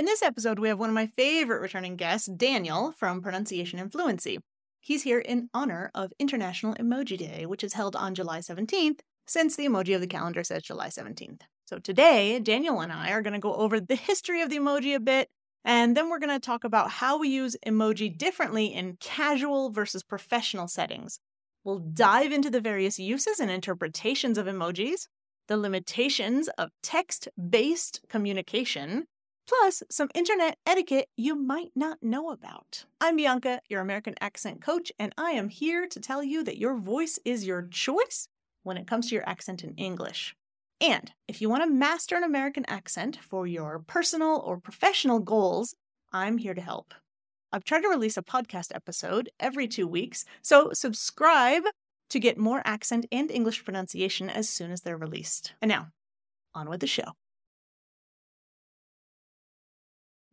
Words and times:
In 0.00 0.06
this 0.06 0.22
episode, 0.22 0.58
we 0.58 0.68
have 0.68 0.78
one 0.78 0.88
of 0.88 0.94
my 0.94 1.08
favorite 1.08 1.60
returning 1.60 1.96
guests, 1.96 2.26
Daniel 2.26 2.90
from 2.90 3.20
Pronunciation 3.20 3.78
and 3.78 3.92
Fluency. 3.92 4.38
He's 4.80 5.02
here 5.02 5.18
in 5.18 5.50
honor 5.52 5.90
of 5.94 6.14
International 6.18 6.72
Emoji 6.76 7.18
Day, 7.18 7.44
which 7.44 7.62
is 7.62 7.74
held 7.74 7.94
on 7.94 8.14
July 8.14 8.38
17th, 8.38 9.00
since 9.26 9.56
the 9.56 9.66
emoji 9.66 9.94
of 9.94 10.00
the 10.00 10.06
calendar 10.06 10.42
says 10.42 10.62
July 10.62 10.88
17th. 10.88 11.42
So 11.66 11.78
today, 11.78 12.38
Daniel 12.38 12.80
and 12.80 12.90
I 12.90 13.10
are 13.10 13.20
going 13.20 13.34
to 13.34 13.38
go 13.38 13.52
over 13.52 13.78
the 13.78 13.94
history 13.94 14.40
of 14.40 14.48
the 14.48 14.56
emoji 14.56 14.96
a 14.96 15.00
bit, 15.00 15.28
and 15.66 15.94
then 15.94 16.08
we're 16.08 16.18
going 16.18 16.34
to 16.34 16.40
talk 16.40 16.64
about 16.64 16.92
how 16.92 17.18
we 17.18 17.28
use 17.28 17.54
emoji 17.66 18.16
differently 18.16 18.72
in 18.72 18.96
casual 19.00 19.68
versus 19.68 20.02
professional 20.02 20.66
settings. 20.66 21.20
We'll 21.62 21.78
dive 21.78 22.32
into 22.32 22.48
the 22.48 22.62
various 22.62 22.98
uses 22.98 23.38
and 23.38 23.50
interpretations 23.50 24.38
of 24.38 24.46
emojis, 24.46 25.08
the 25.46 25.58
limitations 25.58 26.48
of 26.56 26.70
text 26.82 27.28
based 27.50 28.00
communication, 28.08 29.06
plus 29.50 29.82
some 29.90 30.08
internet 30.14 30.56
etiquette 30.64 31.08
you 31.16 31.34
might 31.34 31.72
not 31.74 31.98
know 32.00 32.30
about. 32.30 32.84
I'm 33.00 33.16
Bianca, 33.16 33.60
your 33.68 33.80
American 33.80 34.14
accent 34.20 34.62
coach, 34.62 34.92
and 34.96 35.12
I 35.18 35.32
am 35.32 35.48
here 35.48 35.88
to 35.88 35.98
tell 35.98 36.22
you 36.22 36.44
that 36.44 36.56
your 36.56 36.76
voice 36.76 37.18
is 37.24 37.44
your 37.44 37.62
choice 37.62 38.28
when 38.62 38.76
it 38.76 38.86
comes 38.86 39.08
to 39.08 39.16
your 39.16 39.28
accent 39.28 39.64
in 39.64 39.74
English. 39.74 40.36
And 40.80 41.10
if 41.26 41.40
you 41.40 41.50
want 41.50 41.64
to 41.64 41.68
master 41.68 42.16
an 42.16 42.22
American 42.22 42.64
accent 42.68 43.18
for 43.20 43.44
your 43.44 43.80
personal 43.80 44.40
or 44.46 44.56
professional 44.56 45.18
goals, 45.18 45.74
I'm 46.12 46.38
here 46.38 46.54
to 46.54 46.60
help. 46.60 46.94
I've 47.50 47.64
tried 47.64 47.80
to 47.80 47.88
release 47.88 48.16
a 48.16 48.22
podcast 48.22 48.72
episode 48.72 49.30
every 49.40 49.66
two 49.66 49.88
weeks, 49.88 50.24
so 50.42 50.70
subscribe 50.72 51.64
to 52.10 52.20
get 52.20 52.38
more 52.38 52.62
accent 52.64 53.04
and 53.10 53.32
English 53.32 53.64
pronunciation 53.64 54.30
as 54.30 54.48
soon 54.48 54.70
as 54.70 54.82
they're 54.82 54.96
released. 54.96 55.54
And 55.60 55.68
now, 55.68 55.88
on 56.54 56.70
with 56.70 56.78
the 56.78 56.86
show. 56.86 57.14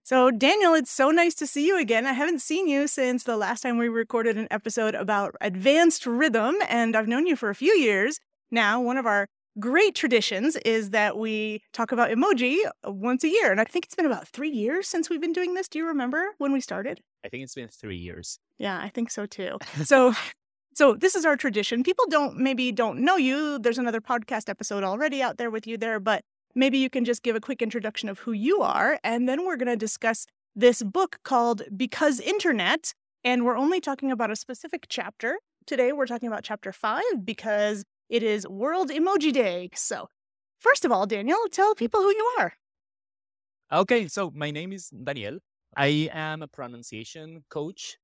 So, 0.07 0.31
Daniel, 0.31 0.73
it's 0.73 0.89
so 0.89 1.11
nice 1.11 1.35
to 1.35 1.45
see 1.45 1.67
you 1.67 1.77
again. 1.77 2.05
I 2.05 2.13
haven't 2.13 2.39
seen 2.39 2.69
you 2.69 2.87
since 2.87 3.25
the 3.25 3.35
last 3.35 3.59
time 3.59 3.77
we 3.77 3.89
recorded 3.89 4.37
an 4.37 4.47
episode 4.49 4.95
about 4.95 5.35
advanced 5.41 6.05
rhythm, 6.05 6.55
and 6.69 6.95
I've 6.95 7.09
known 7.09 7.27
you 7.27 7.35
for 7.35 7.49
a 7.49 7.55
few 7.55 7.73
years. 7.73 8.17
Now, 8.49 8.79
one 8.79 8.95
of 8.95 9.05
our 9.05 9.27
great 9.59 9.95
traditions 9.95 10.55
is 10.63 10.91
that 10.91 11.17
we 11.17 11.61
talk 11.73 11.91
about 11.91 12.09
emoji 12.09 12.55
uh, 12.65 12.91
once 12.93 13.25
a 13.25 13.27
year. 13.27 13.51
And 13.51 13.59
I 13.59 13.65
think 13.65 13.83
it's 13.83 13.95
been 13.95 14.05
about 14.05 14.29
three 14.29 14.49
years 14.49 14.87
since 14.87 15.09
we've 15.09 15.19
been 15.19 15.33
doing 15.33 15.55
this. 15.55 15.67
Do 15.67 15.77
you 15.77 15.85
remember 15.85 16.27
when 16.37 16.53
we 16.53 16.61
started? 16.61 17.01
I 17.25 17.27
think 17.27 17.43
it's 17.43 17.55
been 17.55 17.67
three 17.67 17.97
years. 17.97 18.39
Yeah, 18.57 18.79
I 18.81 18.87
think 18.87 19.11
so 19.11 19.25
too. 19.25 19.57
So, 19.83 20.13
so 20.73 20.93
this 20.93 21.15
is 21.15 21.25
our 21.25 21.35
tradition. 21.35 21.83
People 21.83 22.05
don't 22.07 22.37
maybe 22.37 22.71
don't 22.71 22.99
know 22.99 23.17
you. 23.17 23.59
There's 23.59 23.77
another 23.77 23.99
podcast 23.99 24.47
episode 24.47 24.85
already 24.85 25.21
out 25.21 25.37
there 25.37 25.51
with 25.51 25.67
you 25.67 25.75
there, 25.75 25.99
but 25.99 26.23
maybe 26.55 26.77
you 26.77 26.89
can 26.89 27.05
just 27.05 27.23
give 27.23 27.35
a 27.35 27.39
quick 27.39 27.61
introduction 27.61 28.09
of 28.09 28.19
who 28.19 28.31
you 28.31 28.61
are. 28.61 28.99
And 29.03 29.27
then 29.27 29.45
we're 29.45 29.57
going 29.57 29.67
to 29.67 29.75
discuss 29.75 30.25
this 30.55 30.83
book 30.83 31.19
called 31.23 31.63
Because 31.75 32.19
Internet. 32.19 32.93
And 33.23 33.45
we're 33.45 33.57
only 33.57 33.79
talking 33.79 34.11
about 34.11 34.31
a 34.31 34.35
specific 34.35 34.85
chapter. 34.89 35.37
Today, 35.65 35.91
we're 35.91 36.07
talking 36.07 36.27
about 36.27 36.43
chapter 36.43 36.71
five 36.71 37.25
because 37.25 37.83
it 38.09 38.23
is 38.23 38.47
World 38.47 38.89
Emoji 38.89 39.33
Day. 39.33 39.69
So, 39.73 40.07
first 40.59 40.85
of 40.85 40.91
all, 40.91 41.05
Daniel, 41.05 41.39
tell 41.51 41.75
people 41.75 41.99
who 41.99 42.09
you 42.09 42.35
are. 42.39 42.53
Okay, 43.71 44.07
so 44.07 44.31
my 44.33 44.49
name 44.49 44.71
is 44.71 44.89
Daniel. 44.89 45.39
I 45.75 46.09
am 46.13 46.41
a 46.41 46.47
pronunciation 46.47 47.43
coach. 47.49 47.97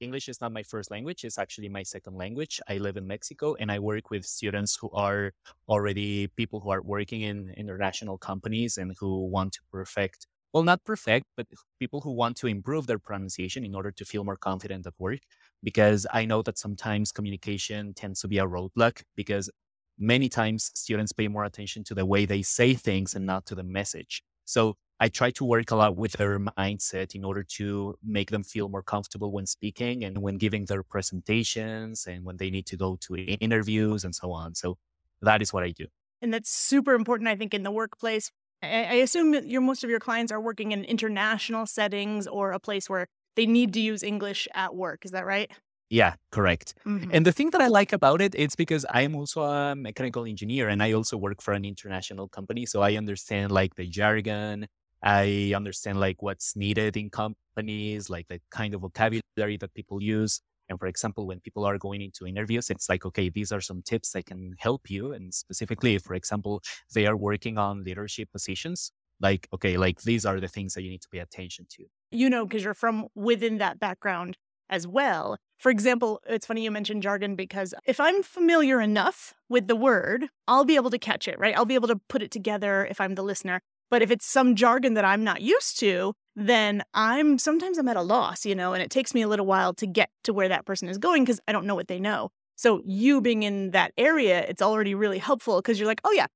English 0.00 0.28
is 0.28 0.40
not 0.40 0.52
my 0.52 0.62
first 0.62 0.90
language, 0.90 1.24
it's 1.24 1.38
actually 1.38 1.68
my 1.68 1.82
second 1.82 2.16
language. 2.16 2.60
I 2.68 2.78
live 2.78 2.96
in 2.96 3.06
Mexico 3.06 3.54
and 3.60 3.70
I 3.70 3.78
work 3.78 4.10
with 4.10 4.24
students 4.24 4.76
who 4.80 4.90
are 4.92 5.32
already 5.68 6.28
people 6.28 6.60
who 6.60 6.70
are 6.70 6.82
working 6.82 7.22
in 7.22 7.52
international 7.56 8.16
companies 8.18 8.78
and 8.78 8.94
who 8.98 9.26
want 9.26 9.52
to 9.54 9.60
perfect, 9.70 10.26
well, 10.52 10.62
not 10.62 10.82
perfect, 10.84 11.26
but 11.36 11.46
people 11.78 12.00
who 12.00 12.12
want 12.12 12.36
to 12.38 12.46
improve 12.46 12.86
their 12.86 12.98
pronunciation 12.98 13.64
in 13.64 13.74
order 13.74 13.90
to 13.92 14.04
feel 14.04 14.24
more 14.24 14.36
confident 14.36 14.86
at 14.86 14.94
work. 14.98 15.20
Because 15.62 16.06
I 16.12 16.24
know 16.24 16.42
that 16.42 16.58
sometimes 16.58 17.12
communication 17.12 17.92
tends 17.92 18.20
to 18.20 18.28
be 18.28 18.38
a 18.38 18.46
roadblock 18.46 19.02
because 19.16 19.50
many 19.98 20.28
times 20.30 20.70
students 20.74 21.12
pay 21.12 21.28
more 21.28 21.44
attention 21.44 21.84
to 21.84 21.94
the 21.94 22.06
way 22.06 22.24
they 22.24 22.40
say 22.42 22.72
things 22.74 23.14
and 23.14 23.26
not 23.26 23.44
to 23.46 23.54
the 23.54 23.62
message. 23.62 24.22
So 24.46 24.76
I 25.02 25.08
try 25.08 25.30
to 25.32 25.44
work 25.44 25.70
a 25.70 25.76
lot 25.76 25.96
with 25.96 26.12
their 26.12 26.38
mindset 26.38 27.14
in 27.14 27.24
order 27.24 27.42
to 27.42 27.96
make 28.04 28.30
them 28.30 28.42
feel 28.42 28.68
more 28.68 28.82
comfortable 28.82 29.32
when 29.32 29.46
speaking 29.46 30.04
and 30.04 30.18
when 30.18 30.36
giving 30.36 30.66
their 30.66 30.82
presentations 30.82 32.06
and 32.06 32.22
when 32.22 32.36
they 32.36 32.50
need 32.50 32.66
to 32.66 32.76
go 32.76 32.98
to 33.02 33.16
interviews 33.16 34.04
and 34.04 34.14
so 34.14 34.30
on. 34.30 34.54
So 34.54 34.76
that 35.22 35.40
is 35.40 35.54
what 35.54 35.64
I 35.64 35.70
do. 35.70 35.86
And 36.20 36.34
that's 36.34 36.50
super 36.50 36.92
important, 36.92 37.28
I 37.28 37.36
think, 37.36 37.54
in 37.54 37.62
the 37.62 37.70
workplace. 37.70 38.30
I 38.62 38.96
assume 38.96 39.32
your 39.32 39.62
most 39.62 39.84
of 39.84 39.88
your 39.88 40.00
clients 40.00 40.30
are 40.30 40.40
working 40.40 40.72
in 40.72 40.84
international 40.84 41.64
settings 41.64 42.26
or 42.26 42.52
a 42.52 42.60
place 42.60 42.90
where 42.90 43.06
they 43.36 43.46
need 43.46 43.72
to 43.72 43.80
use 43.80 44.02
English 44.02 44.46
at 44.52 44.74
work. 44.74 45.06
Is 45.06 45.12
that 45.12 45.24
right? 45.24 45.50
Yeah, 45.88 46.14
correct. 46.30 46.74
Mm-hmm. 46.86 47.10
And 47.12 47.24
the 47.24 47.32
thing 47.32 47.50
that 47.50 47.62
I 47.62 47.68
like 47.68 47.94
about 47.94 48.20
it, 48.20 48.34
it's 48.36 48.54
because 48.54 48.84
I 48.90 49.00
am 49.00 49.16
also 49.16 49.42
a 49.42 49.74
mechanical 49.74 50.26
engineer 50.26 50.68
and 50.68 50.82
I 50.82 50.92
also 50.92 51.16
work 51.16 51.40
for 51.40 51.52
an 51.52 51.64
international 51.64 52.28
company. 52.28 52.66
So 52.66 52.82
I 52.82 52.96
understand 52.96 53.50
like 53.50 53.74
the 53.76 53.86
jargon, 53.86 54.68
I 55.02 55.52
understand 55.54 56.00
like 56.00 56.22
what's 56.22 56.56
needed 56.56 56.96
in 56.96 57.10
companies, 57.10 58.10
like 58.10 58.28
the 58.28 58.40
kind 58.50 58.74
of 58.74 58.82
vocabulary 58.82 59.56
that 59.58 59.74
people 59.74 60.02
use. 60.02 60.40
And 60.68 60.78
for 60.78 60.86
example, 60.86 61.26
when 61.26 61.40
people 61.40 61.64
are 61.64 61.78
going 61.78 62.00
into 62.00 62.26
interviews, 62.26 62.70
it's 62.70 62.88
like, 62.88 63.04
okay, 63.04 63.28
these 63.28 63.50
are 63.50 63.60
some 63.60 63.82
tips 63.82 64.12
that 64.12 64.26
can 64.26 64.54
help 64.58 64.88
you. 64.88 65.12
And 65.12 65.34
specifically, 65.34 65.98
for 65.98 66.14
example, 66.14 66.62
they 66.94 67.06
are 67.06 67.16
working 67.16 67.58
on 67.58 67.82
leadership 67.82 68.30
positions, 68.30 68.92
like, 69.20 69.48
okay, 69.52 69.76
like 69.76 70.02
these 70.02 70.24
are 70.24 70.38
the 70.38 70.48
things 70.48 70.74
that 70.74 70.82
you 70.82 70.90
need 70.90 71.02
to 71.02 71.08
pay 71.08 71.18
attention 71.18 71.66
to. 71.70 71.86
You 72.12 72.30
know, 72.30 72.46
because 72.46 72.62
you're 72.62 72.74
from 72.74 73.08
within 73.14 73.58
that 73.58 73.80
background 73.80 74.36
as 74.68 74.86
well. 74.86 75.36
For 75.58 75.70
example, 75.70 76.20
it's 76.26 76.46
funny 76.46 76.62
you 76.64 76.70
mentioned 76.70 77.02
jargon 77.02 77.34
because 77.34 77.74
if 77.84 78.00
I'm 78.00 78.22
familiar 78.22 78.80
enough 78.80 79.34
with 79.48 79.66
the 79.66 79.76
word, 79.76 80.26
I'll 80.48 80.64
be 80.64 80.76
able 80.76 80.90
to 80.90 80.98
catch 80.98 81.28
it, 81.28 81.38
right? 81.38 81.54
I'll 81.56 81.64
be 81.66 81.74
able 81.74 81.88
to 81.88 82.00
put 82.08 82.22
it 82.22 82.30
together 82.30 82.86
if 82.86 83.00
I'm 83.00 83.14
the 83.14 83.22
listener. 83.22 83.60
But 83.90 84.02
if 84.02 84.10
it's 84.10 84.26
some 84.26 84.54
jargon 84.54 84.94
that 84.94 85.04
I'm 85.04 85.24
not 85.24 85.42
used 85.42 85.78
to, 85.80 86.14
then 86.36 86.82
I'm 86.94 87.38
sometimes 87.38 87.76
I'm 87.76 87.88
at 87.88 87.96
a 87.96 88.02
loss, 88.02 88.46
you 88.46 88.54
know, 88.54 88.72
and 88.72 88.82
it 88.82 88.90
takes 88.90 89.14
me 89.14 89.22
a 89.22 89.28
little 89.28 89.46
while 89.46 89.74
to 89.74 89.86
get 89.86 90.10
to 90.24 90.32
where 90.32 90.48
that 90.48 90.64
person 90.64 90.88
is 90.88 90.98
going 90.98 91.24
because 91.24 91.40
I 91.48 91.52
don't 91.52 91.66
know 91.66 91.74
what 91.74 91.88
they 91.88 92.00
know. 92.00 92.30
So 92.56 92.82
you 92.84 93.20
being 93.20 93.42
in 93.42 93.70
that 93.70 93.92
area, 93.98 94.44
it's 94.46 94.62
already 94.62 94.94
really 94.94 95.18
helpful 95.18 95.56
because 95.56 95.78
you're 95.78 95.88
like, 95.88 96.00
oh 96.04 96.12
yeah, 96.12 96.26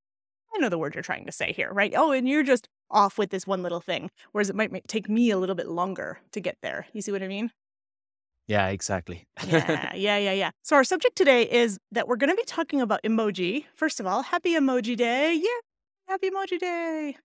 I 0.55 0.59
know 0.59 0.69
the 0.69 0.79
word 0.79 0.95
you're 0.95 1.03
trying 1.03 1.27
to 1.27 1.33
say 1.33 1.53
here, 1.53 1.71
right? 1.73 1.93
Oh, 1.97 2.13
and 2.13 2.29
you're 2.29 2.43
just 2.43 2.69
off 2.91 3.19
with 3.19 3.31
this 3.31 3.47
one 3.47 3.63
little 3.63 3.81
thing, 3.81 4.11
whereas 4.33 4.51
it 4.51 4.57
might 4.57 4.73
make, 4.73 4.87
take 4.87 5.09
me 5.09 5.31
a 5.31 5.39
little 5.39 5.55
bit 5.55 5.69
longer 5.69 6.21
to 6.33 6.41
get 6.41 6.57
there. 6.63 6.87
You 6.93 7.03
see 7.03 7.13
what 7.13 7.23
I 7.23 7.29
mean? 7.29 7.51
Yeah, 8.47 8.69
exactly. 8.69 9.27
yeah, 9.47 9.93
yeah, 9.95 10.17
yeah, 10.19 10.33
yeah. 10.33 10.51
So 10.63 10.77
our 10.77 10.85
subject 10.85 11.17
today 11.17 11.43
is 11.43 11.79
that 11.93 12.09
we're 12.09 12.17
going 12.17 12.31
to 12.31 12.37
be 12.37 12.45
talking 12.45 12.81
about 12.81 13.03
emoji. 13.03 13.65
First 13.75 14.01
of 14.01 14.07
all, 14.07 14.23
happy 14.23 14.55
Emoji 14.55 14.97
Day. 14.97 15.35
Yeah, 15.35 15.49
happy 16.09 16.31
Emoji 16.31 16.59
Day. 16.59 17.17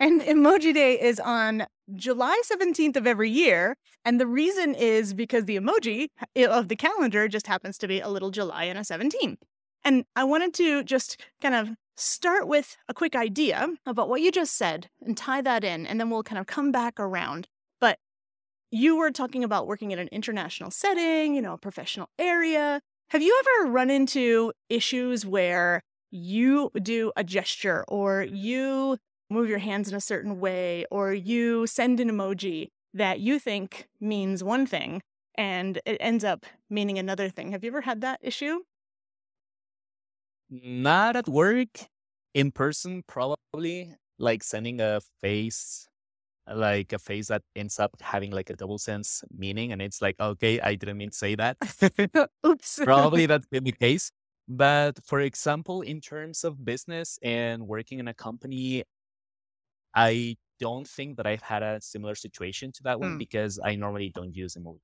And 0.00 0.20
Emoji 0.20 0.72
Day 0.72 1.00
is 1.00 1.18
on 1.18 1.66
July 1.96 2.40
17th 2.44 2.96
of 2.96 3.06
every 3.06 3.30
year. 3.30 3.76
And 4.04 4.20
the 4.20 4.26
reason 4.26 4.74
is 4.74 5.12
because 5.12 5.44
the 5.44 5.58
emoji 5.58 6.08
of 6.36 6.68
the 6.68 6.76
calendar 6.76 7.26
just 7.26 7.48
happens 7.48 7.78
to 7.78 7.88
be 7.88 8.00
a 8.00 8.08
little 8.08 8.30
July 8.30 8.64
and 8.64 8.78
a 8.78 8.82
17th. 8.82 9.38
And 9.84 10.04
I 10.14 10.24
wanted 10.24 10.54
to 10.54 10.84
just 10.84 11.20
kind 11.40 11.54
of 11.54 11.70
start 11.96 12.46
with 12.46 12.76
a 12.88 12.94
quick 12.94 13.16
idea 13.16 13.68
about 13.86 14.08
what 14.08 14.20
you 14.20 14.30
just 14.30 14.54
said 14.54 14.88
and 15.04 15.16
tie 15.16 15.40
that 15.42 15.64
in, 15.64 15.84
and 15.86 15.98
then 15.98 16.10
we'll 16.10 16.22
kind 16.22 16.38
of 16.38 16.46
come 16.46 16.70
back 16.70 17.00
around. 17.00 17.48
But 17.80 17.98
you 18.70 18.96
were 18.96 19.10
talking 19.10 19.42
about 19.42 19.66
working 19.66 19.90
in 19.90 19.98
an 19.98 20.08
international 20.12 20.70
setting, 20.70 21.34
you 21.34 21.42
know, 21.42 21.54
a 21.54 21.58
professional 21.58 22.08
area. 22.18 22.80
Have 23.10 23.22
you 23.22 23.40
ever 23.40 23.70
run 23.70 23.90
into 23.90 24.52
issues 24.68 25.26
where 25.26 25.82
you 26.10 26.70
do 26.82 27.12
a 27.16 27.24
gesture 27.24 27.84
or 27.88 28.22
you 28.22 28.98
move 29.30 29.48
your 29.48 29.58
hands 29.58 29.88
in 29.88 29.94
a 29.94 30.00
certain 30.00 30.40
way 30.40 30.84
or 30.90 31.12
you 31.12 31.66
send 31.66 32.00
an 32.00 32.10
emoji 32.10 32.68
that 32.94 33.20
you 33.20 33.38
think 33.38 33.88
means 34.00 34.42
one 34.42 34.66
thing 34.66 35.02
and 35.36 35.80
it 35.86 35.98
ends 36.00 36.24
up 36.24 36.46
meaning 36.70 36.98
another 36.98 37.28
thing. 37.28 37.52
Have 37.52 37.62
you 37.64 37.70
ever 37.70 37.82
had 37.82 38.00
that 38.00 38.20
issue? 38.22 38.60
Not 40.50 41.16
at 41.16 41.28
work, 41.28 41.86
in 42.34 42.50
person, 42.52 43.02
probably 43.06 43.94
like 44.18 44.42
sending 44.42 44.80
a 44.80 45.00
face, 45.20 45.86
like 46.48 46.92
a 46.92 46.98
face 46.98 47.28
that 47.28 47.42
ends 47.56 47.78
up 47.80 47.92
having 48.00 48.32
like 48.32 48.50
a 48.50 48.56
double 48.56 48.78
sense 48.78 49.24
meaning. 49.30 49.72
And 49.72 49.82
it's 49.82 50.02
like, 50.02 50.16
okay, 50.20 50.60
I 50.60 50.74
didn't 50.76 50.98
mean 50.98 51.10
to 51.10 51.16
say 51.16 51.34
that. 51.36 51.58
Oops. 52.46 52.80
probably 52.84 53.26
that's 53.26 53.46
been 53.50 53.64
the 53.64 53.72
case. 53.72 54.10
But 54.48 55.00
for 55.04 55.20
example, 55.20 55.82
in 55.82 56.00
terms 56.00 56.44
of 56.44 56.64
business 56.64 57.18
and 57.22 57.66
working 57.68 57.98
in 57.98 58.08
a 58.08 58.14
company, 58.14 58.84
I 59.94 60.36
don't 60.60 60.86
think 60.86 61.16
that 61.16 61.26
I've 61.26 61.42
had 61.42 61.62
a 61.62 61.80
similar 61.80 62.14
situation 62.14 62.72
to 62.72 62.82
that 62.84 63.00
one 63.00 63.12
mm. 63.14 63.18
because 63.18 63.58
I 63.62 63.76
normally 63.76 64.10
don't 64.14 64.34
use 64.34 64.56
emoji. 64.56 64.80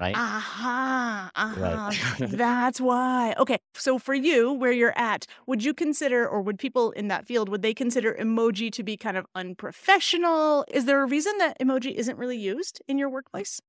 right? 0.00 0.16
Aha, 0.16 1.30
aha. 1.36 1.90
Right. 2.20 2.30
That's 2.30 2.80
why. 2.80 3.34
Okay. 3.38 3.58
So 3.74 3.98
for 3.98 4.14
you, 4.14 4.52
where 4.52 4.72
you're 4.72 4.98
at, 4.98 5.26
would 5.46 5.64
you 5.64 5.74
consider, 5.74 6.26
or 6.26 6.40
would 6.40 6.58
people 6.58 6.92
in 6.92 7.08
that 7.08 7.26
field, 7.26 7.48
would 7.48 7.62
they 7.62 7.74
consider 7.74 8.16
emoji 8.18 8.70
to 8.72 8.82
be 8.82 8.96
kind 8.96 9.16
of 9.16 9.26
unprofessional? 9.34 10.64
Is 10.68 10.86
there 10.86 11.02
a 11.02 11.06
reason 11.06 11.36
that 11.38 11.58
emoji 11.60 11.94
isn't 11.94 12.18
really 12.18 12.38
used 12.38 12.80
in 12.88 12.98
your 12.98 13.10
workplace? 13.10 13.60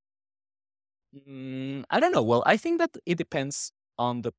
Mm, 1.16 1.84
I 1.90 2.00
don't 2.00 2.12
know. 2.12 2.24
Well, 2.24 2.44
I 2.46 2.58
think 2.58 2.80
that 2.80 2.92
it 3.06 3.18
depends 3.18 3.72
on 3.98 4.22
the 4.22 4.32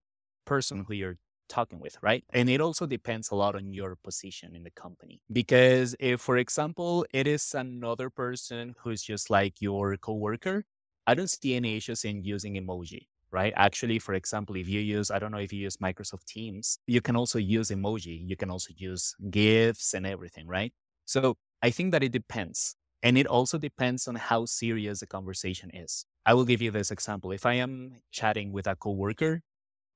person 0.45 0.85
who 0.87 0.95
you're 0.95 1.19
talking 1.51 1.79
with, 1.81 1.97
right? 2.01 2.25
And 2.33 2.49
it 2.49 2.61
also 2.61 2.87
depends 2.87 3.31
a 3.31 3.35
lot 3.35 3.55
on 3.55 3.75
your 3.75 3.97
position 3.97 4.55
in 4.55 4.63
the 4.63 4.71
company. 4.71 5.21
Because 5.31 5.95
if, 6.01 6.21
for 6.21 6.39
example, 6.39 7.05
it 7.13 7.27
is 7.27 7.55
another 7.55 8.09
person 8.09 8.75
who's 8.79 9.03
just 9.03 9.29
like 9.29 9.61
your 9.61 9.97
coworker, 9.99 10.65
I 11.07 11.15
don't 11.15 11.29
see 11.29 11.55
any 11.55 11.77
issues 11.77 12.05
in 12.05 12.25
using 12.25 12.55
emoji, 12.55 13.07
right? 13.31 13.53
Actually, 13.57 13.99
for 13.99 14.15
example, 14.15 14.57
if 14.57 14.69
you 14.69 14.81
use, 14.81 15.11
I 15.11 15.19
don't 15.19 15.33
know 15.33 15.39
if 15.39 15.53
you 15.53 15.61
use 15.61 15.77
Microsoft 15.79 16.25
Teams, 16.25 16.79
you 16.87 17.01
can 17.01 17.17
also 17.17 17.39
use 17.39 17.71
emoji. 17.71 18.27
You 18.27 18.37
can 18.37 18.51
also 18.51 18.73
use 18.77 19.15
GIFs 19.31 19.95
and 19.95 20.07
everything, 20.07 20.47
right? 20.47 20.73
So 21.05 21.37
I 21.63 21.71
think 21.71 21.93
that 21.93 22.03
it 22.03 22.13
depends. 22.13 22.77
And 23.03 23.17
it 23.19 23.27
also 23.27 23.59
depends 23.59 24.07
on 24.09 24.15
how 24.15 24.45
serious 24.45 25.01
the 25.01 25.07
conversation 25.07 25.71
is. 25.75 26.05
I 26.27 26.35
will 26.35 26.45
give 26.45 26.63
you 26.63 26.71
this 26.71 26.91
example. 26.91 27.33
If 27.33 27.47
I 27.47 27.55
am 27.55 27.97
chatting 28.13 28.53
with 28.53 28.67
a 28.67 28.77
coworker, 28.77 29.41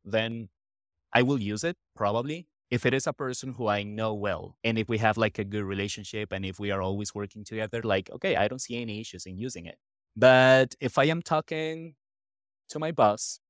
then 0.05 0.49
I 1.15 1.23
will 1.23 1.41
use 1.41 1.65
it 1.65 1.77
probably. 1.97 2.47
If 2.71 2.87
it 2.87 2.95
is 2.95 3.07
a 3.07 3.13
person 3.13 3.53
who 3.55 3.69
I 3.69 3.83
know 3.85 4.15
well, 4.15 4.57
and 4.65 4.79
if 4.79 4.89
we 4.89 4.99
have 4.99 5.17
like 5.17 5.39
a 5.39 5.45
good 5.45 5.65
relationship 5.65 6.33
and 6.33 6.45
if 6.45 6.59
we 6.59 6.71
are 6.73 6.83
always 6.83 7.15
working 7.15 7.45
together, 7.45 7.83
like, 7.83 8.11
okay, 8.11 8.37
I 8.37 8.49
don't 8.49 8.59
see 8.61 8.81
any 8.81 9.01
issues 9.01 9.27
in 9.27 9.39
using 9.39 9.67
it. 9.67 9.79
But 10.17 10.75
if 10.81 10.99
I 10.99 11.05
am 11.05 11.23
talking 11.23 11.95
to 12.71 12.79
my 12.81 12.93
boss, 12.93 13.41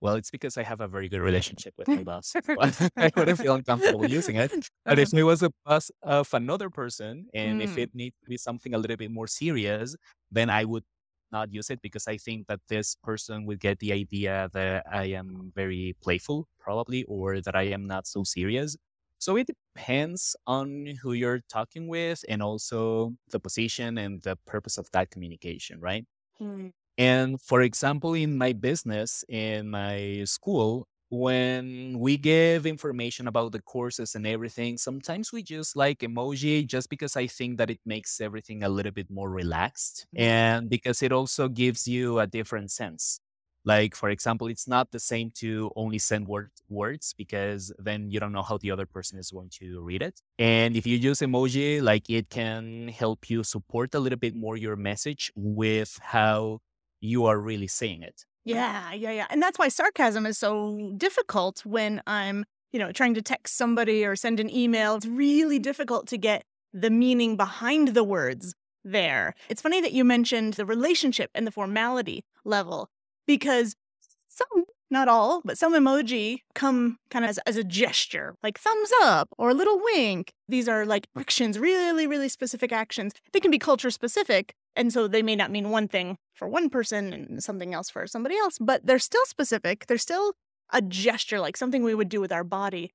well, 0.00 0.14
it's 0.14 0.30
because 0.30 0.56
I 0.56 0.62
have 0.62 0.80
a 0.80 0.88
very 0.88 1.08
good 1.08 1.20
relationship 1.20 1.74
with 1.78 1.92
my 1.94 2.04
boss. 2.04 2.36
I 3.00 3.10
wouldn't 3.16 3.38
feel 3.38 3.54
uncomfortable 3.54 4.06
using 4.06 4.36
it. 4.36 4.52
But 4.88 4.98
if 4.98 5.12
it 5.14 5.22
was 5.24 5.42
a 5.42 5.50
boss 5.66 5.90
of 6.02 6.32
another 6.34 6.70
person 6.70 7.28
and 7.34 7.60
if 7.60 7.76
Mm. 7.76 7.78
it 7.78 7.94
needs 7.94 8.16
to 8.24 8.30
be 8.30 8.38
something 8.38 8.74
a 8.74 8.78
little 8.78 8.96
bit 8.96 9.10
more 9.10 9.26
serious, 9.26 9.96
then 10.30 10.48
I 10.50 10.64
would 10.64 10.84
not 11.32 11.52
use 11.52 11.70
it 11.70 11.80
because 11.82 12.06
I 12.08 12.16
think 12.16 12.46
that 12.48 12.60
this 12.68 12.96
person 13.02 13.46
would 13.46 13.60
get 13.60 13.78
the 13.78 13.92
idea 13.92 14.50
that 14.52 14.84
I 14.90 15.04
am 15.06 15.52
very 15.54 15.96
playful, 16.02 16.48
probably, 16.58 17.04
or 17.04 17.40
that 17.40 17.56
I 17.56 17.64
am 17.64 17.86
not 17.86 18.06
so 18.06 18.24
serious. 18.24 18.76
So 19.18 19.36
it 19.36 19.48
depends 19.48 20.34
on 20.46 20.86
who 21.02 21.12
you're 21.12 21.40
talking 21.48 21.88
with 21.88 22.24
and 22.28 22.42
also 22.42 23.14
the 23.30 23.38
position 23.40 23.98
and 23.98 24.22
the 24.22 24.36
purpose 24.46 24.78
of 24.78 24.90
that 24.92 25.10
communication, 25.10 25.80
right? 25.80 26.06
Mm. 26.40 26.72
And 26.98 27.40
for 27.40 27.62
example, 27.62 28.14
in 28.14 28.36
my 28.36 28.52
business, 28.52 29.24
in 29.28 29.70
my 29.70 30.22
school, 30.24 30.86
when 31.10 31.98
we 31.98 32.16
give 32.16 32.66
information 32.66 33.26
about 33.28 33.52
the 33.52 33.60
courses 33.62 34.14
and 34.14 34.26
everything, 34.26 34.78
sometimes 34.78 35.32
we 35.32 35.42
just 35.42 35.76
like 35.76 35.98
emoji 36.00 36.66
just 36.66 36.88
because 36.88 37.16
I 37.16 37.26
think 37.26 37.58
that 37.58 37.70
it 37.70 37.80
makes 37.84 38.20
everything 38.20 38.62
a 38.62 38.68
little 38.68 38.92
bit 38.92 39.10
more 39.10 39.30
relaxed 39.30 40.06
Mhm. 40.12 40.22
and 40.22 40.70
because 40.70 41.02
it 41.02 41.12
also 41.12 41.48
gives 41.48 41.88
you 41.88 42.20
a 42.20 42.26
different 42.26 42.70
sense. 42.70 43.20
Like, 43.64 43.94
for 43.94 44.08
example, 44.08 44.46
it's 44.46 44.66
not 44.66 44.90
the 44.90 45.00
same 45.00 45.30
to 45.36 45.70
only 45.76 45.98
send 45.98 46.26
word, 46.28 46.50
words 46.68 47.12
because 47.18 47.72
then 47.78 48.10
you 48.10 48.18
don't 48.18 48.32
know 48.32 48.42
how 48.42 48.56
the 48.56 48.70
other 48.70 48.86
person 48.86 49.18
is 49.18 49.30
going 49.30 49.50
to 49.60 49.82
read 49.82 50.00
it. 50.02 50.20
And 50.38 50.76
if 50.76 50.86
you 50.86 50.96
use 50.96 51.20
emoji, 51.20 51.82
like 51.82 52.08
it 52.08 52.30
can 52.30 52.88
help 52.88 53.28
you 53.28 53.44
support 53.44 53.94
a 53.94 54.00
little 54.00 54.18
bit 54.18 54.34
more 54.34 54.56
your 54.56 54.76
message 54.76 55.30
with 55.36 55.98
how 56.00 56.60
you 57.00 57.26
are 57.26 57.38
really 57.38 57.66
saying 57.66 58.02
it. 58.02 58.24
Yeah, 58.54 58.92
yeah, 58.92 59.10
yeah. 59.12 59.26
And 59.30 59.42
that's 59.42 59.58
why 59.58 59.68
sarcasm 59.68 60.26
is 60.26 60.38
so 60.38 60.92
difficult 60.96 61.64
when 61.64 62.02
I'm, 62.06 62.44
you 62.72 62.78
know, 62.78 62.92
trying 62.92 63.14
to 63.14 63.22
text 63.22 63.56
somebody 63.56 64.04
or 64.04 64.16
send 64.16 64.40
an 64.40 64.50
email. 64.50 64.96
It's 64.96 65.06
really 65.06 65.58
difficult 65.58 66.06
to 66.08 66.18
get 66.18 66.44
the 66.72 66.90
meaning 66.90 67.36
behind 67.36 67.88
the 67.88 68.04
words 68.04 68.54
there. 68.84 69.34
It's 69.48 69.62
funny 69.62 69.80
that 69.80 69.92
you 69.92 70.04
mentioned 70.04 70.54
the 70.54 70.66
relationship 70.66 71.30
and 71.34 71.46
the 71.46 71.50
formality 71.50 72.24
level 72.44 72.88
because 73.26 73.76
some, 74.28 74.64
not 74.90 75.08
all, 75.08 75.42
but 75.44 75.58
some 75.58 75.74
emoji 75.74 76.38
come 76.54 76.98
kind 77.10 77.24
of 77.24 77.30
as, 77.30 77.38
as 77.46 77.56
a 77.56 77.64
gesture, 77.64 78.36
like 78.42 78.58
thumbs 78.58 78.90
up 79.02 79.28
or 79.38 79.50
a 79.50 79.54
little 79.54 79.80
wink. 79.82 80.32
These 80.48 80.68
are 80.68 80.86
like 80.86 81.06
actions, 81.16 81.58
really, 81.58 82.06
really 82.06 82.28
specific 82.28 82.72
actions. 82.72 83.12
They 83.32 83.40
can 83.40 83.50
be 83.50 83.58
culture 83.58 83.90
specific. 83.90 84.54
And 84.76 84.92
so 84.92 85.08
they 85.08 85.22
may 85.22 85.36
not 85.36 85.50
mean 85.50 85.70
one 85.70 85.88
thing 85.88 86.16
for 86.32 86.48
one 86.48 86.70
person 86.70 87.12
and 87.12 87.42
something 87.42 87.74
else 87.74 87.90
for 87.90 88.06
somebody 88.06 88.36
else, 88.36 88.56
but 88.60 88.86
they're 88.86 88.98
still 88.98 89.24
specific. 89.26 89.86
They're 89.86 89.98
still 89.98 90.34
a 90.72 90.80
gesture, 90.80 91.40
like 91.40 91.56
something 91.56 91.82
we 91.82 91.94
would 91.94 92.08
do 92.08 92.20
with 92.20 92.32
our 92.32 92.44
body. 92.44 92.92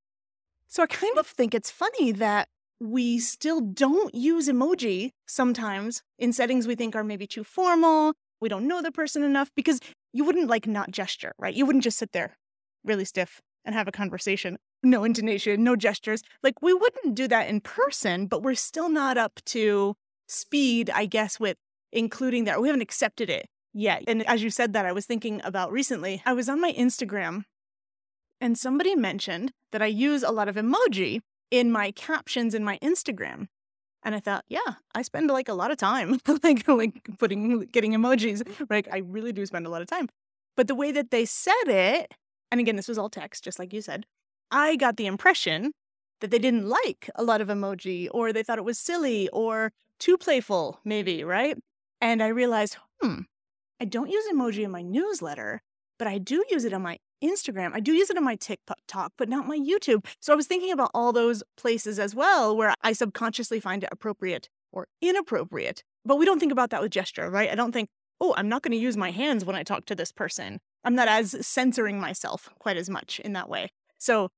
So 0.67 0.83
I 0.83 0.87
kind 0.87 1.17
of 1.17 1.27
think 1.27 1.53
it's 1.53 1.69
funny 1.69 2.11
that 2.13 2.47
we 2.79 3.19
still 3.19 3.61
don't 3.61 4.13
use 4.13 4.49
emoji 4.49 5.11
sometimes 5.27 6.01
in 6.17 6.33
settings 6.33 6.67
we 6.67 6.75
think 6.75 6.95
are 6.95 7.03
maybe 7.03 7.27
too 7.27 7.43
formal. 7.43 8.13
We 8.41 8.49
don't 8.49 8.67
know 8.67 8.81
the 8.81 8.91
person 8.91 9.23
enough 9.23 9.51
because 9.55 9.79
you 10.13 10.23
wouldn't 10.23 10.49
like 10.49 10.67
not 10.67 10.91
gesture, 10.91 11.33
right? 11.37 11.53
You 11.53 11.65
wouldn't 11.65 11.83
just 11.83 11.97
sit 11.97 12.11
there 12.11 12.37
really 12.83 13.05
stiff 13.05 13.41
and 13.63 13.73
have 13.73 13.87
a 13.87 13.91
conversation. 13.91 14.57
No 14.83 15.03
intonation, 15.03 15.63
no 15.63 15.75
gestures. 15.75 16.21
Like 16.43 16.61
we 16.61 16.73
wouldn't 16.73 17.15
do 17.15 17.27
that 17.27 17.47
in 17.47 17.61
person, 17.61 18.27
but 18.27 18.43
we're 18.43 18.55
still 18.55 18.89
not 18.89 19.17
up 19.17 19.39
to 19.47 19.95
speed, 20.27 20.89
I 20.89 21.05
guess, 21.05 21.39
with 21.39 21.57
including 21.95 22.43
that. 22.43 22.61
We 22.61 22.67
haven't 22.67 22.81
accepted 22.81 23.29
it 23.29 23.47
yet. 23.73 24.03
And 24.07 24.27
as 24.27 24.43
you 24.43 24.49
said 24.49 24.73
that, 24.73 24.85
I 24.85 24.91
was 24.91 25.05
thinking 25.05 25.41
about 25.43 25.71
recently, 25.71 26.21
I 26.25 26.33
was 26.33 26.49
on 26.49 26.61
my 26.61 26.73
Instagram 26.73 27.43
and 28.41 28.57
somebody 28.57 28.95
mentioned 28.95 29.51
that 29.71 29.81
I 29.81 29.87
use 29.87 30.21
a 30.21 30.31
lot 30.31 30.47
of 30.47 30.55
emoji 30.55 31.21
in 31.51 31.71
my 31.71 31.91
captions 31.91 32.53
in 32.53 32.63
my 32.63 32.77
Instagram. 32.79 33.47
And 34.03 34.13
I 34.13 34.19
thought, 34.19 34.45
yeah, 34.47 34.75
I 34.93 35.01
spend 35.01 35.29
like 35.29 35.49
a 35.49 35.53
lot 35.53 35.71
of 35.71 35.77
time 35.77 36.19
like 36.43 36.67
like 36.67 37.09
putting 37.17 37.61
getting 37.71 37.93
emojis. 37.93 38.45
Like 38.69 38.87
I 38.91 38.99
really 38.99 39.31
do 39.31 39.45
spend 39.45 39.65
a 39.65 39.69
lot 39.69 39.81
of 39.81 39.87
time. 39.87 40.09
But 40.55 40.67
the 40.67 40.75
way 40.75 40.91
that 40.91 41.11
they 41.11 41.25
said 41.25 41.67
it, 41.67 42.13
and 42.51 42.59
again, 42.61 42.75
this 42.75 42.87
was 42.87 42.97
all 42.97 43.09
text, 43.09 43.43
just 43.43 43.57
like 43.57 43.73
you 43.73 43.81
said, 43.81 44.05
I 44.51 44.75
got 44.75 44.97
the 44.97 45.07
impression 45.07 45.71
that 46.21 46.31
they 46.31 46.39
didn't 46.39 46.69
like 46.69 47.09
a 47.15 47.23
lot 47.23 47.41
of 47.41 47.47
emoji 47.47 48.07
or 48.11 48.31
they 48.31 48.43
thought 48.43 48.57
it 48.57 48.63
was 48.63 48.77
silly 48.77 49.27
or 49.29 49.71
too 49.99 50.17
playful, 50.17 50.79
maybe, 50.85 51.23
right? 51.23 51.57
And 52.05 52.21
I 52.21 52.27
realized, 52.27 52.77
hmm, 53.01 53.21
I 53.81 53.85
don't 53.85 54.11
use 54.11 54.25
emoji 54.31 54.63
in 54.63 54.69
my 54.69 54.83
newsletter, 54.83 55.63
but 55.97 56.07
I 56.07 56.19
do 56.19 56.45
use 56.51 56.63
it 56.63 56.71
on 56.71 56.83
my 56.83 56.99
Instagram. 57.23 57.71
I 57.73 57.79
do 57.79 57.93
use 57.93 58.11
it 58.11 58.17
on 58.17 58.23
my 58.23 58.35
TikTok, 58.35 59.13
but 59.17 59.27
not 59.27 59.47
my 59.47 59.57
YouTube. 59.57 60.05
So 60.19 60.31
I 60.31 60.35
was 60.35 60.45
thinking 60.45 60.71
about 60.71 60.91
all 60.93 61.11
those 61.11 61.41
places 61.57 61.97
as 61.97 62.13
well 62.13 62.55
where 62.55 62.75
I 62.83 62.93
subconsciously 62.93 63.59
find 63.59 63.83
it 63.83 63.89
appropriate 63.91 64.49
or 64.71 64.85
inappropriate. 65.01 65.83
But 66.05 66.17
we 66.17 66.25
don't 66.25 66.37
think 66.37 66.51
about 66.51 66.69
that 66.69 66.83
with 66.83 66.91
gesture, 66.91 67.27
right? 67.27 67.49
I 67.49 67.55
don't 67.55 67.71
think, 67.71 67.89
oh, 68.21 68.35
I'm 68.37 68.49
not 68.49 68.61
going 68.61 68.73
to 68.73 68.77
use 68.77 68.95
my 68.95 69.09
hands 69.09 69.43
when 69.43 69.55
I 69.55 69.63
talk 69.63 69.87
to 69.87 69.95
this 69.95 70.11
person. 70.11 70.59
I'm 70.83 70.93
not 70.93 71.07
as 71.07 71.35
censoring 71.43 71.99
myself 71.99 72.51
quite 72.59 72.77
as 72.77 72.87
much 72.87 73.19
in 73.21 73.33
that 73.33 73.49
way. 73.49 73.69
So 73.97 74.29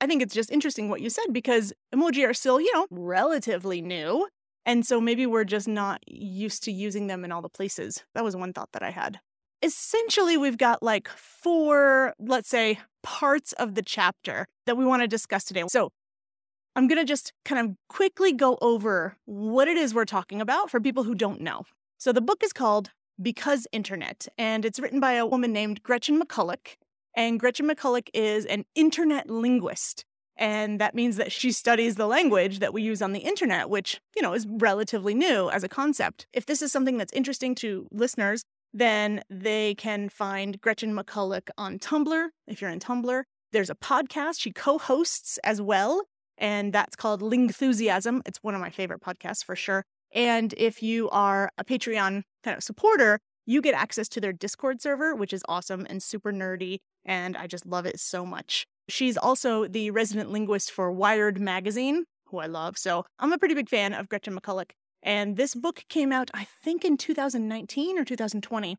I 0.00 0.08
think 0.08 0.22
it's 0.22 0.34
just 0.34 0.50
interesting 0.50 0.88
what 0.88 1.00
you 1.00 1.08
said 1.08 1.32
because 1.32 1.72
emoji 1.94 2.28
are 2.28 2.34
still, 2.34 2.60
you 2.60 2.74
know, 2.74 2.88
relatively 2.90 3.80
new. 3.80 4.26
And 4.64 4.86
so 4.86 5.00
maybe 5.00 5.26
we're 5.26 5.44
just 5.44 5.66
not 5.66 6.00
used 6.06 6.62
to 6.64 6.72
using 6.72 7.06
them 7.08 7.24
in 7.24 7.32
all 7.32 7.42
the 7.42 7.48
places. 7.48 8.04
That 8.14 8.24
was 8.24 8.36
one 8.36 8.52
thought 8.52 8.72
that 8.72 8.82
I 8.82 8.90
had. 8.90 9.18
Essentially, 9.62 10.36
we've 10.36 10.58
got 10.58 10.82
like 10.82 11.08
four, 11.08 12.14
let's 12.18 12.48
say, 12.48 12.78
parts 13.02 13.52
of 13.54 13.74
the 13.74 13.82
chapter 13.82 14.46
that 14.66 14.76
we 14.76 14.84
want 14.84 15.02
to 15.02 15.08
discuss 15.08 15.44
today. 15.44 15.64
So 15.68 15.90
I'm 16.74 16.88
going 16.88 16.98
to 16.98 17.04
just 17.04 17.32
kind 17.44 17.60
of 17.60 17.76
quickly 17.88 18.32
go 18.32 18.58
over 18.62 19.16
what 19.24 19.68
it 19.68 19.76
is 19.76 19.94
we're 19.94 20.04
talking 20.04 20.40
about 20.40 20.70
for 20.70 20.80
people 20.80 21.04
who 21.04 21.14
don't 21.14 21.40
know. 21.40 21.64
So 21.98 22.12
the 22.12 22.20
book 22.20 22.42
is 22.42 22.52
called 22.52 22.90
Because 23.20 23.66
Internet, 23.72 24.26
and 24.38 24.64
it's 24.64 24.80
written 24.80 24.98
by 24.98 25.12
a 25.12 25.26
woman 25.26 25.52
named 25.52 25.82
Gretchen 25.82 26.20
McCulloch. 26.20 26.76
And 27.14 27.38
Gretchen 27.38 27.68
McCulloch 27.68 28.08
is 28.14 28.46
an 28.46 28.64
internet 28.74 29.28
linguist. 29.28 30.04
And 30.36 30.80
that 30.80 30.94
means 30.94 31.16
that 31.16 31.30
she 31.30 31.52
studies 31.52 31.96
the 31.96 32.06
language 32.06 32.58
that 32.60 32.72
we 32.72 32.82
use 32.82 33.02
on 33.02 33.12
the 33.12 33.20
internet, 33.20 33.68
which, 33.68 34.00
you 34.16 34.22
know, 34.22 34.32
is 34.32 34.46
relatively 34.48 35.14
new 35.14 35.50
as 35.50 35.62
a 35.62 35.68
concept. 35.68 36.26
If 36.32 36.46
this 36.46 36.62
is 36.62 36.72
something 36.72 36.96
that's 36.96 37.12
interesting 37.12 37.54
to 37.56 37.86
listeners, 37.92 38.42
then 38.72 39.22
they 39.28 39.74
can 39.74 40.08
find 40.08 40.60
Gretchen 40.60 40.94
McCulloch 40.94 41.50
on 41.58 41.78
Tumblr. 41.78 42.28
If 42.46 42.60
you're 42.60 42.70
in 42.70 42.80
Tumblr, 42.80 43.22
there's 43.52 43.70
a 43.70 43.74
podcast 43.74 44.40
she 44.40 44.50
co 44.50 44.78
hosts 44.78 45.38
as 45.44 45.60
well, 45.60 46.04
and 46.38 46.72
that's 46.72 46.96
called 46.96 47.20
Lingthusiasm. 47.20 48.22
It's 48.24 48.38
one 48.42 48.54
of 48.54 48.60
my 48.60 48.70
favorite 48.70 49.02
podcasts 49.02 49.44
for 49.44 49.54
sure. 49.54 49.84
And 50.14 50.54
if 50.56 50.82
you 50.82 51.10
are 51.10 51.50
a 51.58 51.64
Patreon 51.64 52.22
kind 52.42 52.56
of 52.56 52.62
supporter, 52.62 53.18
you 53.44 53.60
get 53.60 53.74
access 53.74 54.08
to 54.10 54.20
their 54.20 54.32
Discord 54.32 54.80
server, 54.80 55.14
which 55.14 55.32
is 55.32 55.42
awesome 55.48 55.86
and 55.88 56.02
super 56.02 56.32
nerdy. 56.32 56.78
And 57.04 57.36
I 57.36 57.46
just 57.46 57.66
love 57.66 57.86
it 57.86 57.98
so 57.98 58.24
much. 58.24 58.66
She's 58.88 59.16
also 59.16 59.66
the 59.66 59.90
resident 59.90 60.30
linguist 60.30 60.70
for 60.70 60.90
Wired 60.92 61.40
Magazine, 61.40 62.04
who 62.26 62.38
I 62.38 62.46
love. 62.46 62.78
So 62.78 63.04
I'm 63.18 63.32
a 63.32 63.38
pretty 63.38 63.54
big 63.54 63.68
fan 63.68 63.94
of 63.94 64.08
Gretchen 64.08 64.38
McCulloch. 64.38 64.70
And 65.02 65.36
this 65.36 65.54
book 65.54 65.84
came 65.88 66.12
out, 66.12 66.30
I 66.34 66.46
think, 66.62 66.84
in 66.84 66.96
2019 66.96 67.98
or 67.98 68.04
2020. 68.04 68.76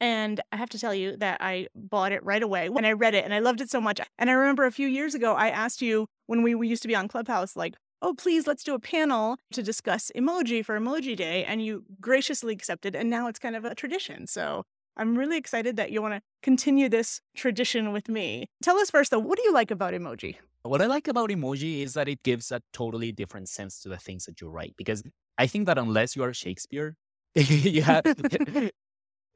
And 0.00 0.40
I 0.52 0.56
have 0.56 0.70
to 0.70 0.78
tell 0.78 0.94
you 0.94 1.16
that 1.16 1.38
I 1.40 1.68
bought 1.74 2.12
it 2.12 2.22
right 2.24 2.42
away 2.42 2.68
when 2.68 2.84
I 2.84 2.92
read 2.92 3.14
it 3.14 3.24
and 3.24 3.32
I 3.32 3.38
loved 3.38 3.60
it 3.60 3.70
so 3.70 3.80
much. 3.80 4.00
And 4.18 4.28
I 4.28 4.34
remember 4.34 4.64
a 4.64 4.72
few 4.72 4.86
years 4.86 5.14
ago, 5.14 5.34
I 5.34 5.48
asked 5.48 5.80
you 5.82 6.06
when 6.26 6.42
we, 6.42 6.54
we 6.54 6.68
used 6.68 6.82
to 6.82 6.88
be 6.88 6.94
on 6.94 7.08
Clubhouse, 7.08 7.56
like, 7.56 7.74
oh, 8.02 8.12
please, 8.14 8.46
let's 8.46 8.62
do 8.62 8.74
a 8.74 8.78
panel 8.78 9.38
to 9.52 9.62
discuss 9.62 10.10
emoji 10.14 10.64
for 10.64 10.78
Emoji 10.78 11.16
Day. 11.16 11.44
And 11.44 11.64
you 11.64 11.84
graciously 12.00 12.52
accepted. 12.52 12.94
And 12.94 13.08
now 13.08 13.28
it's 13.28 13.38
kind 13.38 13.56
of 13.56 13.64
a 13.64 13.74
tradition. 13.74 14.26
So 14.26 14.64
I'm 14.96 15.16
really 15.16 15.36
excited 15.36 15.76
that 15.76 15.90
you 15.90 16.00
want 16.02 16.14
to 16.14 16.22
continue 16.42 16.88
this 16.88 17.20
tradition 17.36 17.92
with 17.92 18.08
me. 18.08 18.46
Tell 18.62 18.78
us 18.78 18.90
first, 18.90 19.10
though, 19.10 19.18
what 19.18 19.38
do 19.38 19.44
you 19.44 19.52
like 19.52 19.70
about 19.70 19.92
emoji? 19.92 20.36
What 20.62 20.80
I 20.80 20.86
like 20.86 21.08
about 21.08 21.30
emoji 21.30 21.82
is 21.82 21.94
that 21.94 22.08
it 22.08 22.22
gives 22.22 22.52
a 22.52 22.62
totally 22.72 23.12
different 23.12 23.48
sense 23.48 23.80
to 23.80 23.88
the 23.88 23.98
things 23.98 24.24
that 24.26 24.40
you 24.40 24.48
write. 24.48 24.74
Because 24.76 25.02
I 25.36 25.46
think 25.46 25.66
that 25.66 25.78
unless 25.78 26.16
you 26.16 26.22
are 26.22 26.32
Shakespeare, 26.32 26.96
you 27.34 27.82
have 27.82 28.04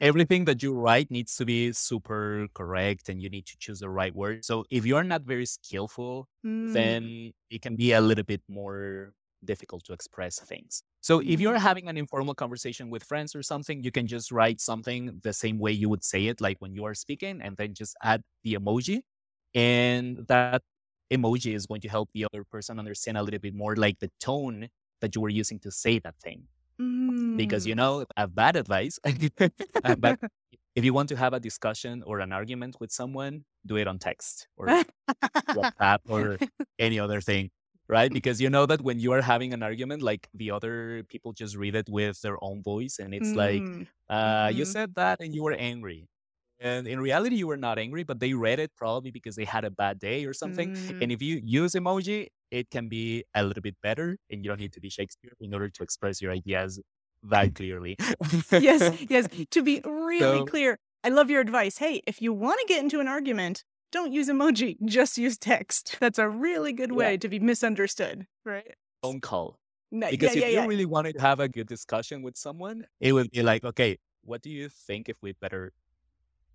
everything 0.00 0.44
that 0.44 0.62
you 0.62 0.72
write 0.72 1.10
needs 1.10 1.36
to 1.36 1.44
be 1.44 1.72
super 1.72 2.46
correct 2.54 3.08
and 3.08 3.20
you 3.20 3.28
need 3.28 3.46
to 3.46 3.56
choose 3.58 3.80
the 3.80 3.90
right 3.90 4.14
word. 4.14 4.44
So 4.44 4.64
if 4.70 4.86
you're 4.86 5.04
not 5.04 5.22
very 5.22 5.46
skillful, 5.46 6.28
mm. 6.46 6.72
then 6.72 7.32
it 7.50 7.62
can 7.62 7.76
be 7.76 7.92
a 7.92 8.00
little 8.00 8.24
bit 8.24 8.42
more 8.48 9.12
difficult 9.44 9.84
to 9.84 9.92
express 9.92 10.38
things. 10.40 10.82
So 11.00 11.20
if 11.20 11.40
you're 11.40 11.56
mm. 11.56 11.60
having 11.60 11.88
an 11.88 11.96
informal 11.96 12.34
conversation 12.34 12.90
with 12.90 13.04
friends 13.04 13.34
or 13.34 13.42
something, 13.42 13.82
you 13.82 13.90
can 13.90 14.06
just 14.06 14.32
write 14.32 14.60
something 14.60 15.20
the 15.22 15.32
same 15.32 15.58
way 15.58 15.72
you 15.72 15.88
would 15.88 16.04
say 16.04 16.26
it, 16.26 16.40
like 16.40 16.56
when 16.60 16.74
you 16.74 16.84
are 16.84 16.94
speaking, 16.94 17.40
and 17.42 17.56
then 17.56 17.74
just 17.74 17.96
add 18.02 18.22
the 18.44 18.54
emoji. 18.54 19.00
And 19.54 20.26
that 20.28 20.62
emoji 21.12 21.54
is 21.54 21.66
going 21.66 21.80
to 21.82 21.88
help 21.88 22.10
the 22.12 22.24
other 22.24 22.44
person 22.44 22.78
understand 22.78 23.16
a 23.16 23.22
little 23.22 23.40
bit 23.40 23.54
more 23.54 23.76
like 23.76 23.98
the 24.00 24.10
tone 24.20 24.68
that 25.00 25.14
you 25.14 25.20
were 25.20 25.28
using 25.28 25.58
to 25.60 25.70
say 25.70 25.98
that 26.00 26.16
thing. 26.22 26.42
Mm. 26.80 27.36
Because, 27.36 27.66
you 27.66 27.74
know, 27.74 28.04
I 28.16 28.22
have 28.22 28.34
bad 28.34 28.56
advice. 28.56 28.98
But 29.98 30.18
if 30.74 30.84
you 30.84 30.92
want 30.92 31.08
to 31.10 31.16
have 31.16 31.32
a 31.32 31.40
discussion 31.40 32.02
or 32.06 32.20
an 32.20 32.32
argument 32.32 32.76
with 32.80 32.92
someone, 32.92 33.44
do 33.66 33.76
it 33.76 33.86
on 33.86 33.98
text 33.98 34.48
or 34.56 34.66
WhatsApp 35.50 35.98
or 36.08 36.38
any 36.78 37.00
other 37.00 37.20
thing 37.20 37.50
right? 37.88 38.12
Because 38.12 38.40
you 38.40 38.50
know 38.50 38.66
that 38.66 38.82
when 38.82 39.00
you 39.00 39.12
are 39.12 39.22
having 39.22 39.52
an 39.52 39.62
argument, 39.62 40.02
like 40.02 40.28
the 40.34 40.50
other 40.50 41.04
people 41.08 41.32
just 41.32 41.56
read 41.56 41.74
it 41.74 41.88
with 41.88 42.20
their 42.20 42.42
own 42.42 42.62
voice, 42.62 42.98
and 42.98 43.14
it's 43.14 43.30
mm. 43.30 43.36
like, 43.36 43.62
uh, 44.10 44.48
mm-hmm. 44.48 44.58
you 44.58 44.64
said 44.64 44.94
that 44.96 45.20
and 45.20 45.34
you 45.34 45.42
were 45.42 45.52
angry. 45.52 46.08
And 46.60 46.88
in 46.88 47.00
reality, 47.00 47.36
you 47.36 47.46
were 47.46 47.56
not 47.56 47.78
angry, 47.78 48.02
but 48.02 48.18
they 48.18 48.34
read 48.34 48.58
it 48.58 48.72
probably 48.76 49.12
because 49.12 49.36
they 49.36 49.44
had 49.44 49.64
a 49.64 49.70
bad 49.70 50.00
day 50.00 50.24
or 50.24 50.32
something. 50.32 50.74
Mm. 50.74 51.02
And 51.02 51.12
if 51.12 51.22
you 51.22 51.40
use 51.44 51.74
emoji, 51.74 52.26
it 52.50 52.68
can 52.70 52.88
be 52.88 53.24
a 53.34 53.44
little 53.44 53.62
bit 53.62 53.76
better, 53.82 54.16
and 54.30 54.44
you 54.44 54.50
don't 54.50 54.60
need 54.60 54.72
to 54.72 54.80
be 54.80 54.90
Shakespeare 54.90 55.32
in 55.40 55.54
order 55.54 55.68
to 55.68 55.82
express 55.82 56.20
your 56.20 56.32
ideas 56.32 56.80
that 57.22 57.54
clearly. 57.54 57.96
yes, 58.50 58.92
yes. 59.08 59.28
To 59.50 59.62
be 59.62 59.80
really 59.84 60.38
so, 60.40 60.46
clear, 60.46 60.78
I 61.04 61.10
love 61.10 61.30
your 61.30 61.40
advice. 61.40 61.78
Hey, 61.78 62.02
if 62.06 62.20
you 62.20 62.32
want 62.32 62.60
to 62.60 62.66
get 62.66 62.82
into 62.82 63.00
an 63.00 63.08
argument, 63.08 63.64
don't 63.90 64.12
use 64.12 64.28
emoji, 64.28 64.76
just 64.84 65.18
use 65.18 65.38
text. 65.38 65.96
That's 66.00 66.18
a 66.18 66.28
really 66.28 66.72
good 66.72 66.92
way 66.92 67.12
yeah. 67.12 67.18
to 67.18 67.28
be 67.28 67.38
misunderstood, 67.38 68.26
right? 68.44 68.74
Phone 69.02 69.20
call. 69.20 69.58
No, 69.90 70.10
because 70.10 70.36
yeah, 70.36 70.44
if 70.44 70.52
yeah, 70.52 70.62
you 70.62 70.68
really 70.68 70.84
wanted 70.84 71.14
to 71.14 71.20
have 71.20 71.40
a 71.40 71.48
good 71.48 71.66
discussion 71.66 72.22
with 72.22 72.36
someone, 72.36 72.84
it 73.00 73.12
would 73.12 73.30
be 73.30 73.42
like, 73.42 73.64
okay, 73.64 73.98
what 74.22 74.42
do 74.42 74.50
you 74.50 74.68
think 74.68 75.08
if 75.08 75.16
we 75.22 75.32
better 75.32 75.72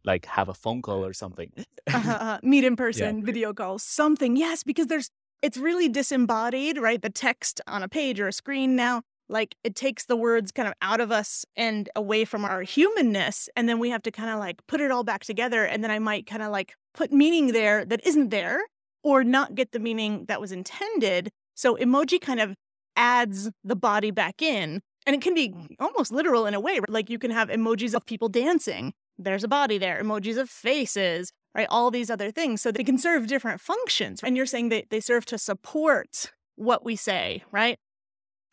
like 0.06 0.26
have 0.26 0.50
a 0.50 0.54
phone 0.54 0.82
call 0.82 1.04
or 1.04 1.14
something? 1.14 1.52
uh-huh, 1.58 1.98
uh-huh. 2.12 2.40
Meet 2.44 2.64
in 2.64 2.76
person, 2.76 3.26
video 3.26 3.54
call, 3.54 3.80
something. 3.80 4.36
Yes, 4.36 4.64
because 4.64 4.88
there's 4.88 5.10
it's 5.42 5.58
really 5.58 5.90
disembodied, 5.90 6.78
right? 6.78 7.02
The 7.02 7.10
text 7.10 7.60
on 7.68 7.82
a 7.84 7.90
page 7.90 8.20
or 8.20 8.28
a 8.28 8.34
screen 8.34 8.76
now 8.76 9.02
like 9.30 9.56
it 9.64 9.76
takes 9.76 10.06
the 10.06 10.16
words 10.16 10.52
kind 10.52 10.68
of 10.68 10.74
out 10.82 11.00
of 11.00 11.12
us 11.12 11.46
and 11.56 11.90
away 11.96 12.26
from 12.26 12.44
our 12.46 12.62
humanness 12.62 13.50
and 13.56 13.68
then 13.70 13.80
we 13.80 13.90
have 13.90 14.04
to 14.04 14.12
kind 14.12 14.30
of 14.30 14.40
like 14.40 14.66
put 14.68 14.82
it 14.82 14.92
all 14.92 15.04
back 15.04 15.24
together 15.24 15.64
and 15.66 15.84
then 15.84 15.92
i 15.92 16.00
might 16.00 16.26
kind 16.26 16.44
of 16.44 16.52
like 16.52 16.74
put 16.94 17.12
meaning 17.12 17.54
there 17.54 17.86
that 17.86 18.06
isn't 18.06 18.30
there 18.30 18.62
or 19.04 19.24
not 19.24 19.56
get 19.56 19.72
the 19.72 19.80
meaning 19.80 20.26
that 20.26 20.42
was 20.42 20.52
intended. 20.52 21.30
So 21.56 21.76
emoji 21.76 22.20
kind 22.20 22.40
of 22.40 22.56
adds 22.96 23.50
the 23.64 23.76
body 23.76 24.12
back 24.12 24.42
in 24.42 24.82
and 25.06 25.16
it 25.16 25.22
can 25.22 25.34
be 25.34 25.54
almost 25.80 26.12
literal 26.12 26.46
in 26.46 26.54
a 26.54 26.60
way 26.60 26.80
like 26.88 27.10
you 27.10 27.18
can 27.18 27.32
have 27.32 27.50
emojis 27.50 27.96
of 27.96 28.06
people 28.06 28.30
dancing 28.30 28.94
there's 29.18 29.44
a 29.44 29.48
body 29.48 29.80
there 29.80 30.00
emojis 30.02 30.38
of 30.38 30.48
faces 30.48 31.32
right? 31.56 31.68
All 31.72 31.90
these 31.90 32.12
other 32.12 32.30
things 32.30 32.62
so 32.62 32.72
they 32.72 32.84
can 32.84 33.00
serve 33.00 33.26
different 33.26 33.62
functions 33.62 34.22
and 34.24 34.38
you're 34.38 34.46
saying 34.46 34.70
that 34.70 34.92
they 34.92 35.00
serve 35.00 35.26
to 35.26 35.40
support 35.40 36.32
what 36.56 36.86
we 36.86 36.96
say 36.96 37.44
right 37.52 37.80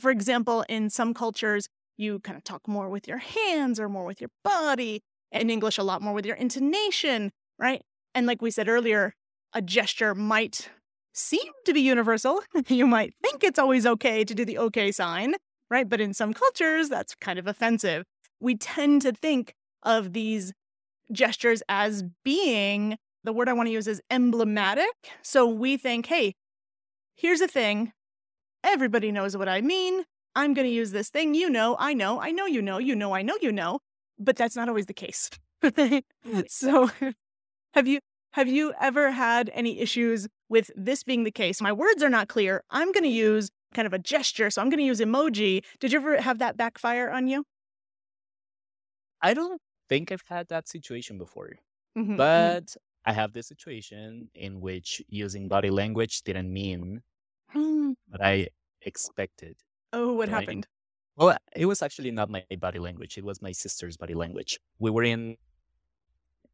for 0.00 0.10
example, 0.10 0.64
in 0.68 0.90
some 0.90 1.14
cultures, 1.14 1.68
you 1.96 2.20
kind 2.20 2.36
of 2.36 2.44
talk 2.44 2.66
more 2.66 2.88
with 2.88 3.06
your 3.06 3.18
hands 3.18 3.78
or 3.78 3.88
more 3.88 4.04
with 4.04 4.20
your 4.20 4.30
body. 4.42 5.02
In 5.32 5.50
English, 5.50 5.78
a 5.78 5.82
lot 5.82 6.02
more 6.02 6.14
with 6.14 6.26
your 6.26 6.36
intonation, 6.36 7.30
right? 7.58 7.82
And 8.14 8.26
like 8.26 8.42
we 8.42 8.50
said 8.50 8.68
earlier, 8.68 9.14
a 9.52 9.62
gesture 9.62 10.14
might 10.14 10.70
seem 11.12 11.52
to 11.66 11.72
be 11.72 11.80
universal. 11.80 12.40
you 12.68 12.86
might 12.86 13.14
think 13.22 13.44
it's 13.44 13.58
always 13.58 13.86
okay 13.86 14.24
to 14.24 14.34
do 14.34 14.44
the 14.44 14.58
okay 14.58 14.90
sign, 14.90 15.34
right? 15.70 15.88
But 15.88 16.00
in 16.00 16.14
some 16.14 16.32
cultures, 16.32 16.88
that's 16.88 17.14
kind 17.14 17.38
of 17.38 17.46
offensive. 17.46 18.04
We 18.40 18.56
tend 18.56 19.02
to 19.02 19.12
think 19.12 19.54
of 19.82 20.12
these 20.12 20.52
gestures 21.12 21.62
as 21.68 22.04
being 22.24 22.96
the 23.24 23.32
word 23.32 23.48
I 23.48 23.52
want 23.52 23.66
to 23.66 23.72
use 23.72 23.86
is 23.86 24.00
emblematic. 24.10 25.10
So 25.22 25.46
we 25.46 25.76
think, 25.76 26.06
hey, 26.06 26.34
here's 27.14 27.40
a 27.40 27.48
thing 27.48 27.92
Everybody 28.64 29.12
knows 29.12 29.36
what 29.36 29.48
I 29.48 29.60
mean. 29.60 30.04
I'm 30.34 30.54
going 30.54 30.66
to 30.66 30.72
use 30.72 30.92
this 30.92 31.08
thing. 31.08 31.34
You 31.34 31.50
know, 31.50 31.76
I 31.78 31.94
know, 31.94 32.20
I 32.20 32.30
know 32.30 32.46
you 32.46 32.62
know, 32.62 32.78
you 32.78 32.94
know, 32.94 33.14
I 33.14 33.22
know 33.22 33.36
you 33.40 33.52
know. 33.52 33.80
But 34.18 34.36
that's 34.36 34.54
not 34.54 34.68
always 34.68 34.86
the 34.86 34.94
case. 34.94 35.30
so 36.48 36.90
have 37.74 37.88
you 37.88 38.00
have 38.32 38.48
you 38.48 38.72
ever 38.80 39.10
had 39.10 39.50
any 39.54 39.80
issues 39.80 40.28
with 40.48 40.70
this 40.76 41.02
being 41.02 41.24
the 41.24 41.30
case? 41.30 41.60
My 41.60 41.72
words 41.72 42.02
are 42.02 42.08
not 42.08 42.28
clear. 42.28 42.62
I'm 42.70 42.92
going 42.92 43.02
to 43.04 43.10
use 43.10 43.50
kind 43.74 43.86
of 43.86 43.92
a 43.92 43.98
gesture, 43.98 44.50
so 44.50 44.62
I'm 44.62 44.68
going 44.68 44.78
to 44.78 44.84
use 44.84 45.00
emoji. 45.00 45.64
Did 45.80 45.92
you 45.92 45.98
ever 45.98 46.20
have 46.20 46.38
that 46.38 46.56
backfire 46.56 47.10
on 47.10 47.26
you? 47.26 47.44
I 49.20 49.34
don't 49.34 49.60
think 49.88 50.12
I've 50.12 50.22
had 50.28 50.48
that 50.48 50.68
situation 50.68 51.18
before. 51.18 51.50
Mm-hmm, 51.96 52.00
mm-hmm. 52.00 52.16
but. 52.16 52.76
I 53.06 53.14
have 53.14 53.32
this 53.32 53.48
situation 53.48 54.28
in 54.34 54.60
which 54.60 55.00
using 55.08 55.48
body 55.48 55.70
language 55.70 56.20
didn't 56.20 56.52
mean 56.52 57.00
what 57.52 58.22
I 58.22 58.48
expected. 58.82 59.56
Oh, 59.92 60.12
what 60.14 60.28
right? 60.28 60.40
happened? 60.40 60.66
Well, 61.16 61.36
it 61.54 61.66
was 61.66 61.82
actually 61.82 62.10
not 62.10 62.30
my 62.30 62.44
body 62.58 62.78
language. 62.78 63.18
It 63.18 63.24
was 63.24 63.42
my 63.42 63.52
sister's 63.52 63.96
body 63.96 64.14
language. 64.14 64.58
We 64.78 64.90
were 64.90 65.02
in 65.04 65.36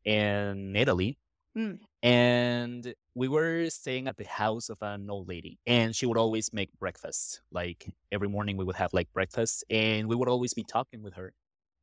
in 0.04 0.74
Italy, 0.74 1.18
mm. 1.56 1.78
and 2.02 2.94
we 3.14 3.28
were 3.28 3.68
staying 3.70 4.08
at 4.08 4.16
the 4.16 4.24
house 4.24 4.68
of 4.68 4.78
an 4.80 5.10
old 5.10 5.28
lady, 5.28 5.58
and 5.66 5.94
she 5.94 6.06
would 6.06 6.18
always 6.18 6.52
make 6.52 6.70
breakfast. 6.78 7.42
Like 7.52 7.86
every 8.10 8.28
morning, 8.28 8.56
we 8.56 8.64
would 8.64 8.76
have 8.76 8.92
like 8.92 9.12
breakfast, 9.12 9.64
and 9.70 10.08
we 10.08 10.16
would 10.16 10.28
always 10.28 10.54
be 10.54 10.64
talking 10.64 11.02
with 11.02 11.14
her. 11.14 11.32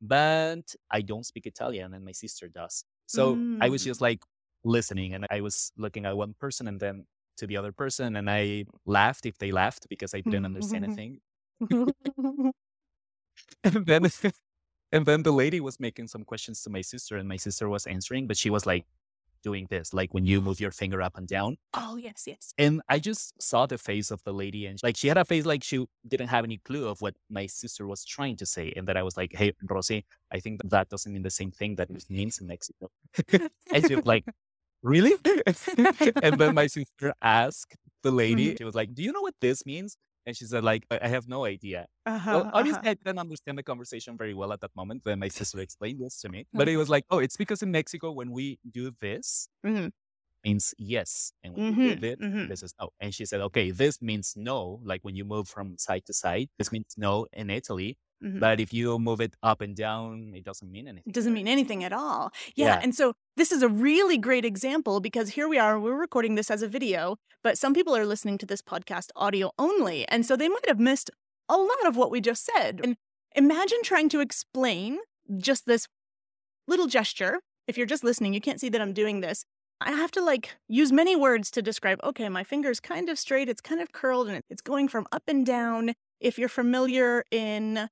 But 0.00 0.74
I 0.90 1.00
don't 1.00 1.24
speak 1.24 1.46
Italian, 1.46 1.94
and 1.94 2.04
my 2.04 2.12
sister 2.12 2.48
does. 2.48 2.84
So 3.06 3.36
mm. 3.36 3.58
I 3.60 3.68
was 3.68 3.82
mm. 3.82 3.86
just 3.86 4.00
like 4.00 4.20
listening, 4.64 5.14
and 5.14 5.26
I 5.30 5.40
was 5.40 5.72
looking 5.76 6.06
at 6.06 6.16
one 6.16 6.34
person, 6.38 6.68
and 6.68 6.80
then 6.80 7.06
to 7.36 7.46
the 7.46 7.56
other 7.56 7.72
person 7.72 8.16
and 8.16 8.30
I 8.30 8.64
laughed 8.86 9.26
if 9.26 9.38
they 9.38 9.52
laughed 9.52 9.88
because 9.88 10.14
I 10.14 10.20
didn't 10.20 10.44
understand 10.44 10.84
anything. 10.84 11.20
and 13.64 13.86
then 13.86 14.06
and 14.92 15.06
then 15.06 15.22
the 15.22 15.32
lady 15.32 15.60
was 15.60 15.80
making 15.80 16.08
some 16.08 16.24
questions 16.24 16.62
to 16.62 16.70
my 16.70 16.82
sister 16.82 17.16
and 17.16 17.28
my 17.28 17.36
sister 17.36 17.68
was 17.68 17.86
answering, 17.86 18.26
but 18.26 18.36
she 18.36 18.50
was 18.50 18.66
like 18.66 18.84
doing 19.42 19.66
this, 19.68 19.92
like 19.92 20.14
when 20.14 20.24
you 20.24 20.40
move 20.40 20.58
your 20.58 20.70
finger 20.70 21.02
up 21.02 21.16
and 21.16 21.28
down. 21.28 21.56
Oh 21.74 21.96
yes, 21.96 22.24
yes. 22.26 22.54
And 22.56 22.80
I 22.88 22.98
just 22.98 23.40
saw 23.42 23.66
the 23.66 23.76
face 23.76 24.10
of 24.10 24.22
the 24.24 24.32
lady 24.32 24.66
and 24.66 24.78
like 24.82 24.96
she 24.96 25.08
had 25.08 25.18
a 25.18 25.24
face 25.24 25.44
like 25.44 25.62
she 25.62 25.84
didn't 26.08 26.28
have 26.28 26.44
any 26.44 26.58
clue 26.58 26.88
of 26.88 27.00
what 27.00 27.14
my 27.30 27.46
sister 27.46 27.86
was 27.86 28.04
trying 28.04 28.36
to 28.36 28.46
say. 28.46 28.72
And 28.76 28.88
that 28.88 28.96
I 28.96 29.02
was 29.02 29.16
like, 29.16 29.32
Hey 29.34 29.52
Rosie, 29.68 30.04
I 30.32 30.40
think 30.40 30.60
that 30.64 30.88
doesn't 30.88 31.12
mean 31.12 31.22
the 31.22 31.30
same 31.30 31.50
thing 31.50 31.76
that 31.76 31.90
it 31.90 32.04
means 32.08 32.38
in 32.38 32.46
Mexico. 32.46 32.90
and 33.72 33.86
she 33.86 33.96
was 33.96 34.06
like, 34.06 34.24
really? 34.84 35.14
and 36.22 36.38
then 36.38 36.54
my 36.54 36.68
sister 36.68 37.12
asked 37.20 37.76
the 38.02 38.12
lady, 38.12 38.48
mm-hmm. 38.48 38.56
she 38.58 38.64
was 38.64 38.74
like, 38.74 38.94
do 38.94 39.02
you 39.02 39.10
know 39.10 39.22
what 39.22 39.34
this 39.40 39.66
means? 39.66 39.96
And 40.26 40.36
she 40.36 40.46
said, 40.46 40.64
like, 40.64 40.86
I 40.90 41.08
have 41.08 41.28
no 41.28 41.44
idea. 41.44 41.86
Uh-huh, 42.06 42.30
well, 42.30 42.50
obviously, 42.54 42.80
uh-huh. 42.80 42.90
I 42.90 42.94
didn't 42.94 43.18
understand 43.18 43.58
the 43.58 43.62
conversation 43.62 44.16
very 44.16 44.32
well 44.32 44.52
at 44.52 44.60
that 44.60 44.70
moment. 44.74 45.02
Then 45.04 45.18
my 45.18 45.28
sister 45.28 45.60
explained 45.60 46.00
this 46.00 46.20
to 46.20 46.28
me. 46.30 46.46
But 46.54 46.68
it 46.68 46.76
was 46.82 46.88
like, 46.88 47.04
oh, 47.10 47.18
it's 47.18 47.36
because 47.36 47.62
in 47.62 47.70
Mexico, 47.70 48.12
when 48.12 48.30
we 48.30 48.58
do 48.70 48.92
this, 49.00 49.48
mm-hmm. 49.66 49.88
Means 50.44 50.74
yes. 50.78 51.32
And 51.42 51.56
when 51.56 51.72
mm-hmm, 51.72 51.80
you 51.80 51.96
do 51.96 52.06
it, 52.08 52.20
mm-hmm. 52.20 52.48
this 52.48 52.62
is 52.62 52.74
no. 52.80 52.90
And 53.00 53.14
she 53.14 53.24
said, 53.24 53.40
okay, 53.40 53.70
this 53.70 54.00
means 54.02 54.34
no. 54.36 54.80
Like 54.84 55.00
when 55.02 55.16
you 55.16 55.24
move 55.24 55.48
from 55.48 55.76
side 55.78 56.04
to 56.06 56.12
side, 56.12 56.48
this 56.58 56.72
means 56.72 56.94
no 56.96 57.26
in 57.32 57.50
Italy. 57.50 57.96
Mm-hmm. 58.22 58.38
But 58.38 58.60
if 58.60 58.72
you 58.72 58.98
move 58.98 59.20
it 59.20 59.34
up 59.42 59.60
and 59.60 59.76
down, 59.76 60.32
it 60.34 60.44
doesn't 60.44 60.70
mean 60.70 60.88
anything. 60.88 61.04
It 61.06 61.14
doesn't 61.14 61.32
mean 61.32 61.48
anything 61.48 61.84
at 61.84 61.92
all. 61.92 62.32
Yeah. 62.54 62.66
yeah. 62.66 62.80
And 62.82 62.94
so 62.94 63.14
this 63.36 63.52
is 63.52 63.62
a 63.62 63.68
really 63.68 64.16
great 64.16 64.44
example 64.44 65.00
because 65.00 65.30
here 65.30 65.48
we 65.48 65.58
are, 65.58 65.78
we're 65.78 65.98
recording 65.98 66.34
this 66.34 66.50
as 66.50 66.62
a 66.62 66.68
video, 66.68 67.16
but 67.42 67.58
some 67.58 67.74
people 67.74 67.94
are 67.94 68.06
listening 68.06 68.38
to 68.38 68.46
this 68.46 68.62
podcast 68.62 69.08
audio 69.16 69.50
only. 69.58 70.08
And 70.08 70.24
so 70.24 70.36
they 70.36 70.48
might 70.48 70.68
have 70.68 70.80
missed 70.80 71.10
a 71.48 71.56
lot 71.56 71.86
of 71.86 71.96
what 71.96 72.10
we 72.10 72.20
just 72.20 72.44
said. 72.44 72.80
And 72.82 72.96
imagine 73.34 73.78
trying 73.82 74.08
to 74.10 74.20
explain 74.20 74.98
just 75.36 75.66
this 75.66 75.86
little 76.66 76.86
gesture. 76.86 77.40
If 77.66 77.76
you're 77.76 77.86
just 77.86 78.04
listening, 78.04 78.32
you 78.32 78.40
can't 78.40 78.60
see 78.60 78.68
that 78.70 78.80
I'm 78.80 78.92
doing 78.92 79.20
this. 79.20 79.44
I 79.80 79.92
have 79.92 80.10
to 80.12 80.22
like 80.22 80.56
use 80.68 80.92
many 80.92 81.16
words 81.16 81.50
to 81.52 81.62
describe, 81.62 82.00
okay, 82.02 82.28
my 82.28 82.44
finger's 82.44 82.80
kind 82.80 83.08
of 83.08 83.18
straight, 83.18 83.48
it's 83.48 83.60
kind 83.60 83.80
of 83.80 83.92
curled, 83.92 84.28
and 84.28 84.40
it's 84.48 84.62
going 84.62 84.88
from 84.88 85.06
up 85.12 85.24
and 85.26 85.44
down. 85.44 85.94
If 86.20 86.38
you're 86.38 86.48
familiar 86.48 87.24
in 87.30 87.88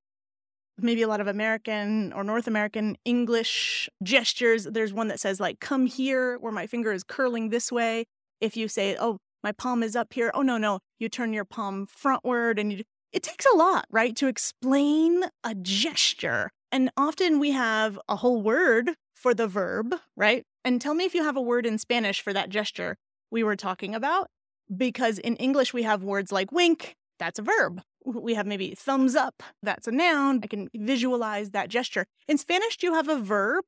maybe 0.78 1.02
a 1.02 1.08
lot 1.08 1.20
of 1.20 1.26
American 1.26 2.12
or 2.12 2.24
North 2.24 2.46
American 2.46 2.96
English 3.04 3.88
gestures, 4.02 4.64
there's 4.64 4.92
one 4.92 5.08
that 5.08 5.20
says, 5.20 5.38
like, 5.38 5.60
come 5.60 5.86
here, 5.86 6.38
where 6.38 6.52
my 6.52 6.66
finger 6.66 6.92
is 6.92 7.04
curling 7.04 7.50
this 7.50 7.70
way. 7.70 8.06
If 8.40 8.56
you 8.56 8.68
say, 8.68 8.96
oh, 8.98 9.18
my 9.44 9.52
palm 9.52 9.82
is 9.82 9.96
up 9.96 10.12
here, 10.12 10.30
oh, 10.34 10.42
no, 10.42 10.56
no, 10.56 10.78
you 10.98 11.08
turn 11.08 11.32
your 11.32 11.44
palm 11.44 11.86
frontward 11.86 12.58
and 12.58 12.72
you, 12.72 12.84
it 13.12 13.22
takes 13.22 13.44
a 13.44 13.56
lot, 13.56 13.86
right, 13.90 14.16
to 14.16 14.28
explain 14.28 15.24
a 15.44 15.54
gesture. 15.54 16.50
And 16.70 16.90
often 16.96 17.38
we 17.38 17.50
have 17.50 17.98
a 18.08 18.16
whole 18.16 18.40
word 18.40 18.92
for 19.14 19.34
the 19.34 19.46
verb, 19.46 19.94
right? 20.16 20.44
And 20.64 20.80
tell 20.80 20.94
me 20.94 21.04
if 21.04 21.14
you 21.14 21.24
have 21.24 21.36
a 21.36 21.42
word 21.42 21.66
in 21.66 21.78
Spanish 21.78 22.20
for 22.20 22.32
that 22.32 22.48
gesture 22.48 22.96
we 23.30 23.42
were 23.42 23.56
talking 23.56 23.94
about. 23.94 24.28
Because 24.74 25.18
in 25.18 25.36
English, 25.36 25.74
we 25.74 25.82
have 25.82 26.02
words 26.02 26.32
like 26.32 26.52
wink, 26.52 26.96
that's 27.18 27.38
a 27.38 27.42
verb. 27.42 27.82
We 28.04 28.34
have 28.34 28.46
maybe 28.46 28.74
thumbs 28.74 29.14
up, 29.14 29.42
that's 29.62 29.86
a 29.86 29.92
noun. 29.92 30.40
I 30.42 30.46
can 30.46 30.68
visualize 30.74 31.50
that 31.50 31.68
gesture. 31.68 32.06
In 32.26 32.38
Spanish, 32.38 32.76
do 32.76 32.86
you 32.86 32.94
have 32.94 33.08
a 33.08 33.18
verb 33.18 33.64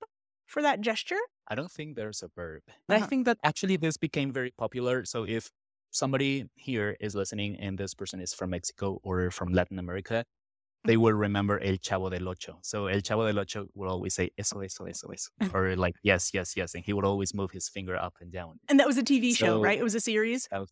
for 0.46 0.62
that 0.62 0.80
gesture? 0.80 1.18
I 1.48 1.54
don't 1.54 1.70
think 1.70 1.96
there's 1.96 2.22
a 2.22 2.28
verb. 2.34 2.62
Uh-huh. 2.68 2.94
I 2.94 3.06
think 3.06 3.26
that 3.26 3.38
actually 3.42 3.76
this 3.76 3.96
became 3.96 4.32
very 4.32 4.52
popular. 4.56 5.04
So 5.04 5.24
if 5.24 5.50
somebody 5.90 6.46
here 6.54 6.96
is 7.00 7.14
listening 7.14 7.56
and 7.56 7.76
this 7.76 7.94
person 7.94 8.20
is 8.20 8.32
from 8.32 8.50
Mexico 8.50 8.98
or 9.02 9.30
from 9.30 9.52
Latin 9.52 9.78
America, 9.78 10.24
they 10.84 10.96
will 10.96 11.12
remember 11.12 11.58
El 11.60 11.76
Chavo 11.76 12.10
del 12.10 12.28
Ocho. 12.28 12.58
So 12.62 12.86
El 12.86 13.00
Chavo 13.00 13.26
del 13.26 13.38
Ocho 13.38 13.66
would 13.74 13.88
always 13.88 14.14
say 14.14 14.30
eso, 14.38 14.60
eso, 14.60 14.84
eso, 14.84 15.08
eso, 15.08 15.30
or 15.54 15.74
like 15.76 15.94
yes, 16.02 16.32
yes, 16.34 16.56
yes, 16.56 16.74
and 16.74 16.84
he 16.84 16.92
would 16.92 17.04
always 17.04 17.34
move 17.34 17.50
his 17.50 17.68
finger 17.68 17.96
up 17.96 18.14
and 18.20 18.30
down. 18.32 18.58
And 18.68 18.78
that 18.80 18.86
was 18.86 18.98
a 18.98 19.02
TV 19.02 19.32
so, 19.32 19.46
show, 19.46 19.60
right? 19.60 19.78
It 19.78 19.82
was 19.82 19.94
a 19.94 20.00
series 20.00 20.48
was, 20.52 20.70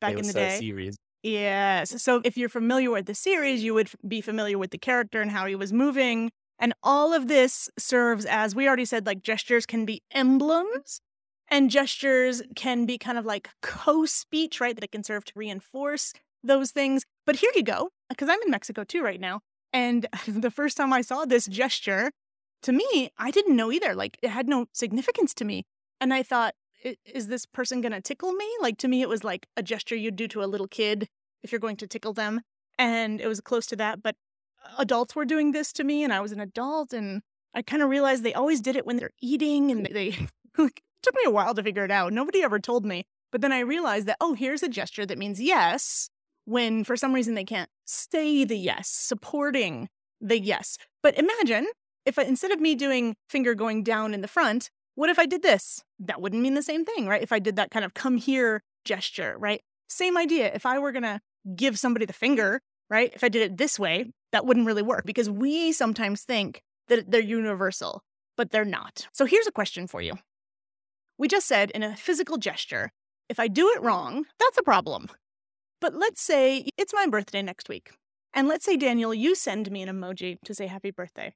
back 0.00 0.16
in 0.16 0.26
the 0.26 0.32
day. 0.32 0.58
series. 0.58 0.96
Yes. 1.22 2.00
So 2.02 2.20
if 2.24 2.36
you're 2.36 2.48
familiar 2.48 2.90
with 2.90 3.06
the 3.06 3.14
series, 3.14 3.64
you 3.64 3.74
would 3.74 3.90
be 4.06 4.20
familiar 4.20 4.56
with 4.56 4.70
the 4.70 4.78
character 4.78 5.20
and 5.20 5.30
how 5.30 5.46
he 5.46 5.56
was 5.56 5.72
moving. 5.72 6.30
And 6.60 6.74
all 6.82 7.12
of 7.12 7.28
this 7.28 7.68
serves 7.78 8.24
as 8.24 8.54
we 8.54 8.66
already 8.66 8.84
said, 8.84 9.06
like 9.06 9.22
gestures 9.22 9.66
can 9.66 9.84
be 9.84 10.02
emblems 10.12 11.00
and 11.48 11.70
gestures 11.70 12.42
can 12.54 12.86
be 12.86 12.98
kind 12.98 13.18
of 13.18 13.24
like 13.24 13.50
co 13.62 14.04
speech, 14.06 14.60
right? 14.60 14.74
That 14.74 14.84
it 14.84 14.92
can 14.92 15.02
serve 15.02 15.24
to 15.26 15.32
reinforce 15.34 16.12
those 16.42 16.70
things. 16.70 17.04
But 17.26 17.36
here 17.36 17.50
you 17.54 17.62
go, 17.62 17.90
because 18.08 18.28
I'm 18.28 18.40
in 18.42 18.50
Mexico 18.50 18.84
too 18.84 19.02
right 19.02 19.20
now. 19.20 19.40
And 19.72 20.06
the 20.26 20.50
first 20.50 20.76
time 20.76 20.92
I 20.92 21.02
saw 21.02 21.24
this 21.24 21.46
gesture, 21.46 22.10
to 22.62 22.72
me, 22.72 23.10
I 23.18 23.30
didn't 23.30 23.56
know 23.56 23.70
either. 23.70 23.94
Like 23.94 24.18
it 24.22 24.30
had 24.30 24.48
no 24.48 24.66
significance 24.72 25.34
to 25.34 25.44
me. 25.44 25.64
And 26.00 26.14
I 26.14 26.22
thought, 26.22 26.54
is 27.04 27.26
this 27.26 27.44
person 27.44 27.80
going 27.80 27.92
to 27.92 28.00
tickle 28.00 28.32
me? 28.32 28.48
Like 28.60 28.78
to 28.78 28.88
me, 28.88 29.02
it 29.02 29.08
was 29.08 29.24
like 29.24 29.46
a 29.56 29.62
gesture 29.62 29.96
you'd 29.96 30.16
do 30.16 30.28
to 30.28 30.42
a 30.42 30.46
little 30.46 30.68
kid 30.68 31.08
if 31.42 31.50
you're 31.50 31.60
going 31.60 31.76
to 31.76 31.86
tickle 31.86 32.12
them. 32.12 32.42
And 32.78 33.20
it 33.20 33.26
was 33.26 33.40
close 33.40 33.66
to 33.66 33.76
that. 33.76 34.02
But 34.02 34.16
adults 34.78 35.16
were 35.16 35.24
doing 35.24 35.50
this 35.50 35.72
to 35.74 35.84
me, 35.84 36.04
and 36.04 36.12
I 36.12 36.20
was 36.20 36.30
an 36.30 36.40
adult. 36.40 36.92
And 36.92 37.22
I 37.52 37.62
kind 37.62 37.82
of 37.82 37.88
realized 37.88 38.22
they 38.22 38.34
always 38.34 38.60
did 38.60 38.76
it 38.76 38.86
when 38.86 38.96
they're 38.96 39.10
eating. 39.20 39.72
And 39.72 39.86
they 39.86 40.28
like, 40.58 40.82
took 41.02 41.14
me 41.14 41.22
a 41.26 41.30
while 41.30 41.54
to 41.54 41.62
figure 41.62 41.84
it 41.84 41.90
out. 41.90 42.12
Nobody 42.12 42.42
ever 42.42 42.58
told 42.58 42.84
me. 42.86 43.04
But 43.30 43.40
then 43.40 43.52
I 43.52 43.60
realized 43.60 44.06
that, 44.06 44.16
oh, 44.20 44.34
here's 44.34 44.62
a 44.62 44.68
gesture 44.68 45.04
that 45.04 45.18
means 45.18 45.40
yes 45.40 46.08
when 46.48 46.82
for 46.82 46.96
some 46.96 47.12
reason 47.12 47.34
they 47.34 47.44
can't 47.44 47.68
say 47.84 48.42
the 48.42 48.56
yes, 48.56 48.88
supporting 48.88 49.88
the 50.18 50.40
yes. 50.40 50.78
But 51.02 51.18
imagine 51.18 51.66
if 52.06 52.18
I, 52.18 52.22
instead 52.22 52.52
of 52.52 52.60
me 52.60 52.74
doing 52.74 53.16
finger 53.28 53.54
going 53.54 53.82
down 53.82 54.14
in 54.14 54.22
the 54.22 54.28
front, 54.28 54.70
what 54.94 55.10
if 55.10 55.18
I 55.18 55.26
did 55.26 55.42
this? 55.42 55.84
That 55.98 56.22
wouldn't 56.22 56.42
mean 56.42 56.54
the 56.54 56.62
same 56.62 56.86
thing, 56.86 57.06
right? 57.06 57.22
If 57.22 57.32
I 57.32 57.38
did 57.38 57.56
that 57.56 57.70
kind 57.70 57.84
of 57.84 57.92
come 57.92 58.16
here 58.16 58.62
gesture, 58.86 59.36
right? 59.38 59.60
Same 59.90 60.16
idea. 60.16 60.50
If 60.52 60.64
I 60.64 60.78
were 60.78 60.90
going 60.90 61.02
to 61.02 61.20
give 61.54 61.78
somebody 61.78 62.06
the 62.06 62.14
finger, 62.14 62.62
right? 62.88 63.12
If 63.14 63.22
I 63.22 63.28
did 63.28 63.42
it 63.42 63.58
this 63.58 63.78
way, 63.78 64.10
that 64.32 64.46
wouldn't 64.46 64.66
really 64.66 64.82
work 64.82 65.04
because 65.04 65.28
we 65.28 65.72
sometimes 65.72 66.22
think 66.22 66.62
that 66.88 67.10
they're 67.10 67.20
universal, 67.20 68.00
but 68.38 68.50
they're 68.52 68.64
not. 68.64 69.06
So 69.12 69.26
here's 69.26 69.46
a 69.46 69.52
question 69.52 69.86
for 69.86 70.00
you. 70.00 70.14
We 71.18 71.28
just 71.28 71.46
said 71.46 71.70
in 71.72 71.82
a 71.82 71.94
physical 71.94 72.38
gesture, 72.38 72.90
if 73.28 73.38
I 73.38 73.48
do 73.48 73.68
it 73.68 73.82
wrong, 73.82 74.24
that's 74.40 74.56
a 74.56 74.62
problem. 74.62 75.08
But 75.80 75.94
let's 75.94 76.20
say 76.20 76.68
it's 76.76 76.94
my 76.94 77.06
birthday 77.06 77.42
next 77.42 77.68
week. 77.68 77.92
And 78.34 78.48
let's 78.48 78.64
say, 78.64 78.76
Daniel, 78.76 79.14
you 79.14 79.34
send 79.34 79.70
me 79.70 79.82
an 79.82 79.88
emoji 79.88 80.38
to 80.44 80.54
say 80.54 80.66
happy 80.66 80.90
birthday. 80.90 81.32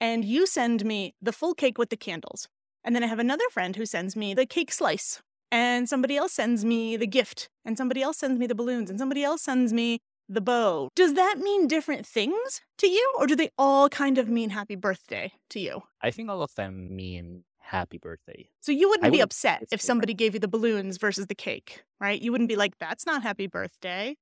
And 0.00 0.24
you 0.24 0.46
send 0.46 0.84
me 0.84 1.14
the 1.22 1.32
full 1.32 1.54
cake 1.54 1.78
with 1.78 1.90
the 1.90 1.96
candles. 1.96 2.48
And 2.82 2.94
then 2.94 3.02
I 3.02 3.06
have 3.06 3.18
another 3.18 3.44
friend 3.50 3.76
who 3.76 3.86
sends 3.86 4.14
me 4.14 4.34
the 4.34 4.46
cake 4.46 4.72
slice. 4.72 5.22
And 5.50 5.88
somebody 5.88 6.16
else 6.16 6.32
sends 6.32 6.64
me 6.64 6.96
the 6.96 7.06
gift. 7.06 7.48
And 7.64 7.78
somebody 7.78 8.02
else 8.02 8.18
sends 8.18 8.38
me 8.38 8.46
the 8.46 8.54
balloons. 8.54 8.90
And 8.90 8.98
somebody 8.98 9.24
else 9.24 9.42
sends 9.42 9.72
me 9.72 10.00
the 10.28 10.40
bow. 10.40 10.90
Does 10.94 11.14
that 11.14 11.38
mean 11.38 11.66
different 11.66 12.06
things 12.06 12.60
to 12.78 12.88
you? 12.88 13.14
Or 13.18 13.26
do 13.26 13.36
they 13.36 13.50
all 13.56 13.88
kind 13.88 14.18
of 14.18 14.28
mean 14.28 14.50
happy 14.50 14.74
birthday 14.74 15.32
to 15.50 15.60
you? 15.60 15.82
I 16.02 16.10
think 16.10 16.28
all 16.28 16.42
of 16.42 16.54
them 16.56 16.94
mean 16.94 17.44
happy 17.64 17.98
birthday. 17.98 18.48
So 18.60 18.72
you 18.72 18.88
wouldn't 18.88 19.06
I 19.06 19.10
be 19.10 19.20
upset 19.20 19.64
if 19.72 19.80
somebody 19.80 20.14
gave 20.14 20.34
you 20.34 20.40
the 20.40 20.48
balloons 20.48 20.98
versus 20.98 21.26
the 21.26 21.34
cake, 21.34 21.82
right? 22.00 22.20
You 22.20 22.30
wouldn't 22.30 22.48
be 22.48 22.56
like, 22.56 22.78
that's 22.78 23.06
not 23.06 23.22
happy 23.22 23.46
birthday. 23.46 24.16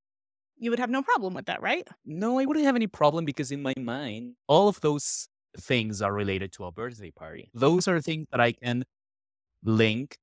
You 0.58 0.70
would 0.70 0.78
have 0.78 0.90
no 0.90 1.02
problem 1.02 1.34
with 1.34 1.46
that, 1.46 1.60
right? 1.60 1.86
No, 2.04 2.38
I 2.38 2.44
wouldn't 2.44 2.64
have 2.64 2.76
any 2.76 2.86
problem 2.86 3.24
because 3.24 3.50
in 3.50 3.62
my 3.62 3.74
mind, 3.76 4.34
all 4.46 4.68
of 4.68 4.80
those 4.80 5.28
things 5.58 6.00
are 6.00 6.12
related 6.12 6.52
to 6.52 6.64
a 6.64 6.72
birthday 6.72 7.10
party. 7.10 7.50
Those 7.52 7.88
are 7.88 8.00
things 8.00 8.26
that 8.30 8.40
I 8.40 8.52
can 8.52 8.84
link 9.64 10.16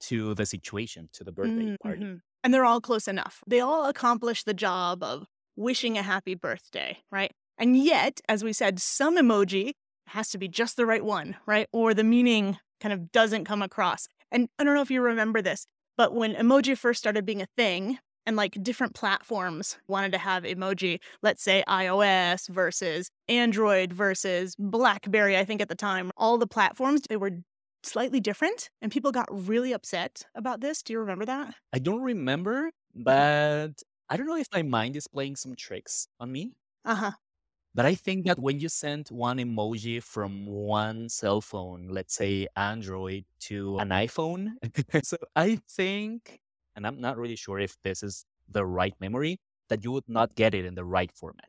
to 0.00 0.34
the 0.34 0.46
situation, 0.46 1.08
to 1.12 1.24
the 1.24 1.32
birthday 1.32 1.64
mm-hmm. 1.64 1.88
party. 1.88 2.20
And 2.42 2.54
they're 2.54 2.64
all 2.64 2.80
close 2.80 3.06
enough. 3.06 3.44
They 3.46 3.60
all 3.60 3.86
accomplish 3.86 4.44
the 4.44 4.54
job 4.54 5.02
of 5.02 5.26
wishing 5.56 5.98
a 5.98 6.02
happy 6.02 6.34
birthday, 6.34 6.98
right? 7.10 7.30
And 7.58 7.76
yet, 7.76 8.20
as 8.28 8.42
we 8.42 8.52
said, 8.52 8.80
some 8.80 9.16
emoji 9.16 9.74
has 10.12 10.30
to 10.30 10.38
be 10.38 10.48
just 10.48 10.76
the 10.76 10.86
right 10.86 11.04
one, 11.04 11.36
right? 11.46 11.68
Or 11.72 11.94
the 11.94 12.04
meaning 12.04 12.58
kind 12.80 12.92
of 12.92 13.12
doesn't 13.12 13.44
come 13.44 13.62
across. 13.62 14.08
And 14.30 14.48
I 14.58 14.64
don't 14.64 14.74
know 14.74 14.82
if 14.82 14.90
you 14.90 15.02
remember 15.02 15.42
this, 15.42 15.66
but 15.96 16.14
when 16.14 16.34
emoji 16.34 16.76
first 16.76 17.00
started 17.00 17.26
being 17.26 17.42
a 17.42 17.48
thing, 17.56 17.98
and 18.26 18.36
like 18.36 18.62
different 18.62 18.94
platforms 18.94 19.78
wanted 19.88 20.12
to 20.12 20.18
have 20.18 20.44
emoji, 20.44 21.00
let's 21.22 21.42
say 21.42 21.64
iOS 21.68 22.48
versus 22.48 23.10
Android 23.28 23.92
versus 23.92 24.54
Blackberry, 24.58 25.36
I 25.36 25.44
think 25.44 25.60
at 25.60 25.68
the 25.68 25.74
time, 25.74 26.12
all 26.16 26.38
the 26.38 26.46
platforms, 26.46 27.02
they 27.08 27.16
were 27.16 27.32
slightly 27.82 28.20
different 28.20 28.70
and 28.80 28.92
people 28.92 29.10
got 29.10 29.26
really 29.30 29.72
upset 29.72 30.22
about 30.36 30.60
this. 30.60 30.82
Do 30.82 30.92
you 30.92 31.00
remember 31.00 31.24
that? 31.24 31.54
I 31.72 31.80
don't 31.80 32.02
remember, 32.02 32.70
but 32.94 33.82
I 34.08 34.16
don't 34.16 34.26
know 34.26 34.36
if 34.36 34.46
my 34.52 34.62
mind 34.62 34.94
is 34.94 35.08
playing 35.08 35.36
some 35.36 35.56
tricks 35.56 36.06
on 36.20 36.30
me. 36.30 36.52
Uh 36.84 36.94
huh. 36.94 37.12
But 37.74 37.86
I 37.86 37.94
think 37.94 38.26
that 38.26 38.38
when 38.38 38.60
you 38.60 38.68
send 38.68 39.08
one 39.08 39.38
emoji 39.38 40.02
from 40.02 40.46
one 40.46 41.08
cell 41.08 41.40
phone, 41.40 41.88
let's 41.88 42.14
say 42.14 42.46
Android, 42.56 43.24
to 43.48 43.78
an 43.78 43.88
iPhone, 43.88 44.56
so 45.04 45.16
I 45.36 45.56
think, 45.70 46.40
and 46.76 46.86
I'm 46.86 47.00
not 47.00 47.16
really 47.16 47.36
sure 47.36 47.58
if 47.58 47.76
this 47.82 48.02
is 48.02 48.26
the 48.48 48.66
right 48.66 48.94
memory, 49.00 49.38
that 49.68 49.84
you 49.84 49.92
would 49.92 50.08
not 50.08 50.34
get 50.34 50.54
it 50.54 50.66
in 50.66 50.74
the 50.74 50.84
right 50.84 51.10
format. 51.12 51.48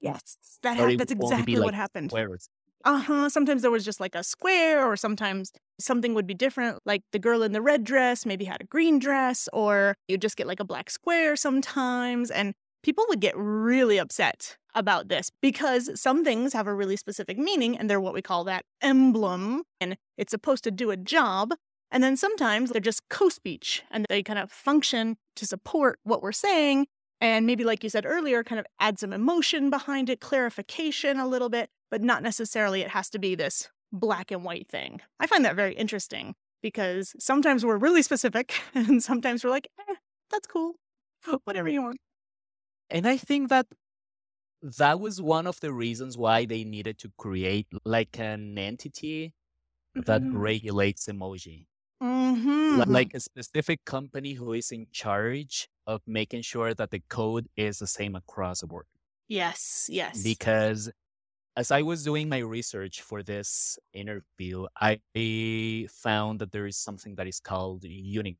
Yes, 0.00 0.36
that 0.62 0.76
ha- 0.76 0.92
that's 0.96 1.12
exactly 1.12 1.60
like 1.60 1.64
what 1.64 1.74
happened. 1.74 2.10
Squares. 2.10 2.48
Uh 2.84 2.98
huh. 3.00 3.28
Sometimes 3.30 3.62
there 3.62 3.70
was 3.70 3.84
just 3.84 4.00
like 4.00 4.14
a 4.14 4.24
square, 4.24 4.86
or 4.86 4.96
sometimes 4.96 5.52
something 5.80 6.14
would 6.14 6.26
be 6.26 6.34
different. 6.34 6.80
Like 6.86 7.02
the 7.12 7.18
girl 7.18 7.42
in 7.42 7.52
the 7.52 7.62
red 7.62 7.84
dress 7.84 8.26
maybe 8.26 8.44
had 8.44 8.60
a 8.62 8.66
green 8.66 8.98
dress, 8.98 9.48
or 9.52 9.96
you'd 10.08 10.22
just 10.22 10.36
get 10.36 10.46
like 10.46 10.60
a 10.60 10.64
black 10.64 10.90
square 10.90 11.36
sometimes. 11.36 12.30
And 12.30 12.54
people 12.82 13.04
would 13.08 13.20
get 13.20 13.34
really 13.36 13.98
upset 13.98 14.58
about 14.74 15.08
this 15.08 15.30
because 15.40 15.90
some 16.00 16.24
things 16.24 16.52
have 16.52 16.66
a 16.66 16.74
really 16.74 16.96
specific 16.96 17.38
meaning 17.38 17.76
and 17.76 17.88
they're 17.88 18.00
what 18.00 18.14
we 18.14 18.22
call 18.22 18.44
that 18.44 18.64
emblem 18.82 19.62
and 19.80 19.96
it's 20.16 20.30
supposed 20.30 20.64
to 20.64 20.70
do 20.70 20.90
a 20.90 20.96
job. 20.96 21.54
And 21.90 22.02
then 22.02 22.16
sometimes 22.16 22.70
they're 22.70 22.80
just 22.80 23.08
co 23.08 23.28
speech 23.28 23.82
and 23.90 24.06
they 24.08 24.22
kind 24.22 24.38
of 24.38 24.50
function 24.50 25.16
to 25.36 25.46
support 25.46 25.98
what 26.02 26.22
we're 26.22 26.32
saying. 26.32 26.86
And 27.20 27.46
maybe, 27.46 27.64
like 27.64 27.84
you 27.84 27.90
said 27.90 28.04
earlier, 28.04 28.42
kind 28.42 28.58
of 28.58 28.66
add 28.80 28.98
some 28.98 29.12
emotion 29.12 29.70
behind 29.70 30.10
it, 30.10 30.20
clarification 30.20 31.18
a 31.18 31.26
little 31.26 31.48
bit, 31.48 31.70
but 31.90 32.02
not 32.02 32.22
necessarily 32.22 32.82
it 32.82 32.90
has 32.90 33.08
to 33.10 33.18
be 33.18 33.34
this 33.34 33.68
black 33.92 34.30
and 34.30 34.44
white 34.44 34.68
thing. 34.68 35.00
I 35.20 35.26
find 35.26 35.44
that 35.44 35.56
very 35.56 35.74
interesting 35.74 36.34
because 36.62 37.14
sometimes 37.18 37.64
we're 37.64 37.76
really 37.76 38.02
specific 38.02 38.60
and 38.74 39.02
sometimes 39.02 39.44
we're 39.44 39.50
like, 39.50 39.68
eh, 39.88 39.94
that's 40.30 40.46
cool, 40.46 40.74
whatever 41.44 41.68
you 41.68 41.82
want. 41.82 41.98
And 42.90 43.06
I 43.06 43.16
think 43.16 43.48
that 43.48 43.66
that 44.64 44.98
was 44.98 45.20
one 45.20 45.46
of 45.46 45.60
the 45.60 45.72
reasons 45.72 46.16
why 46.16 46.46
they 46.46 46.64
needed 46.64 46.98
to 46.98 47.12
create 47.18 47.66
like 47.84 48.18
an 48.18 48.56
entity 48.56 49.34
that 49.94 50.22
mm-hmm. 50.22 50.38
regulates 50.38 51.06
emoji. 51.06 51.66
Mm-hmm. 52.02 52.90
Like 52.90 53.12
a 53.14 53.20
specific 53.20 53.84
company 53.84 54.32
who 54.32 54.54
is 54.54 54.72
in 54.72 54.86
charge 54.90 55.68
of 55.86 56.00
making 56.06 56.42
sure 56.42 56.74
that 56.74 56.90
the 56.90 57.02
code 57.08 57.46
is 57.56 57.78
the 57.78 57.86
same 57.86 58.16
across 58.16 58.60
the 58.60 58.66
board. 58.66 58.86
Yes, 59.28 59.86
yes. 59.90 60.22
Because 60.22 60.90
as 61.56 61.70
I 61.70 61.82
was 61.82 62.02
doing 62.02 62.28
my 62.28 62.38
research 62.38 63.02
for 63.02 63.22
this 63.22 63.78
interview, 63.92 64.66
I 64.80 64.98
found 66.02 66.40
that 66.40 66.52
there 66.52 66.66
is 66.66 66.78
something 66.78 67.14
that 67.16 67.26
is 67.26 67.38
called 67.38 67.84
Unicode. 67.84 68.38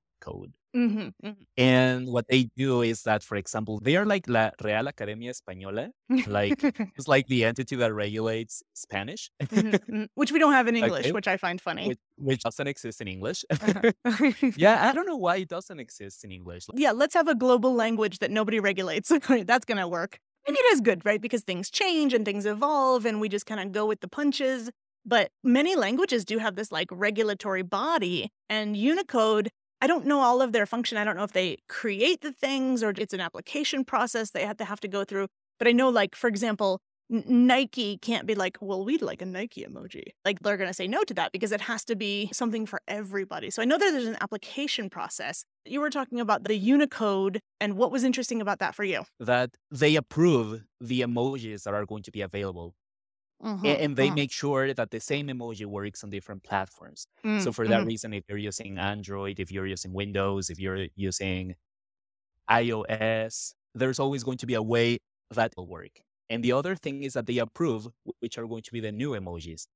Hmm 0.74 1.08
hmm 1.22 1.32
And 1.56 2.08
what 2.08 2.26
they 2.28 2.44
do 2.56 2.82
is 2.82 3.02
that, 3.04 3.22
for 3.22 3.36
example, 3.36 3.78
they 3.80 3.96
are 3.96 4.04
like 4.04 4.28
La 4.28 4.50
Real 4.62 4.88
Academia 4.88 5.32
Española, 5.32 5.90
like 6.26 6.58
it's 6.96 7.06
like 7.06 7.26
the 7.28 7.44
entity 7.44 7.76
that 7.76 7.92
regulates 7.94 8.62
Spanish, 8.74 9.30
Mhm, 9.52 9.78
mhm. 9.88 10.08
Which 10.14 10.32
we 10.32 10.38
don't 10.38 10.52
have 10.52 10.66
in 10.66 10.74
English, 10.76 11.06
Okay. 11.06 11.12
which 11.12 11.28
I 11.28 11.36
find 11.36 11.60
funny. 11.60 11.86
which, 11.88 11.98
which 12.16 12.42
doesn't 12.42 12.66
exist 12.66 13.00
in 13.00 13.08
English. 13.08 13.44
Uh-huh. 13.60 13.82
yeah, 14.56 14.88
I 14.88 14.92
don't 14.92 15.06
know 15.06 15.16
why 15.16 15.36
it 15.36 15.48
doesn't 15.48 15.78
exist 15.78 16.24
in 16.24 16.32
English. 16.32 16.66
yeah, 16.74 16.92
let's 16.92 17.14
have 17.14 17.28
a 17.28 17.34
global 17.34 17.72
language 17.74 18.18
that 18.18 18.30
nobody 18.30 18.58
regulates. 18.60 19.08
That's 19.28 19.64
going 19.64 19.78
to 19.78 19.88
work. 19.88 20.18
Maybe 20.46 20.58
it 20.58 20.72
is 20.74 20.80
good, 20.80 21.04
right? 21.06 21.20
Because 21.20 21.42
things 21.42 21.70
change 21.70 22.12
and 22.14 22.24
things 22.24 22.46
evolve 22.46 23.06
and 23.06 23.20
we 23.20 23.28
just 23.28 23.46
kind 23.46 23.60
of 23.60 23.72
go 23.72 23.86
with 23.86 24.00
the 24.00 24.08
punches. 24.08 24.70
But 25.06 25.30
many 25.42 25.76
languages 25.76 26.24
do 26.24 26.38
have 26.38 26.56
this 26.56 26.72
like 26.72 26.88
regulatory 26.90 27.62
body 27.62 28.30
and 28.48 28.76
Unicode. 28.76 29.50
I 29.84 29.86
don't 29.86 30.06
know 30.06 30.20
all 30.20 30.40
of 30.40 30.52
their 30.52 30.64
function. 30.64 30.96
I 30.96 31.04
don't 31.04 31.14
know 31.14 31.24
if 31.24 31.32
they 31.32 31.58
create 31.68 32.22
the 32.22 32.32
things 32.32 32.82
or 32.82 32.94
it's 32.96 33.12
an 33.12 33.20
application 33.20 33.84
process 33.84 34.30
they 34.30 34.46
have 34.46 34.56
to 34.56 34.64
have 34.64 34.80
to 34.80 34.88
go 34.88 35.04
through. 35.04 35.26
But 35.58 35.68
I 35.68 35.72
know, 35.72 35.90
like, 35.90 36.16
for 36.16 36.26
example, 36.26 36.80
Nike 37.10 37.98
can't 37.98 38.26
be 38.26 38.34
like, 38.34 38.56
well, 38.62 38.82
we'd 38.82 39.02
like 39.02 39.20
a 39.20 39.26
Nike 39.26 39.62
emoji. 39.62 40.04
Like, 40.24 40.40
they're 40.40 40.56
going 40.56 40.70
to 40.70 40.74
say 40.74 40.88
no 40.88 41.04
to 41.04 41.12
that 41.12 41.32
because 41.32 41.52
it 41.52 41.60
has 41.60 41.84
to 41.84 41.96
be 41.96 42.30
something 42.32 42.64
for 42.64 42.80
everybody. 42.88 43.50
So 43.50 43.60
I 43.60 43.66
know 43.66 43.76
that 43.76 43.90
there's 43.90 44.06
an 44.06 44.16
application 44.22 44.88
process. 44.88 45.44
You 45.66 45.82
were 45.82 45.90
talking 45.90 46.18
about 46.18 46.44
the 46.44 46.56
Unicode 46.56 47.40
and 47.60 47.76
what 47.76 47.92
was 47.92 48.04
interesting 48.04 48.40
about 48.40 48.60
that 48.60 48.74
for 48.74 48.84
you? 48.84 49.02
That 49.20 49.50
they 49.70 49.96
approve 49.96 50.64
the 50.80 51.02
emojis 51.02 51.64
that 51.64 51.74
are 51.74 51.84
going 51.84 52.04
to 52.04 52.10
be 52.10 52.22
available. 52.22 52.74
Mm-hmm. 53.44 53.66
And 53.66 53.96
they 53.96 54.10
make 54.10 54.32
sure 54.32 54.72
that 54.72 54.90
the 54.90 55.00
same 55.00 55.28
emoji 55.28 55.66
works 55.66 56.02
on 56.02 56.10
different 56.10 56.42
platforms. 56.44 57.06
So 57.40 57.52
for 57.52 57.66
that 57.68 57.84
reason, 57.84 58.14
if 58.14 58.24
you're 58.28 58.38
using 58.38 58.78
Android, 58.78 59.38
if 59.38 59.52
you're 59.52 59.66
using 59.66 59.92
Windows, 59.92 60.48
if 60.48 60.58
you're 60.58 60.86
using 60.96 61.54
iOS, 62.50 63.52
there's 63.74 63.98
always 63.98 64.22
going 64.24 64.38
to 64.38 64.46
be 64.46 64.54
a 64.54 64.62
way 64.62 64.98
that 65.30 65.52
will 65.56 65.66
work. 65.66 66.00
And 66.30 66.42
the 66.42 66.52
other 66.52 66.74
thing 66.74 67.02
is 67.02 67.12
that 67.14 67.26
they 67.26 67.38
approve 67.38 67.88
which 68.20 68.38
are 68.38 68.46
going 68.46 68.62
to 68.62 68.72
be 68.72 68.80
the 68.80 68.92
new 68.92 69.10
emojis. 69.10 69.66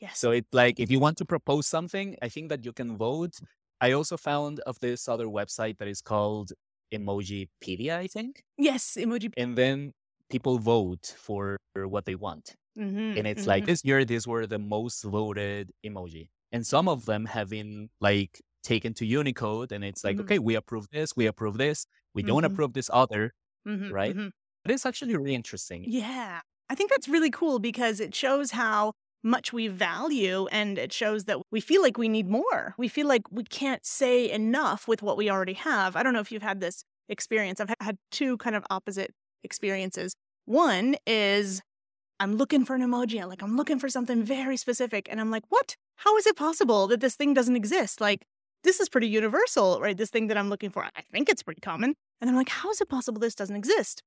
yes. 0.00 0.18
So 0.18 0.30
it's 0.32 0.48
like 0.52 0.80
if 0.80 0.90
you 0.90 0.98
want 0.98 1.16
to 1.18 1.24
propose 1.24 1.66
something, 1.66 2.16
I 2.22 2.28
think 2.28 2.48
that 2.48 2.64
you 2.64 2.72
can 2.72 2.96
vote. 2.96 3.34
I 3.80 3.92
also 3.92 4.16
found 4.16 4.60
of 4.60 4.78
this 4.80 5.08
other 5.08 5.26
website 5.26 5.78
that 5.78 5.88
is 5.88 6.00
called 6.00 6.52
Emojipedia, 6.94 7.96
I 7.96 8.06
think. 8.06 8.42
yes, 8.58 8.96
emoji. 8.98 9.32
And 9.36 9.56
then 9.56 9.92
people 10.30 10.58
vote 10.58 11.14
for 11.18 11.56
what 11.74 12.04
they 12.04 12.14
want. 12.14 12.54
Mhm, 12.76 13.16
And 13.16 13.26
it's 13.26 13.46
mhm. 13.46 13.46
like 13.46 13.66
this 13.66 13.84
year, 13.84 14.04
these 14.04 14.26
were 14.26 14.46
the 14.46 14.58
most 14.58 15.04
voted 15.04 15.72
emoji. 15.84 16.28
And 16.52 16.66
some 16.66 16.88
of 16.88 17.04
them 17.06 17.26
have 17.26 17.50
been 17.50 17.90
like 18.00 18.40
taken 18.62 18.94
to 18.94 19.06
Unicode. 19.06 19.72
And 19.72 19.84
it's 19.84 20.04
like, 20.04 20.20
Mhm. 20.20 20.20
okay, 20.20 20.38
we 20.38 20.54
approve 20.54 20.88
this, 20.92 21.16
we 21.16 21.26
approve 21.26 21.58
this, 21.58 21.86
we 22.14 22.22
don't 22.22 22.44
Mhm. 22.44 22.44
approve 22.44 22.72
this 22.74 22.90
other. 22.92 23.32
Mhm, 23.66 23.96
right? 23.96 24.16
mhm. 24.16 24.32
But 24.64 24.72
it's 24.72 24.86
actually 24.86 25.16
really 25.16 25.34
interesting. 25.36 25.86
Yeah. 25.86 26.40
I 26.68 26.74
think 26.74 26.90
that's 26.90 27.08
really 27.08 27.30
cool 27.30 27.58
because 27.58 28.00
it 28.00 28.14
shows 28.14 28.50
how 28.52 28.92
much 29.24 29.52
we 29.52 29.68
value 29.68 30.46
and 30.48 30.78
it 30.78 30.92
shows 30.92 31.24
that 31.24 31.38
we 31.50 31.60
feel 31.60 31.82
like 31.82 31.98
we 31.98 32.08
need 32.08 32.28
more. 32.28 32.74
We 32.78 32.88
feel 32.88 33.06
like 33.06 33.22
we 33.30 33.44
can't 33.44 33.84
say 33.84 34.30
enough 34.30 34.88
with 34.88 35.02
what 35.02 35.16
we 35.16 35.30
already 35.30 35.52
have. 35.54 35.96
I 35.96 36.02
don't 36.02 36.12
know 36.12 36.20
if 36.20 36.32
you've 36.32 36.42
had 36.42 36.60
this 36.60 36.84
experience. 37.08 37.60
I've 37.60 37.74
had 37.80 37.98
two 38.10 38.36
kind 38.38 38.56
of 38.56 38.64
opposite 38.70 39.12
experiences. 39.44 40.14
One 40.46 40.96
is 41.06 41.62
I'm 42.22 42.36
looking 42.36 42.64
for 42.64 42.76
an 42.76 42.82
emoji. 42.82 43.20
I'm 43.20 43.28
like, 43.28 43.42
I'm 43.42 43.56
looking 43.56 43.80
for 43.80 43.88
something 43.88 44.22
very 44.22 44.56
specific. 44.56 45.08
And 45.10 45.20
I'm 45.20 45.32
like, 45.32 45.42
what? 45.48 45.74
How 45.96 46.16
is 46.16 46.24
it 46.24 46.36
possible 46.36 46.86
that 46.86 47.00
this 47.00 47.16
thing 47.16 47.34
doesn't 47.34 47.56
exist? 47.56 48.00
Like, 48.00 48.24
this 48.62 48.78
is 48.78 48.88
pretty 48.88 49.08
universal, 49.08 49.80
right? 49.80 49.96
This 49.96 50.10
thing 50.10 50.28
that 50.28 50.38
I'm 50.38 50.48
looking 50.48 50.70
for. 50.70 50.84
I 50.84 51.02
think 51.10 51.28
it's 51.28 51.42
pretty 51.42 51.60
common. 51.60 51.96
And 52.20 52.30
I'm 52.30 52.36
like, 52.36 52.48
how 52.48 52.70
is 52.70 52.80
it 52.80 52.88
possible 52.88 53.18
this 53.18 53.34
doesn't 53.34 53.56
exist? 53.56 54.04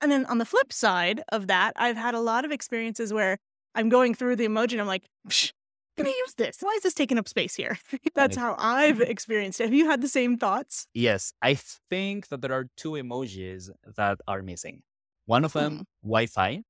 And 0.00 0.10
then 0.10 0.26
on 0.26 0.38
the 0.38 0.44
flip 0.44 0.72
side 0.72 1.22
of 1.30 1.46
that, 1.46 1.74
I've 1.76 1.96
had 1.96 2.14
a 2.14 2.20
lot 2.20 2.44
of 2.44 2.50
experiences 2.50 3.12
where 3.12 3.38
I'm 3.76 3.88
going 3.88 4.14
through 4.14 4.36
the 4.36 4.48
emoji 4.48 4.72
and 4.72 4.80
I'm 4.80 4.88
like, 4.88 5.04
Psh, 5.28 5.52
can 5.96 6.06
I 6.06 6.14
use 6.26 6.34
this? 6.34 6.56
Why 6.62 6.72
is 6.76 6.82
this 6.82 6.94
taking 6.94 7.16
up 7.16 7.28
space 7.28 7.54
here? 7.54 7.78
That's 8.16 8.36
how 8.36 8.56
I've 8.58 9.00
experienced 9.00 9.60
it. 9.60 9.64
Have 9.66 9.74
you 9.74 9.88
had 9.88 10.00
the 10.00 10.08
same 10.08 10.36
thoughts? 10.36 10.88
Yes, 10.94 11.32
I 11.40 11.54
think 11.88 12.26
that 12.26 12.42
there 12.42 12.52
are 12.52 12.66
two 12.76 12.92
emojis 12.92 13.70
that 13.96 14.18
are 14.26 14.42
missing. 14.42 14.82
One 15.26 15.44
of 15.44 15.52
them, 15.52 15.78
mm. 15.78 15.84
Wi 16.02 16.26
Fi, 16.26 16.62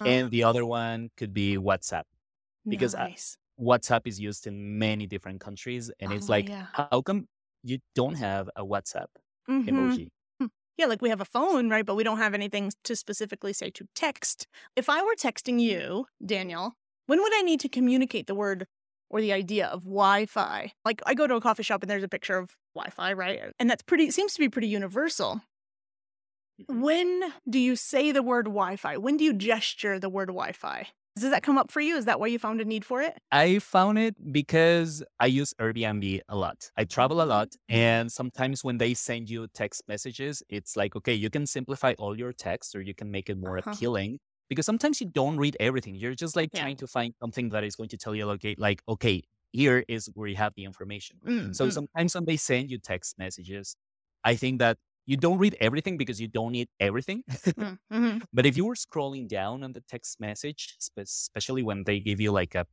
Oh. 0.00 0.06
and 0.06 0.30
the 0.30 0.44
other 0.44 0.64
one 0.66 1.10
could 1.16 1.32
be 1.34 1.56
WhatsApp. 1.56 2.04
Because 2.68 2.94
nice. 2.94 3.36
WhatsApp 3.60 4.02
is 4.06 4.20
used 4.20 4.46
in 4.46 4.78
many 4.78 5.06
different 5.06 5.40
countries. 5.40 5.90
And 6.00 6.12
it's 6.12 6.28
Oh, 6.28 6.32
like, 6.32 6.48
yeah. 6.48 6.66
how 6.72 7.02
come 7.02 7.28
you 7.62 7.78
don't 7.94 8.14
have 8.16 8.50
a 8.56 8.64
WhatsApp 8.64 9.08
Mhm. 9.48 9.68
emoji? 9.68 10.10
Yeah, 10.76 10.86
like 10.86 11.00
we 11.02 11.08
have 11.08 11.20
a 11.20 11.24
phone, 11.24 11.70
right? 11.70 11.86
But 11.86 11.94
we 11.94 12.02
don't 12.02 12.18
have 12.18 12.34
anything 12.34 12.72
to 12.82 12.96
specifically 12.96 13.52
say 13.52 13.70
to 13.70 13.86
text. 13.94 14.48
If 14.74 14.88
I 14.88 15.02
were 15.02 15.14
texting 15.14 15.60
you, 15.60 16.06
Daniel, 16.24 16.74
when 17.06 17.22
would 17.22 17.32
I 17.34 17.42
need 17.42 17.60
to 17.60 17.68
communicate 17.68 18.26
the 18.26 18.34
word 18.34 18.66
or 19.08 19.20
the 19.20 19.32
idea 19.32 19.68
of 19.68 19.82
Wi 19.84 20.26
Fi? 20.26 20.72
Like 20.84 21.00
I 21.06 21.14
go 21.14 21.28
to 21.28 21.36
a 21.36 21.40
coffee 21.40 21.62
shop 21.62 21.82
and 21.82 21.90
there's 21.90 22.02
a 22.02 22.08
picture 22.08 22.38
of 22.38 22.56
Wi 22.74 22.90
Fi, 22.90 23.12
right? 23.12 23.52
And 23.60 23.70
that's 23.70 23.82
pretty, 23.84 24.10
seems 24.10 24.34
to 24.34 24.40
be 24.40 24.48
pretty 24.48 24.66
universal. 24.68 25.42
Mhm. 26.58 26.66
When 26.68 27.32
do 27.48 27.58
you 27.58 27.76
say 27.76 28.12
the 28.12 28.22
word 28.22 28.46
Wi 28.46 28.76
Fi? 28.76 28.96
When 28.96 29.16
do 29.16 29.24
you 29.24 29.32
gesture 29.32 29.98
the 29.98 30.08
word 30.08 30.28
Wi 30.28 30.52
Fi? 30.52 30.88
Does 31.16 31.30
that 31.30 31.42
come 31.42 31.58
up 31.58 31.70
for 31.70 31.80
you? 31.80 31.96
Is 31.96 32.06
that 32.06 32.20
why 32.20 32.26
you 32.28 32.38
found 32.38 32.60
a 32.60 32.64
need 32.64 32.84
for 32.84 33.02
it? 33.02 33.18
I 33.32 33.58
found 33.58 33.98
it 33.98 34.14
because 34.32 35.02
I 35.18 35.26
use 35.26 35.52
Airbnb 35.60 36.20
a 36.28 36.36
lot. 36.36 36.70
I 36.76 36.84
travel 36.84 37.20
a 37.20 37.24
lot. 37.24 37.48
Mm. 37.70 37.84
And 37.84 38.12
sometimes 38.12 38.62
when 38.62 38.78
they 38.78 38.94
send 38.94 39.28
you 39.28 39.48
text 39.48 39.82
messages, 39.88 40.42
it's 40.48 40.76
like, 40.76 40.94
okay, 40.96 41.14
you 41.14 41.30
can 41.30 41.46
simplify 41.46 41.94
all 41.98 42.16
your 42.16 42.32
text 42.32 42.76
or 42.76 42.82
you 42.82 42.94
can 42.94 43.10
make 43.10 43.28
it 43.28 43.36
more 43.38 43.56
Uh-huh. 43.66 43.76
appealing. 43.76 44.18
Because 44.48 44.66
sometimes 44.66 45.00
you 45.00 45.08
don't 45.08 45.38
read 45.38 45.56
everything. 45.58 45.94
You're 45.96 46.14
just 46.14 46.36
like 46.36 46.52
Yeah. 46.52 46.70
trying 46.70 46.76
to 46.76 46.86
find 46.86 47.14
something 47.20 47.48
that 47.48 47.64
is 47.64 47.74
going 47.76 47.88
to 47.88 47.96
tell 47.96 48.14
you, 48.14 48.28
okay, 48.32 48.54
like, 48.58 48.82
okay, 48.88 49.22
here 49.52 49.84
is 49.88 50.08
where 50.14 50.28
you 50.28 50.36
have 50.36 50.52
the 50.54 50.64
information. 50.64 51.18
Mm, 51.24 51.50
So 51.50 51.70
mm. 51.70 51.70
sometimes 51.70 52.14
when 52.14 52.26
they 52.26 52.36
send 52.36 52.70
you 52.70 52.78
text 52.78 53.18
messages, 53.18 53.74
I 54.22 54.36
think 54.36 54.58
that 54.60 54.78
you 55.06 55.16
don't 55.16 55.38
read 55.38 55.56
everything 55.60 55.96
because 55.98 56.20
you 56.20 56.28
don't 56.28 56.52
need 56.52 56.68
everything. 56.80 57.22
Mm, 57.58 57.78
mhm. 57.92 58.22
But 58.32 58.46
if 58.46 58.56
you 58.56 58.64
were 58.66 58.74
scrolling 58.74 59.28
down 59.28 59.62
on 59.64 59.72
the 59.72 59.82
text 59.82 60.20
message, 60.20 60.76
spe- 60.78 61.00
especially 61.00 61.62
when 61.62 61.84
they 61.84 62.00
give 62.00 62.20
you 62.20 62.32
like 62.32 62.54
a 62.54 62.66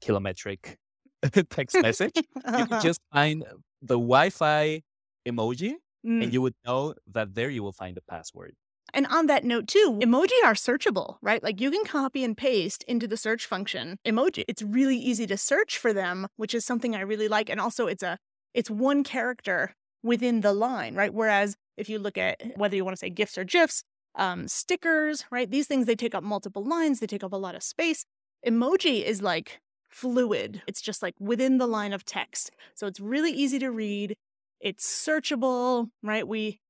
kilometric 0.00 0.76
text 1.50 1.80
message, 1.80 2.16
you 2.54 2.64
Uh-huh. 2.64 2.66
could 2.66 2.80
just 2.80 3.00
find 3.12 3.44
the 3.82 3.98
Wi-Fi 3.98 4.82
emoji, 5.26 5.74
Mm. 6.06 6.22
and 6.22 6.32
you 6.32 6.40
would 6.42 6.54
know 6.64 6.94
that 7.08 7.34
there 7.34 7.50
you 7.50 7.62
will 7.64 7.72
find 7.72 7.96
the 7.96 8.02
password. 8.02 8.54
And 8.94 9.06
on 9.08 9.26
that 9.26 9.44
note, 9.44 9.66
too, 9.68 9.98
emoji 10.02 10.32
are 10.44 10.54
searchable, 10.54 11.16
right? 11.20 11.42
Like 11.42 11.60
you 11.60 11.70
can 11.70 11.84
copy 11.84 12.24
and 12.24 12.36
paste 12.36 12.84
into 12.84 13.06
the 13.06 13.16
search 13.16 13.44
function 13.46 13.98
emoji. 14.06 14.44
It's 14.48 14.62
really 14.62 14.96
easy 14.96 15.26
to 15.26 15.36
search 15.36 15.76
for 15.76 15.92
them, 15.92 16.28
which 16.36 16.54
is 16.54 16.64
something 16.64 16.94
I 16.96 17.00
really 17.00 17.28
like. 17.28 17.50
And 17.50 17.60
also, 17.60 17.86
it's 17.86 18.02
a 18.02 18.18
it's 18.54 18.70
one 18.70 19.04
character 19.04 19.74
within 20.02 20.40
the 20.40 20.52
line, 20.52 20.94
right? 20.94 21.12
Whereas 21.12 21.56
if 21.76 21.88
you 21.88 21.98
look 21.98 22.18
at 22.18 22.40
whether 22.56 22.76
you 22.76 22.84
want 22.84 22.96
to 22.96 23.00
say 23.00 23.10
gifs 23.10 23.38
or 23.38 23.44
gifs, 23.44 23.82
um, 24.14 24.48
stickers, 24.48 25.24
right? 25.30 25.50
These 25.50 25.66
things 25.66 25.86
they 25.86 25.94
take 25.94 26.14
up 26.14 26.24
multiple 26.24 26.64
lines, 26.64 27.00
they 27.00 27.06
take 27.06 27.24
up 27.24 27.32
a 27.32 27.36
lot 27.36 27.54
of 27.54 27.62
space. 27.62 28.04
Emoji 28.46 29.02
is 29.04 29.22
like 29.22 29.60
fluid. 29.88 30.62
It's 30.66 30.80
just 30.80 31.02
like 31.02 31.14
within 31.18 31.58
the 31.58 31.66
line 31.66 31.92
of 31.92 32.04
text. 32.04 32.50
So 32.74 32.86
it's 32.86 33.00
really 33.00 33.30
easy 33.30 33.58
to 33.60 33.70
read. 33.70 34.16
It's 34.60 34.86
searchable, 34.86 35.88
right? 36.02 36.26
We 36.26 36.60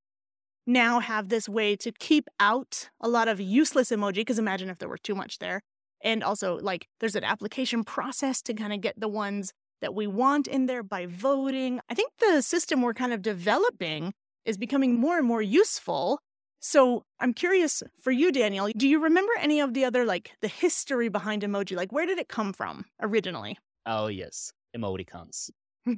now 0.67 1.01
have 1.01 1.31
this 1.31 1.49
way 1.49 1.75
to 1.77 1.91
keep 1.93 2.29
out 2.38 2.91
a 3.01 3.09
lot 3.09 3.27
of 3.27 3.41
useless 3.41 3.91
emoji 3.91 4.17
because 4.17 4.38
imagine 4.38 4.69
if 4.69 4.79
there 4.79 4.88
were 4.88 4.99
too 4.99 5.14
much 5.14 5.38
there 5.38 5.62
and 6.03 6.23
also 6.23 6.59
like 6.59 6.87
there's 7.01 7.17
an 7.17 7.25
application 7.25 7.85
process 7.85 8.43
to 8.43 8.53
kind 8.53 8.73
of 8.75 8.83
get 8.83 8.99
the 9.01 9.09
ones 9.09 9.53
that 9.81 9.95
we 9.95 10.07
want 10.07 10.47
in 10.47 10.67
there 10.67 10.83
by 10.83 11.07
voting 11.07 11.81
i 11.88 11.95
think 11.95 12.12
the 12.19 12.43
system 12.43 12.83
we're 12.83 12.95
kind 12.95 13.12
of 13.12 13.23
developing 13.23 14.12
is 14.45 14.57
becoming 14.59 14.99
more 14.99 15.19
and 15.19 15.27
more 15.27 15.43
useful 15.43 16.21
so 16.61 17.03
i'm 17.21 17.33
curious 17.35 17.83
for 18.01 18.11
you 18.11 18.33
daniel 18.33 18.69
do 18.77 18.88
you 18.88 19.01
remember 19.03 19.33
any 19.41 19.61
of 19.61 19.75
the 19.75 19.85
other 19.85 20.05
like 20.05 20.33
the 20.41 20.49
history 20.49 21.09
behind 21.09 21.43
emoji 21.43 21.77
like 21.77 21.93
where 21.93 22.07
did 22.07 22.19
it 22.19 22.29
come 22.29 22.53
from 22.53 22.85
originally 23.01 23.57
Oh 23.91 24.09
yes, 24.09 24.53
emoticons. 24.77 25.49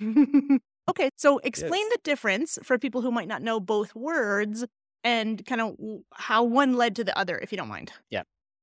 okay, 0.89 1.11
so 1.17 1.39
explain 1.39 1.83
Yes. 1.87 1.93
the 1.93 1.99
difference 2.05 2.59
for 2.63 2.79
people 2.79 3.01
who 3.03 3.11
might 3.11 3.27
not 3.27 3.43
know 3.43 3.59
both 3.59 3.95
words 3.97 4.65
and 5.03 5.45
kind 5.45 5.61
of 5.61 5.77
how 6.15 6.45
one 6.45 6.75
led 6.77 6.95
to 6.97 7.05
the 7.05 7.19
other, 7.19 7.37
if 7.39 7.51
you 7.51 7.59
don't 7.59 7.67
mind. 7.69 7.93
Yeah. 8.11 8.23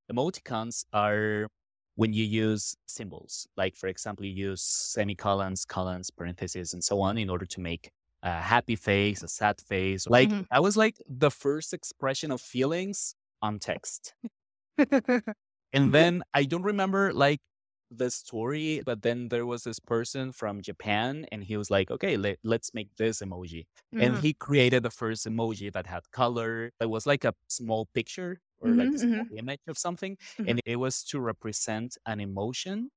Emoticons 0.09 0.85
are 0.93 1.47
when 1.97 2.13
you 2.13 2.25
use 2.25 2.77
symbols, 2.87 3.47
like 3.57 3.77
for 3.77 3.87
example, 3.89 4.25
you 4.25 4.33
use 4.51 4.63
semicolons, 4.63 5.65
colons, 5.65 6.11
parentheses, 6.11 6.73
and 6.73 6.83
so 6.83 7.01
on 7.01 7.19
in 7.19 7.29
order 7.29 7.47
to 7.47 7.61
make 7.61 7.91
a 8.23 8.41
happy 8.41 8.77
face, 8.77 9.23
a 9.23 9.29
sad 9.29 9.61
face. 9.61 10.07
Like 10.07 10.31
Mhm. 10.31 10.47
that 10.51 10.63
was 10.63 10.77
like 10.77 10.97
the 11.09 11.31
first 11.31 11.73
expression 11.73 12.31
of 12.31 12.41
feelings 12.41 13.15
on 13.43 13.59
text. 13.59 14.15
And 15.73 15.93
then 15.93 16.23
I 16.33 16.43
don't 16.43 16.63
remember 16.63 17.13
like 17.13 17.39
the 17.89 18.11
story, 18.11 18.81
but 18.85 19.01
then 19.01 19.29
there 19.29 19.45
was 19.45 19.63
this 19.63 19.79
person 19.79 20.31
from 20.31 20.61
Japan 20.61 21.25
and 21.31 21.43
he 21.43 21.57
was 21.57 21.71
like, 21.71 21.89
okay, 21.91 22.17
let, 22.17 22.37
let's 22.43 22.73
make 22.73 22.89
this 22.97 23.21
emoji. 23.21 23.65
And 23.97 24.15
Mhm. 24.15 24.21
he 24.21 24.33
created 24.33 24.83
the 24.83 24.89
first 24.91 25.25
emoji 25.25 25.71
that 25.73 25.87
had 25.87 26.09
color. 26.11 26.71
It 26.81 26.89
was 26.89 27.05
like 27.05 27.23
a 27.23 27.33
small 27.49 27.87
picture 27.93 28.39
or 28.59 28.75
like 28.75 28.89
Mhm, 28.89 28.95
a 28.95 28.99
small 28.99 29.25
image 29.37 29.61
of 29.67 29.77
something. 29.77 30.17
And 30.45 30.59
it 30.65 30.77
was 30.77 31.03
to 31.05 31.19
represent 31.19 31.97
an 32.05 32.19
emotion 32.19 32.91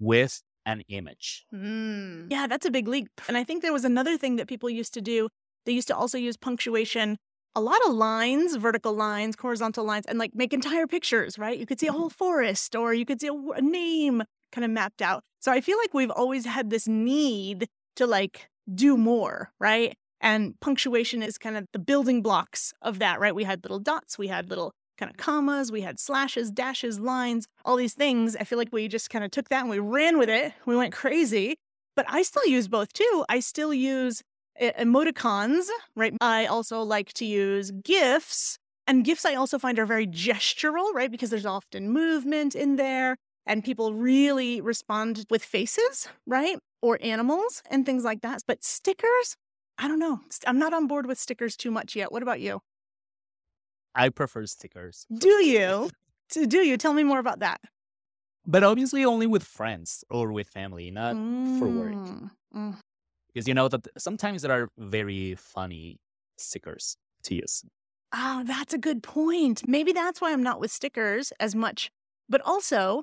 with 0.00 0.42
an 0.66 0.82
image. 0.88 1.46
Mm. 1.52 2.30
Yeah, 2.30 2.46
that's 2.46 2.66
a 2.66 2.70
big 2.70 2.88
leap. 2.88 3.08
And 3.28 3.36
I 3.36 3.44
think 3.44 3.62
there 3.62 3.72
was 3.72 3.84
another 3.84 4.18
thing 4.18 4.36
that 4.36 4.48
people 4.48 4.68
used 4.70 4.94
to 4.94 5.00
do. 5.00 5.28
They 5.64 5.72
used 5.72 5.88
to 5.88 5.96
also 5.96 6.18
use 6.18 6.36
punctuation, 6.36 7.18
a 7.56 7.60
lot 7.60 7.80
of 7.86 7.94
lines, 7.94 8.54
vertical 8.54 8.92
lines, 8.92 9.34
horizontal 9.40 9.84
lines, 9.84 10.04
and 10.06 10.18
like 10.18 10.34
make 10.34 10.52
entire 10.52 10.86
pictures, 10.86 11.38
right? 11.38 11.58
You 11.58 11.66
could 11.66 11.80
see 11.80 11.86
a 11.86 11.90
mm-hmm. 11.90 12.00
whole 12.00 12.10
forest 12.10 12.76
or 12.76 12.92
you 12.92 13.06
could 13.06 13.20
see 13.20 13.28
a 13.28 13.62
name 13.62 14.22
kind 14.52 14.64
of 14.64 14.70
mapped 14.70 15.00
out. 15.02 15.24
So 15.40 15.50
I 15.50 15.62
feel 15.62 15.78
like 15.78 15.94
we've 15.94 16.10
always 16.10 16.44
had 16.44 16.68
this 16.68 16.86
need 16.86 17.66
to 17.96 18.06
like 18.06 18.48
do 18.72 18.98
more, 18.98 19.50
right? 19.58 19.94
And 20.20 20.58
punctuation 20.60 21.22
is 21.22 21.38
kind 21.38 21.56
of 21.56 21.66
the 21.72 21.78
building 21.78 22.20
blocks 22.22 22.74
of 22.82 22.98
that, 22.98 23.20
right? 23.20 23.34
We 23.34 23.44
had 23.44 23.64
little 23.64 23.78
dots, 23.80 24.18
we 24.18 24.28
had 24.28 24.50
little 24.50 24.72
kind 24.98 25.10
of 25.10 25.16
commas, 25.16 25.72
we 25.72 25.80
had 25.80 25.98
slashes, 25.98 26.50
dashes, 26.50 27.00
lines, 27.00 27.46
all 27.64 27.76
these 27.76 27.94
things. 27.94 28.36
I 28.36 28.44
feel 28.44 28.58
like 28.58 28.72
we 28.72 28.86
just 28.86 29.08
kind 29.08 29.24
of 29.24 29.30
took 29.30 29.48
that 29.48 29.60
and 29.60 29.70
we 29.70 29.78
ran 29.78 30.18
with 30.18 30.28
it. 30.28 30.52
We 30.66 30.76
went 30.76 30.92
crazy. 30.92 31.56
But 31.94 32.04
I 32.08 32.22
still 32.22 32.46
use 32.46 32.68
both 32.68 32.92
too. 32.92 33.24
I 33.30 33.40
still 33.40 33.72
use 33.72 34.22
emoticons, 34.60 35.66
right? 35.94 36.14
I 36.20 36.46
also 36.46 36.82
like 36.82 37.12
to 37.14 37.24
use 37.24 37.70
GIFs. 37.82 38.58
And 38.86 39.04
GIFs 39.04 39.24
I 39.24 39.34
also 39.34 39.58
find 39.58 39.78
are 39.78 39.86
very 39.86 40.06
gestural, 40.06 40.92
right? 40.94 41.10
Because 41.10 41.30
there's 41.30 41.46
often 41.46 41.90
movement 41.90 42.54
in 42.54 42.76
there 42.76 43.16
and 43.46 43.64
people 43.64 43.94
really 43.94 44.60
respond 44.60 45.24
with 45.30 45.44
faces, 45.44 46.08
right? 46.26 46.58
Or 46.82 46.98
animals 47.02 47.62
and 47.70 47.84
things 47.84 48.04
like 48.04 48.22
that. 48.22 48.42
But 48.46 48.62
stickers, 48.64 49.36
I 49.78 49.88
don't 49.88 49.98
know. 49.98 50.20
I'm 50.46 50.58
not 50.58 50.72
on 50.72 50.86
board 50.86 51.06
with 51.06 51.18
stickers 51.18 51.56
too 51.56 51.70
much 51.70 51.96
yet. 51.96 52.12
What 52.12 52.22
about 52.22 52.40
you? 52.40 52.60
I 53.94 54.10
prefer 54.10 54.46
stickers, 54.46 55.06
Do 55.16 55.44
you? 55.44 55.90
Do 56.30 56.58
you? 56.58 56.76
Tell 56.76 56.92
me 56.92 57.02
more 57.02 57.18
about 57.18 57.38
that. 57.40 57.60
but 58.46 58.62
obviously 58.62 59.04
only 59.04 59.26
with 59.26 59.42
friends 59.42 60.04
or 60.10 60.32
with 60.32 60.48
family, 60.48 60.90
not 60.90 61.14
for 61.58 61.66
work. 61.68 61.92
Mm, 61.94 62.30
mm. 62.54 62.76
Because 63.36 63.46
you 63.46 63.52
know 63.52 63.68
that 63.68 63.86
sometimes 63.98 64.40
there 64.40 64.50
are 64.50 64.70
very 64.78 65.34
funny 65.34 65.98
stickers 66.38 66.96
to 67.24 67.34
use. 67.34 67.62
Oh, 68.14 68.42
that's 68.46 68.72
a 68.72 68.78
good 68.78 69.02
point. 69.02 69.68
Maybe 69.68 69.92
that's 69.92 70.22
why 70.22 70.32
I'm 70.32 70.42
not 70.42 70.58
with 70.58 70.70
stickers 70.70 71.34
as 71.38 71.54
much. 71.54 71.90
But 72.30 72.40
also, 72.46 73.02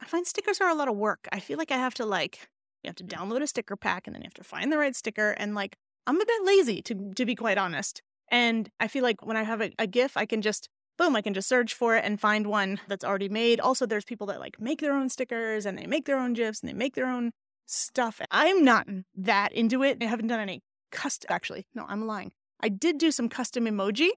I 0.00 0.06
find 0.06 0.26
stickers 0.26 0.58
are 0.62 0.70
a 0.70 0.74
lot 0.74 0.88
of 0.88 0.96
work. 0.96 1.28
I 1.32 1.38
feel 1.38 1.58
like 1.58 1.70
I 1.70 1.76
have 1.76 1.92
to 1.96 2.06
like 2.06 2.48
you 2.82 2.88
have 2.88 2.96
to 2.96 3.04
download 3.04 3.42
a 3.42 3.46
sticker 3.46 3.76
pack 3.76 4.06
and 4.06 4.16
then 4.16 4.22
you 4.22 4.26
have 4.26 4.32
to 4.34 4.42
find 4.42 4.72
the 4.72 4.78
right 4.78 4.96
sticker 4.96 5.32
and 5.32 5.54
like 5.54 5.76
I'm 6.06 6.18
a 6.18 6.24
bit 6.24 6.44
lazy 6.44 6.80
to 6.80 7.12
to 7.16 7.26
be 7.26 7.34
quite 7.34 7.58
honest. 7.58 8.00
And 8.30 8.70
I 8.80 8.88
feel 8.88 9.02
like 9.02 9.26
when 9.26 9.36
I 9.36 9.42
have 9.42 9.60
a, 9.60 9.70
a 9.78 9.86
GIF, 9.86 10.16
I 10.16 10.24
can 10.24 10.40
just 10.40 10.70
boom, 10.96 11.14
I 11.14 11.20
can 11.20 11.34
just 11.34 11.46
search 11.46 11.74
for 11.74 11.94
it 11.94 12.06
and 12.06 12.18
find 12.18 12.46
one 12.46 12.80
that's 12.88 13.04
already 13.04 13.28
made. 13.28 13.60
Also, 13.60 13.84
there's 13.84 14.06
people 14.06 14.28
that 14.28 14.40
like 14.40 14.58
make 14.58 14.80
their 14.80 14.94
own 14.94 15.10
stickers 15.10 15.66
and 15.66 15.76
they 15.76 15.86
make 15.86 16.06
their 16.06 16.18
own 16.18 16.32
GIFs 16.32 16.62
and 16.62 16.70
they 16.70 16.74
make 16.74 16.94
their 16.94 17.06
own 17.06 17.32
stuff. 17.66 18.20
I'm 18.30 18.64
not 18.64 18.86
that 19.16 19.52
into 19.52 19.82
it. 19.82 19.98
I 20.00 20.06
haven't 20.06 20.28
done 20.28 20.40
any 20.40 20.62
custom 20.90 21.28
actually. 21.30 21.66
No, 21.74 21.84
I'm 21.88 22.06
lying. 22.06 22.32
I 22.60 22.68
did 22.68 22.98
do 22.98 23.10
some 23.10 23.28
custom 23.28 23.64
emoji 23.66 24.10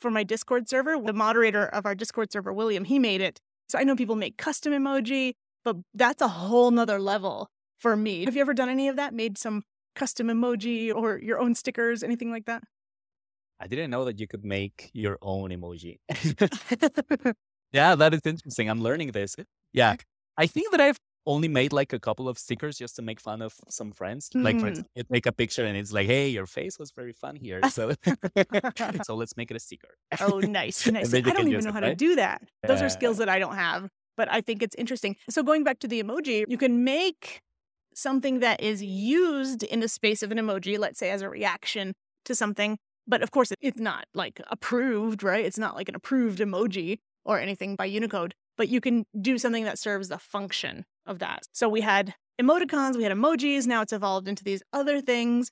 for 0.00 0.10
my 0.10 0.24
Discord 0.24 0.68
server. 0.68 0.98
The 1.00 1.12
moderator 1.12 1.66
of 1.66 1.86
our 1.86 1.94
Discord 1.94 2.32
server, 2.32 2.52
William, 2.52 2.84
he 2.84 2.98
made 2.98 3.20
it. 3.20 3.40
So 3.68 3.78
I 3.78 3.84
know 3.84 3.96
people 3.96 4.16
make 4.16 4.36
custom 4.36 4.72
emoji, 4.72 5.34
but 5.64 5.76
that's 5.94 6.20
a 6.20 6.28
whole 6.28 6.70
nother 6.70 7.00
level 7.00 7.48
for 7.78 7.96
me. 7.96 8.24
Have 8.24 8.34
you 8.34 8.42
ever 8.42 8.54
done 8.54 8.68
any 8.68 8.88
of 8.88 8.96
that? 8.96 9.14
Made 9.14 9.38
some 9.38 9.62
custom 9.94 10.26
emoji 10.26 10.94
or 10.94 11.18
your 11.18 11.40
own 11.40 11.54
stickers, 11.54 12.02
anything 12.02 12.30
like 12.30 12.44
that? 12.46 12.62
I 13.60 13.66
didn't 13.66 13.90
know 13.90 14.04
that 14.04 14.18
you 14.18 14.26
could 14.26 14.44
make 14.44 14.90
your 14.92 15.18
own 15.22 15.50
emoji. 15.50 15.98
yeah, 17.72 17.94
that 17.94 18.12
is 18.12 18.20
interesting. 18.24 18.68
I'm 18.68 18.82
learning 18.82 19.12
this. 19.12 19.36
Yeah. 19.72 19.96
I 20.36 20.46
think 20.46 20.72
that 20.72 20.80
I've 20.80 20.98
only 21.26 21.48
made 21.48 21.72
like 21.72 21.92
a 21.92 21.98
couple 21.98 22.28
of 22.28 22.38
stickers 22.38 22.78
just 22.78 22.96
to 22.96 23.02
make 23.02 23.20
fun 23.20 23.42
of 23.42 23.54
some 23.68 23.92
friends. 23.92 24.30
Like, 24.34 24.56
for 24.56 24.60
mm-hmm. 24.60 24.68
example, 24.68 24.90
you'd 24.94 25.10
make 25.10 25.26
a 25.26 25.32
picture 25.32 25.64
and 25.64 25.76
it's 25.76 25.92
like, 25.92 26.06
hey, 26.06 26.28
your 26.28 26.46
face 26.46 26.78
was 26.78 26.90
very 26.90 27.12
fun 27.12 27.36
here. 27.36 27.60
So, 27.74 27.92
so 29.04 29.16
let's 29.16 29.36
make 29.36 29.50
it 29.50 29.56
a 29.56 29.60
sticker. 29.60 29.96
oh, 30.20 30.38
nice, 30.38 30.86
nice. 30.90 31.12
I 31.12 31.20
don't 31.20 31.48
even 31.48 31.64
know 31.64 31.70
it, 31.70 31.74
how 31.74 31.80
to 31.80 31.94
do 31.94 32.14
that. 32.14 32.42
Those 32.66 32.82
are 32.82 32.88
skills 32.88 33.18
that 33.18 33.28
I 33.28 33.40
don't 33.40 33.56
have, 33.56 33.88
but 34.16 34.30
I 34.30 34.40
think 34.40 34.62
it's 34.62 34.76
interesting. 34.76 35.16
So 35.28 35.42
going 35.42 35.64
back 35.64 35.80
to 35.80 35.88
the 35.88 36.00
emoji, 36.00 36.44
you 36.46 36.56
can 36.56 36.84
make 36.84 37.40
something 37.94 38.38
that 38.40 38.60
is 38.60 38.82
used 38.82 39.64
in 39.64 39.80
the 39.80 39.88
space 39.88 40.22
of 40.22 40.30
an 40.30 40.38
emoji, 40.38 40.78
let's 40.78 40.98
say 41.00 41.10
as 41.10 41.20
a 41.20 41.28
reaction 41.28 41.94
to 42.26 42.34
something. 42.34 42.78
But 43.08 43.22
of 43.22 43.32
course, 43.32 43.52
it's 43.60 43.80
not 43.80 44.06
like 44.14 44.40
approved, 44.50 45.24
right? 45.24 45.44
It's 45.44 45.58
not 45.58 45.74
like 45.74 45.88
an 45.88 45.96
approved 45.96 46.38
emoji 46.38 46.98
or 47.24 47.40
anything 47.40 47.74
by 47.74 47.86
Unicode, 47.86 48.34
but 48.56 48.68
you 48.68 48.80
can 48.80 49.04
do 49.20 49.36
something 49.36 49.64
that 49.64 49.78
serves 49.78 50.08
the 50.08 50.18
function 50.18 50.84
of 51.06 51.18
that. 51.18 51.42
So 51.52 51.68
we 51.68 51.80
had 51.80 52.14
emoticons, 52.40 52.96
we 52.96 53.04
had 53.04 53.12
emojis, 53.12 53.66
now 53.66 53.82
it's 53.82 53.92
evolved 53.92 54.28
into 54.28 54.44
these 54.44 54.62
other 54.72 55.00
things. 55.00 55.50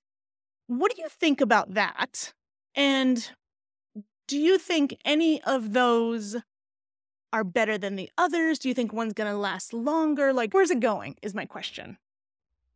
What 0.66 0.94
do 0.94 1.00
you 1.02 1.08
think 1.08 1.40
about 1.40 1.74
that? 1.74 2.32
And 2.74 3.30
do 4.26 4.38
you 4.38 4.58
think 4.58 4.96
any 5.04 5.42
of 5.42 5.72
those 5.72 6.36
are 7.32 7.44
better 7.44 7.78
than 7.78 7.96
the 7.96 8.10
others? 8.16 8.58
Do 8.58 8.68
you 8.68 8.74
think 8.74 8.92
one's 8.92 9.12
going 9.12 9.30
to 9.30 9.36
last 9.36 9.72
longer? 9.72 10.32
Like, 10.32 10.52
where's 10.54 10.70
it 10.70 10.80
going? 10.80 11.16
Is 11.22 11.34
my 11.34 11.46
question. 11.46 11.98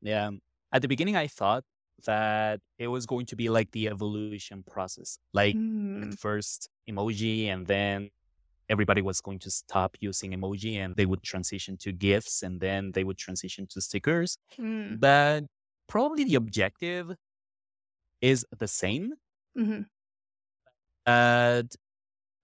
Yeah. 0.02 0.30
At 0.72 0.82
the 0.82 0.88
beginning, 0.88 1.16
I 1.16 1.26
thought 1.26 1.64
that 2.04 2.60
it 2.78 2.88
was 2.88 3.06
going 3.06 3.26
to 3.26 3.36
be 3.36 3.48
like 3.48 3.70
the 3.70 3.88
evolution 3.88 4.62
process. 4.62 5.18
Like, 5.32 5.54
at 5.54 5.60
mm. 5.60 6.18
first 6.18 6.68
emoji 6.88 7.46
and 7.46 7.66
then 7.66 8.10
everybody 8.68 9.02
was 9.02 9.20
going 9.20 9.38
to 9.40 9.50
stop 9.50 9.96
using 10.00 10.32
emoji 10.32 10.76
and 10.76 10.96
they 10.96 11.06
would 11.06 11.22
transition 11.22 11.76
to 11.78 11.92
gifs 11.92 12.42
and 12.42 12.60
then 12.60 12.92
they 12.92 13.04
would 13.04 13.18
transition 13.18 13.66
to 13.68 13.80
stickers 13.80 14.38
Hmm. 14.56 14.96
but 15.00 15.44
probably 15.88 16.24
the 16.24 16.34
objective 16.36 17.16
is 18.20 18.44
the 18.58 18.68
same 18.68 19.14
Mhm. 19.54 19.86
but 21.04 21.64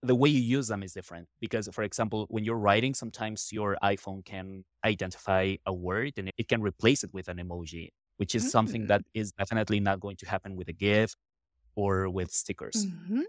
the 0.02 0.14
way 0.14 0.30
you 0.30 0.40
use 0.40 0.68
them 0.68 0.82
is 0.82 0.92
different 0.94 1.28
because 1.40 1.68
for 1.72 1.82
example 1.84 2.26
when 2.30 2.44
you're 2.44 2.58
writing 2.58 2.94
sometimes 2.94 3.50
your 3.52 3.76
iphone 3.84 4.24
can 4.24 4.64
identify 4.84 5.56
a 5.66 5.74
word 5.74 6.12
and 6.18 6.30
it 6.38 6.48
can 6.48 6.62
replace 6.62 7.04
it 7.04 7.12
with 7.14 7.28
an 7.28 7.38
emoji 7.38 7.88
which 8.18 8.34
is 8.34 8.46
something 8.46 8.86
Mm. 8.86 8.88
that 8.88 9.02
is 9.14 9.32
definitely 9.32 9.80
not 9.80 10.00
going 10.00 10.16
to 10.16 10.26
happen 10.28 10.56
with 10.56 10.68
a 10.68 10.74
gif 10.74 11.14
or 11.76 12.08
with 12.10 12.30
stickers 12.32 12.88
Mhm. 13.08 13.24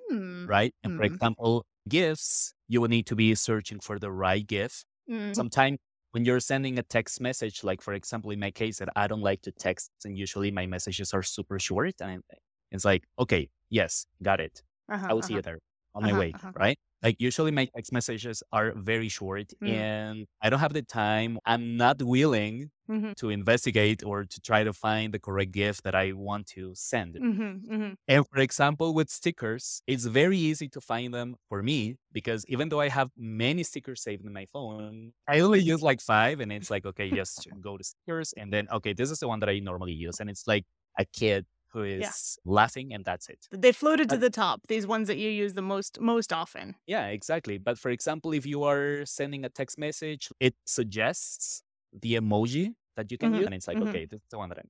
right? 0.47 0.73
And 0.83 0.93
for 0.95 1.03
Mm. 1.03 1.05
example, 1.05 1.65
gifts, 1.89 2.53
you 2.67 2.81
will 2.81 2.87
need 2.89 3.07
to 3.07 3.15
be 3.15 3.35
searching 3.35 3.79
for 3.79 3.99
the 3.99 4.11
right 4.11 4.45
gift. 4.45 4.85
Mm. 5.07 5.33
Sometimes 5.33 5.79
when 6.11 6.25
you're 6.25 6.39
sending 6.39 6.77
a 6.79 6.83
text 6.83 7.19
message, 7.21 7.63
like 7.63 7.81
for 7.81 7.93
example, 7.93 8.31
in 8.31 8.39
my 8.39 8.51
case, 8.51 8.79
that 8.79 8.89
I 8.95 9.07
don't 9.07 9.21
like 9.21 9.41
to 9.43 9.51
text, 9.51 9.91
and 10.05 10.17
usually 10.17 10.51
my 10.51 10.65
messages 10.67 11.13
are 11.13 11.23
super 11.23 11.59
short, 11.59 11.95
and 12.01 12.23
it's 12.71 12.85
like, 12.85 13.05
okay, 13.19 13.49
yes, 13.69 14.05
got 14.21 14.39
it. 14.39 14.63
Uh-huh, 14.89 15.09
I 15.09 15.13
will 15.13 15.23
see 15.23 15.33
uh-huh. 15.33 15.35
you 15.35 15.41
there 15.41 15.59
on 15.95 16.03
my 16.03 16.13
Uh-huh, 16.13 16.13
way, 16.13 16.35
uh-huh. 16.35 16.53
right? 16.55 16.77
Like 17.03 17.17
usually 17.19 17.51
my 17.51 17.65
text 17.75 17.91
messages 17.91 18.43
are 18.53 18.73
very 18.75 19.09
short, 19.09 19.53
Mm. 19.61 19.83
and 19.83 20.27
I 20.41 20.49
don't 20.49 20.59
have 20.59 20.73
the 20.73 20.83
time. 20.83 21.39
I'm 21.45 21.77
not 21.77 22.01
willing 22.01 22.71
Mhm. 22.87 23.13
to 23.17 23.29
investigate 23.29 24.03
or 24.03 24.25
to 24.25 24.41
try 24.41 24.63
to 24.63 24.73
find 24.73 25.13
the 25.13 25.19
correct 25.19 25.51
gift 25.51 25.83
that 25.83 25.95
I 25.95 26.13
want 26.13 26.47
to 26.55 26.73
send. 26.75 27.19
Mhm. 27.19 27.61
Mhm. 27.67 27.95
And 28.07 28.25
for 28.27 28.39
example, 28.39 28.93
with 28.93 29.09
stickers, 29.09 29.81
it's 29.87 30.05
very 30.05 30.37
easy 30.37 30.67
to 30.69 30.81
find 30.81 31.13
them 31.13 31.37
for 31.49 31.63
me 31.63 31.97
because 32.11 32.45
even 32.47 32.69
though 32.69 32.81
I 32.81 32.89
have 32.89 33.11
many 33.17 33.63
stickers 33.63 34.03
saved 34.03 34.25
in 34.25 34.33
my 34.33 34.45
phone, 34.47 35.13
I 35.27 35.39
only 35.39 35.61
use 35.61 35.81
like 35.81 36.01
five. 36.01 36.39
And 36.41 36.51
it's 36.51 36.69
like, 36.71 36.85
okay, 36.85 37.09
just 37.11 37.47
go 37.61 37.77
to 37.77 37.83
stickers. 37.83 38.33
And 38.33 38.51
then, 38.53 38.67
okay, 38.71 38.93
this 38.93 39.09
is 39.11 39.19
the 39.19 39.27
one 39.29 39.39
that 39.39 39.49
I 39.49 39.59
normally 39.59 39.93
use. 39.93 40.19
And 40.19 40.29
it's 40.29 40.47
like 40.47 40.65
a 40.99 41.05
kid 41.05 41.45
who 41.73 41.83
is 41.83 42.37
laughing 42.45 42.93
and 42.93 43.03
that's 43.05 43.29
it. 43.29 43.49
They 43.51 43.71
floated 43.71 44.09
to 44.09 44.17
the 44.17 44.29
top. 44.29 44.67
These 44.67 44.85
ones 44.87 45.07
that 45.07 45.17
you 45.17 45.29
use 45.29 45.53
the 45.53 45.61
most 45.61 45.99
most 45.99 46.33
often. 46.33 46.75
Yeah, 46.87 47.07
exactly. 47.07 47.57
But 47.57 47.79
for 47.79 47.91
example, 47.91 48.33
if 48.33 48.45
you 48.45 48.63
are 48.63 49.05
sending 49.05 49.45
a 49.45 49.49
text 49.49 49.77
message, 49.77 50.29
it 50.39 50.55
suggests 50.65 51.63
the 51.93 52.15
emoji 52.15 52.75
that 52.95 53.11
you 53.11 53.17
can 53.17 53.29
Mhm, 53.29 53.39
use. 53.39 53.45
And 53.45 53.53
it's 53.53 53.67
like, 53.67 53.81
mhm. 53.81 53.81
okay, 53.81 54.05
this 54.05 54.21
is 54.21 54.27
the 54.29 54.37
one 54.37 54.49
that 54.49 54.57
I'm. 54.59 54.69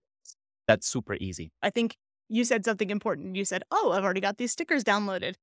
That's 0.67 0.87
super 0.87 1.15
easy. 1.15 1.51
I 1.61 1.69
think 1.69 1.97
you 2.29 2.43
said 2.45 2.65
something 2.65 2.89
important. 2.89 3.35
You 3.35 3.45
said, 3.45 3.63
"Oh, 3.71 3.91
I've 3.91 4.03
already 4.03 4.21
got 4.21 4.37
these 4.37 4.51
stickers 4.51 4.83
downloaded." 4.83 5.35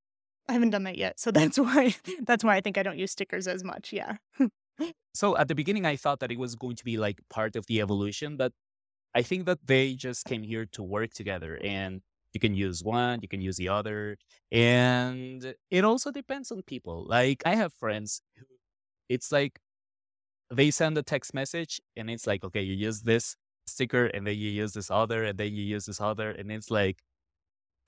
I 0.49 0.55
haven't 0.55 0.70
done 0.70 0.85
that 0.85 0.99
yet, 0.99 1.20
so 1.20 1.31
that's 1.33 1.59
why 1.59 1.94
that's 2.23 2.44
why 2.44 2.57
I 2.57 2.61
think 2.61 2.79
I 2.79 2.83
don't 2.83 2.99
use 2.99 3.12
stickers 3.12 3.49
as 3.49 3.64
much. 3.64 3.92
Yeah. 3.92 4.18
So 5.14 5.37
at 5.37 5.49
the 5.49 5.55
beginning, 5.55 5.87
I 5.87 5.96
thought 5.96 6.20
that 6.20 6.31
it 6.31 6.38
was 6.38 6.55
going 6.55 6.77
to 6.77 6.85
be 6.85 6.96
like 6.96 7.20
part 7.29 7.57
of 7.57 7.66
the 7.66 7.81
evolution, 7.81 8.37
but 8.37 8.53
I 9.14 9.23
think 9.23 9.46
that 9.46 9.66
they 9.66 9.94
just 9.94 10.25
came 10.27 10.42
here 10.42 10.66
to 10.73 10.83
work 10.83 11.12
together 11.14 11.59
and 11.62 12.03
you 12.33 12.40
can 12.40 12.55
use 12.55 12.85
one, 12.85 13.20
you 13.23 13.29
can 13.29 13.40
use 13.40 13.57
the 13.57 13.68
other. 13.68 14.16
And 14.53 15.55
it 15.70 15.85
also 15.85 16.11
depends 16.12 16.51
on 16.53 16.62
people. 16.62 17.05
Like 17.07 17.42
I 17.44 17.57
have 17.57 17.73
friends 17.75 18.23
who 18.37 18.44
it's 19.09 19.33
like 19.33 19.61
they 20.51 20.70
send 20.70 20.99
a 20.99 21.03
text 21.03 21.35
message 21.35 21.81
and 21.96 22.11
it's 22.11 22.27
like, 22.27 22.44
okay, 22.44 22.62
you 22.62 22.75
use 22.75 23.03
this 23.03 23.37
sticker 23.66 24.07
and 24.07 24.27
then 24.27 24.37
you 24.37 24.51
use 24.51 24.73
this 24.73 24.90
other 24.90 25.25
and 25.25 25.38
then 25.38 25.55
you 25.55 25.62
use 25.64 25.87
this 25.87 26.01
other. 26.01 26.31
And 26.31 26.51
it's 26.53 26.70
like, 26.70 27.03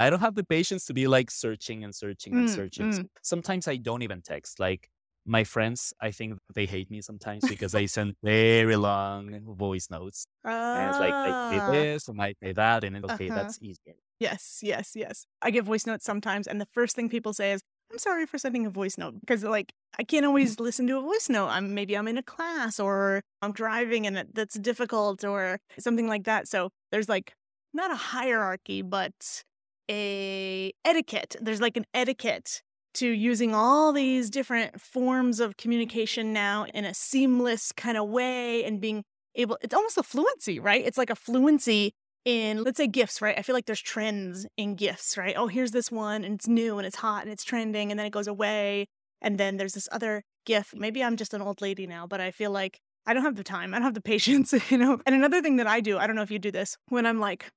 I 0.01 0.11
don't 0.11 0.21
have 0.21 0.35
the 0.35 0.45
patience 0.45 0.87
to 0.87 0.95
be 0.95 1.07
like 1.07 1.31
searching 1.31 1.85
and 1.85 1.95
searching 1.95 2.39
and 2.39 2.49
Mm, 2.49 2.49
searching. 2.49 2.91
mm. 2.91 3.09
Sometimes 3.23 3.69
I 3.69 3.77
don't 3.77 4.03
even 4.03 4.23
text. 4.23 4.61
Like 4.61 4.91
my 5.27 5.45
friends, 5.45 5.93
I 6.01 6.11
think 6.13 6.39
they 6.55 6.67
hate 6.67 6.91
me 6.91 7.01
sometimes 7.03 7.47
because 7.47 7.75
I 7.75 7.87
send 7.87 8.15
very 8.23 8.77
long 8.77 9.41
voice 9.57 9.89
notes. 9.91 10.27
And 10.75 10.89
it's 10.91 10.99
like, 10.99 11.17
I 11.25 11.35
say 11.51 11.61
Ah. 11.65 11.67
this 11.67 12.09
and 12.09 12.21
I 12.23 12.35
say 12.43 12.53
that. 12.55 12.85
And 12.85 12.97
it's 12.97 13.05
okay, 13.07 13.31
Uh-huh. 13.31 13.31
that's 13.31 13.59
easier. 13.61 13.95
Yes, 14.21 14.61
yes, 14.63 14.93
yes. 14.97 15.27
I 15.43 15.51
give 15.51 15.67
voice 15.67 15.87
notes 15.87 16.05
sometimes, 16.05 16.47
and 16.49 16.61
the 16.61 16.69
first 16.73 16.97
thing 16.97 17.09
people 17.11 17.35
say 17.35 17.53
is, 17.53 17.63
"I'm 17.93 17.99
sorry 17.99 18.27
for 18.27 18.39
sending 18.39 18.67
a 18.67 18.71
voice 18.71 18.99
note," 18.99 19.21
because 19.21 19.45
like 19.45 19.73
I 19.99 20.05
can't 20.05 20.27
always 20.27 20.61
listen 20.61 20.87
to 20.89 20.99
a 20.99 21.03
voice 21.03 21.29
note. 21.31 21.49
I'm 21.49 21.75
maybe 21.75 21.97
I'm 21.97 22.09
in 22.09 22.19
a 22.19 22.23
class 22.25 22.81
or 22.81 23.23
I'm 23.43 23.53
driving, 23.53 24.07
and 24.07 24.19
it, 24.19 24.35
that's 24.35 24.59
difficult, 24.59 25.25
or 25.25 25.61
something 25.79 26.09
like 26.09 26.25
that. 26.25 26.49
So 26.49 26.71
there's 26.93 27.09
like 27.11 27.35
not 27.75 27.91
a 27.93 27.97
hierarchy, 27.97 28.83
but 28.83 29.45
a 29.91 30.73
etiquette. 30.85 31.37
There's 31.41 31.61
like 31.61 31.77
an 31.77 31.87
etiquette 31.95 32.63
to 32.95 33.09
using 33.09 33.55
all 33.55 33.93
these 33.93 34.31
different 34.31 34.81
forms 34.81 35.41
of 35.41 35.57
communication 35.57 36.33
now 36.33 36.67
in 36.75 36.85
a 36.85 36.95
seamless 36.95 37.73
kind 37.73 37.97
of 37.97 38.09
way 38.09 38.65
and 38.65 38.81
being 38.81 39.05
able 39.35 39.59
it's 39.63 39.75
almost 39.75 39.99
a 39.99 40.03
fluency 40.03 40.59
right? 40.59 40.85
It's 40.85 40.99
like 40.99 41.11
a 41.11 41.15
fluency 41.15 41.93
in 42.25 42.63
let's 42.63 42.77
say 42.77 42.87
GIFs 42.87 43.23
right? 43.23 43.39
I 43.39 43.43
feel 43.43 43.55
like 43.55 43.67
there's 43.67 43.81
trends 43.81 44.47
in 44.57 44.75
GIFs 44.75 45.17
right? 45.17 45.35
Oh 45.37 45.47
here's 45.47 45.71
this 45.71 45.91
one 45.91 46.25
and 46.25 46.35
it's 46.35 46.49
new 46.49 46.79
and 46.79 46.87
it's 46.87 46.97
hot 46.97 47.23
and 47.23 47.33
it's 47.33 47.45
trending 47.45 47.91
and 47.91 47.99
then 47.99 48.07
it 48.07 48.13
goes 48.13 48.29
away 48.29 48.87
and 49.21 49.39
then 49.39 49.57
there's 49.57 49.75
this 49.75 49.89
other 49.93 50.23
GIF. 50.45 50.75
Maybe 50.77 51.03
i'm 51.03 51.17
just 51.17 51.35
an 51.35 51.43
old 51.43 51.61
lady 51.61 51.87
now 51.87 52.07
but 52.07 52.21
i 52.21 52.31
feel 52.31 52.51
like 52.51 52.81
i 53.07 53.15
don't 53.15 53.23
have 53.23 53.37
the 53.37 53.45
time 53.45 53.73
i 53.73 53.79
don't 53.79 53.85
have 53.85 53.95
the 53.95 54.01
patience 54.13 54.53
you 54.71 54.79
know? 54.79 55.01
And 55.07 55.15
another 55.15 55.41
thing 55.41 55.57
that 55.57 55.67
i 55.67 55.81
do 55.81 55.99
i 55.99 56.07
don't 56.07 56.17
know 56.17 56.23
if 56.23 56.31
you 56.31 56.39
do 56.39 56.51
this 56.51 56.77
when 56.89 57.07
i'm 57.07 57.21
like 57.21 57.51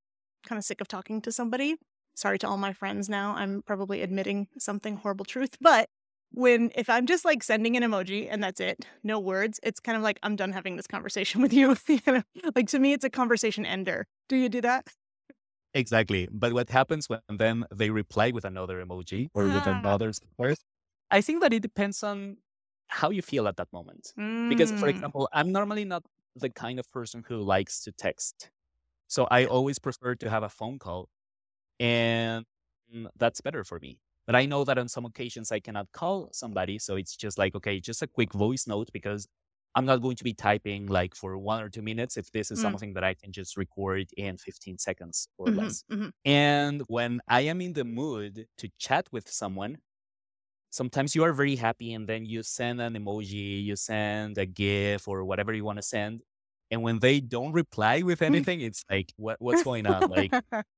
kind 0.48 0.58
of 0.60 0.64
sick 0.64 0.80
of 0.80 0.88
talking 0.88 1.22
to 1.22 1.32
somebody 1.32 1.76
sorry 2.16 2.38
to 2.40 2.48
all 2.48 2.58
my 2.58 2.74
friends 2.74 3.10
now 3.10 3.34
i'm 3.36 3.62
probably 3.64 4.02
admitting 4.02 4.48
something 4.58 4.98
horrible 4.98 5.26
truth 5.26 5.58
but 5.62 5.90
when 6.32 6.72
if 6.76 6.90
i'm 6.90 7.06
just 7.06 7.26
like 7.26 7.44
sending 7.44 7.78
an 7.78 7.84
emoji 7.84 8.28
and 8.30 8.44
that's 8.44 8.60
it 8.60 8.86
no 9.04 9.20
words 9.20 9.60
it's 9.64 9.80
kind 9.80 9.98
of 9.98 10.04
like 10.04 10.20
i'm 10.24 10.36
done 10.36 10.52
having 10.52 10.76
this 10.76 10.88
conversation 10.88 11.42
with 11.44 11.54
you 11.54 11.76
you 11.88 12.00
know 12.08 12.24
like 12.56 12.68
to 12.68 12.80
me 12.80 12.94
it's 12.94 13.06
a 13.06 13.10
conversation 13.10 13.66
ender 13.66 14.08
do 14.30 14.36
you 14.36 14.50
do 14.50 14.62
that 14.62 14.88
Exactly. 15.74 16.28
But 16.32 16.54
what 16.54 16.70
happens 16.70 17.10
when 17.10 17.20
then 17.28 17.66
they 17.74 17.90
reply 17.90 18.32
with 18.32 18.46
another 18.46 18.84
emoji 18.84 19.28
or 19.34 19.50
with 19.50 19.68
Ah. 19.68 19.68
another 19.68 20.14
sticker? 20.14 20.56
I 21.12 21.22
think 21.22 21.42
that 21.42 21.54
it 21.54 21.62
depends 21.62 22.04
on 22.04 22.38
how 22.88 23.10
you 23.10 23.22
feel 23.22 23.48
at 23.48 23.58
that 23.58 23.72
moment. 23.74 24.14
Because, 24.48 24.72
for 24.72 24.88
Mm. 24.88 24.90
example, 24.90 25.28
I'm 25.34 25.52
normally 25.52 25.86
not 25.86 26.06
the 26.36 26.50
kind 26.50 26.80
of 26.80 26.90
person 26.92 27.24
who 27.28 27.42
likes 27.42 27.82
to 27.84 27.92
text. 27.92 28.52
So 29.08 29.28
I 29.32 29.46
always 29.46 29.80
prefer 29.80 30.16
to 30.16 30.30
have 30.30 30.44
a 30.44 30.50
phone 30.50 30.80
call. 30.80 31.10
And 31.80 32.46
mm, 32.94 33.08
that's 33.18 33.42
better 33.42 33.64
for 33.64 33.80
me. 33.80 34.00
But 34.28 34.36
I 34.36 34.46
know 34.46 34.64
that 34.64 34.78
on 34.78 34.88
some 34.88 35.06
occasions 35.06 35.52
I 35.52 35.60
cannot 35.60 35.92
call 35.92 36.30
somebody. 36.34 36.80
So 36.80 36.96
it's 36.96 37.16
just 37.16 37.38
like, 37.38 37.56
okay, 37.56 37.80
just 37.80 38.02
a 38.02 38.08
quick 38.08 38.34
voice 38.34 38.68
note 38.68 38.90
because 38.94 39.28
I'm 39.76 39.86
not 39.86 40.02
going 40.02 40.16
to 40.18 40.24
be 40.24 40.34
typing 40.34 40.88
like 40.88 41.16
for 41.16 41.38
one 41.38 41.62
or 41.62 41.70
two 41.70 41.82
minutes 41.82 42.18
if 42.18 42.32
this 42.32 42.50
is 42.52 42.60
Mm. 42.60 42.62
something 42.62 42.94
that 42.94 43.04
I 43.04 43.14
can 43.14 43.32
just 43.32 43.58
record 43.58 44.08
in 44.18 44.38
15 44.38 44.78
seconds 44.80 45.28
or 45.38 45.52
Mhm, 45.52 45.54
less. 45.54 45.84
mhm. 45.90 46.12
And 46.24 46.82
when 46.88 47.22
I 47.28 47.42
am 47.42 47.62
in 47.62 47.74
the 47.74 47.84
mood 47.86 48.48
to 48.58 48.70
chat 48.80 49.08
with 49.12 49.30
someone, 49.30 49.78
sometimes 50.70 51.16
you 51.16 51.24
are 51.24 51.34
very 51.34 51.56
happy 51.56 51.94
and 51.94 52.08
then 52.08 52.26
you 52.26 52.44
send 52.44 52.82
an 52.82 52.94
emoji, 52.96 53.64
you 53.64 53.76
send 53.76 54.38
a 54.38 54.46
GIF 54.46 55.08
or 55.08 55.24
whatever 55.26 55.54
you 55.54 55.64
want 55.66 55.78
to 55.78 55.84
send. 55.84 56.24
And 56.72 56.82
when 56.84 57.00
they 57.00 57.20
don't 57.22 57.54
reply 57.54 58.02
with 58.02 58.22
anything, 58.22 58.62
it's 58.62 58.84
like, 58.90 59.14
what, 59.18 59.38
what's 59.40 59.62
going 59.62 59.86
on? 59.86 60.08
Like, 60.08 60.34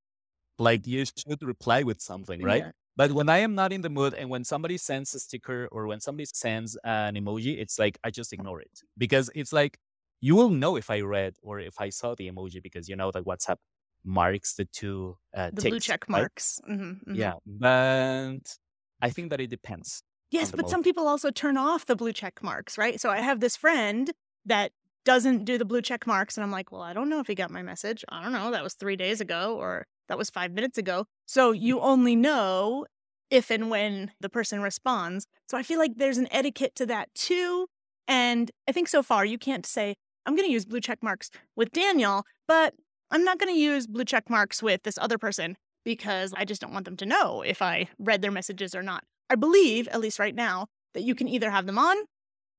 like 0.59 0.87
you 0.87 1.05
should 1.05 1.41
reply 1.43 1.83
with 1.83 2.01
something, 2.01 2.41
right? 2.41 2.65
Yeah. 2.65 2.71
But 2.95 3.11
when 3.11 3.29
I 3.29 3.39
am 3.39 3.53
not 3.55 3.71
in 3.73 3.81
the 3.81 3.89
mood 3.89 4.13
and 4.15 4.29
when 4.29 4.43
somebody 4.43 4.77
sends 4.77 5.13
a 5.13 5.19
sticker 5.19 5.67
or 5.71 5.85
when 5.87 5.99
somebody 5.99 6.25
sends 6.33 6.75
an 6.83 7.15
emoji, 7.15 7.59
it's 7.59 7.77
like 7.79 7.99
I 8.03 8.09
just 8.11 8.33
ignore 8.33 8.61
it 8.61 8.81
because 8.97 9.29
it's 9.35 9.53
like 9.53 9.77
you 10.21 10.35
will 10.35 10.49
know 10.49 10.75
if 10.77 10.89
I 10.89 11.01
read 11.01 11.35
or 11.43 11.59
if 11.59 11.79
I 11.79 11.89
saw 11.89 12.15
the 12.15 12.29
emoji 12.31 12.61
because 12.61 12.89
you 12.89 12.95
know 12.95 13.11
that 13.11 13.23
WhatsApp 13.25 13.57
marks 14.03 14.55
the 14.55 14.65
two 14.65 15.17
uh, 15.35 15.51
the 15.51 15.61
blue 15.61 15.79
ticks, 15.79 15.79
check 15.79 16.07
right? 16.15 16.29
marks 16.29 16.59
Mhm, 16.67 17.03
mhm. 17.05 17.17
Yeah, 17.17 17.35
but 17.45 18.57
I 19.01 19.09
think 19.11 19.31
that 19.31 19.41
it 19.41 19.47
depends. 19.49 20.03
Yes, 20.31 20.51
but 20.51 20.67
mode. 20.67 20.69
some 20.69 20.83
people 20.83 21.07
also 21.07 21.31
turn 21.31 21.57
off 21.57 21.85
the 21.85 21.95
blue 21.95 22.11
check 22.13 22.43
marks, 22.43 22.77
right? 22.77 22.99
So 22.99 23.09
I 23.09 23.19
have 23.21 23.39
this 23.39 23.55
friend 23.55 24.11
that 24.45 24.73
doesn't 25.05 25.45
do 25.45 25.57
the 25.57 25.65
blue 25.65 25.81
check 25.81 26.05
marks, 26.05 26.37
and 26.37 26.43
I'm 26.43 26.51
like, 26.51 26.71
well, 26.71 26.81
I 26.81 26.93
don't 26.93 27.09
know 27.09 27.19
if 27.19 27.27
he 27.27 27.35
got 27.35 27.49
my 27.51 27.61
message. 27.61 28.03
I 28.09 28.21
don't 28.21 28.33
know. 28.33 28.51
That 28.51 28.63
was 28.63 28.73
three 28.73 28.97
days 28.97 29.21
ago, 29.21 29.55
or 29.57 29.87
that 30.07 30.17
was 30.17 30.29
five 30.29 30.51
minutes 30.51 30.77
ago. 30.77 31.05
So 31.25 31.51
you 31.51 31.79
only 31.79 32.15
know 32.15 32.85
if 33.29 33.51
and 33.51 33.69
when 33.69 34.11
the 34.19 34.29
person 34.29 34.61
responds. 34.61 35.27
So 35.49 35.57
I 35.57 35.63
feel 35.63 35.79
like 35.79 35.97
there's 35.97 36.17
an 36.17 36.27
etiquette 36.31 36.75
to 36.75 36.85
that 36.85 37.13
too. 37.13 37.67
And 38.07 38.51
I 38.67 38.71
think 38.71 38.87
so 38.87 39.03
far 39.03 39.25
you 39.25 39.37
can't 39.37 39.65
say, 39.65 39.95
I'm 40.25 40.35
going 40.35 40.47
to 40.47 40.53
use 40.53 40.65
blue 40.65 40.81
check 40.81 41.03
marks 41.03 41.29
with 41.55 41.71
Daniel, 41.71 42.23
but 42.47 42.73
I'm 43.11 43.23
not 43.23 43.39
going 43.39 43.53
to 43.53 43.59
use 43.59 43.87
blue 43.87 44.05
check 44.05 44.29
marks 44.29 44.61
with 44.61 44.83
this 44.83 44.97
other 44.97 45.17
person 45.17 45.57
because 45.83 46.33
I 46.35 46.45
just 46.45 46.61
don't 46.61 46.73
want 46.73 46.85
them 46.85 46.97
to 46.97 47.05
know 47.05 47.41
if 47.41 47.61
I 47.61 47.87
read 47.97 48.21
their 48.21 48.31
messages 48.31 48.75
or 48.75 48.83
not. 48.83 49.03
I 49.29 49.35
believe, 49.35 49.87
at 49.89 50.01
least 50.01 50.19
right 50.19 50.35
now, 50.35 50.67
that 50.93 51.03
you 51.03 51.15
can 51.15 51.27
either 51.27 51.49
have 51.49 51.65
them 51.65 51.77
on 51.77 51.95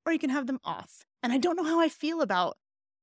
or 0.07 0.13
you 0.13 0.19
can 0.19 0.31
have 0.31 0.47
them 0.47 0.61
off. 0.65 1.05
And 1.23 1.33
I 1.33 1.39
don't 1.39 1.57
know 1.57 1.65
how 1.65 1.81
I 1.81 1.89
feel 1.89 2.21
about 2.21 2.57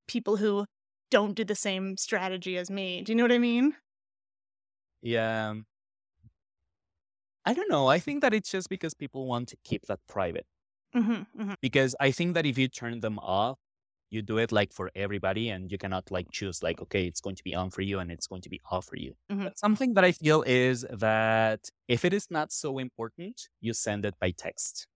people 0.08 0.38
who 0.38 0.66
don't 1.12 1.36
do 1.36 1.44
the 1.44 1.56
same 1.56 1.98
strategy 1.98 2.58
as 2.58 2.72
me. 2.72 3.02
Do 3.02 3.12
you 3.12 3.16
know 3.16 3.24
what 3.24 3.32
I 3.32 3.38
mean? 3.38 3.76
Yeah. 5.06 5.50
um, 5.52 5.66
I 7.46 7.54
don't 7.54 7.70
know. 7.70 7.88
I 7.88 8.00
think 8.00 8.22
that 8.22 8.34
it's 8.34 8.50
just 8.50 8.70
because 8.70 8.94
people 8.94 9.28
want 9.28 9.50
to 9.50 9.58
keep 9.64 9.86
that 9.88 10.00
private. 10.08 10.46
Mm-hmm, 10.96 11.42
mm-hmm. 11.42 11.54
Because 11.62 11.96
I 12.00 12.12
think 12.12 12.34
that 12.36 12.46
if 12.46 12.58
you 12.58 12.68
turn 12.68 13.02
them 13.02 13.20
off, 13.20 13.60
you 14.10 14.22
do 14.22 14.38
it 14.38 14.52
like 14.52 14.72
for 14.74 14.92
everybody 14.96 15.50
and 15.50 15.72
you 15.72 15.78
cannot 15.78 16.10
like 16.12 16.32
choose 16.32 16.64
like, 16.64 16.82
okay, 16.82 17.06
it's 17.06 17.22
going 17.22 17.36
to 17.36 17.44
be 17.44 17.54
on 17.56 17.70
for 17.72 17.82
you 17.82 18.00
and 18.00 18.12
it's 18.12 18.28
going 18.28 18.42
to 18.44 18.50
be 18.50 18.62
off 18.72 18.86
for 18.86 18.98
you. 18.98 19.14
Mhm. 19.32 19.44
But 19.46 19.60
something 19.60 19.94
that 19.96 20.06
I 20.06 20.12
feel 20.14 20.44
is 20.44 20.86
that 20.92 21.70
if 21.88 22.06
it 22.06 22.14
is 22.14 22.28
not 22.32 22.52
so 22.52 22.80
important, 22.80 23.50
you 23.62 23.74
send 23.74 24.06
it 24.06 24.16
by 24.20 24.32
text. 24.32 24.88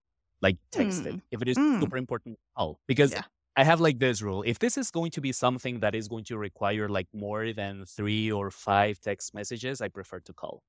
Like 0.42 0.56
text 0.72 1.06
it. 1.06 1.16
Mm. 1.16 1.22
If 1.30 1.42
it 1.42 1.48
is 1.48 1.58
Mm. 1.58 1.80
super 1.82 1.98
important, 1.98 2.38
oh, 2.56 2.78
because 2.88 3.12
Yeah. 3.12 3.24
I 3.56 3.64
have 3.64 3.80
like 3.80 3.98
this 3.98 4.22
rule. 4.22 4.42
If 4.46 4.58
this 4.58 4.76
is 4.78 4.90
going 4.90 5.10
to 5.12 5.20
be 5.20 5.32
something 5.32 5.80
that 5.80 5.94
is 5.94 6.08
going 6.08 6.24
to 6.24 6.38
require 6.38 6.88
like 6.88 7.08
more 7.12 7.52
than 7.52 7.84
three 7.84 8.30
or 8.30 8.50
five 8.50 9.00
text 9.00 9.34
messages, 9.34 9.80
I 9.80 9.88
prefer 9.88 10.20
to 10.20 10.32
call. 10.32 10.62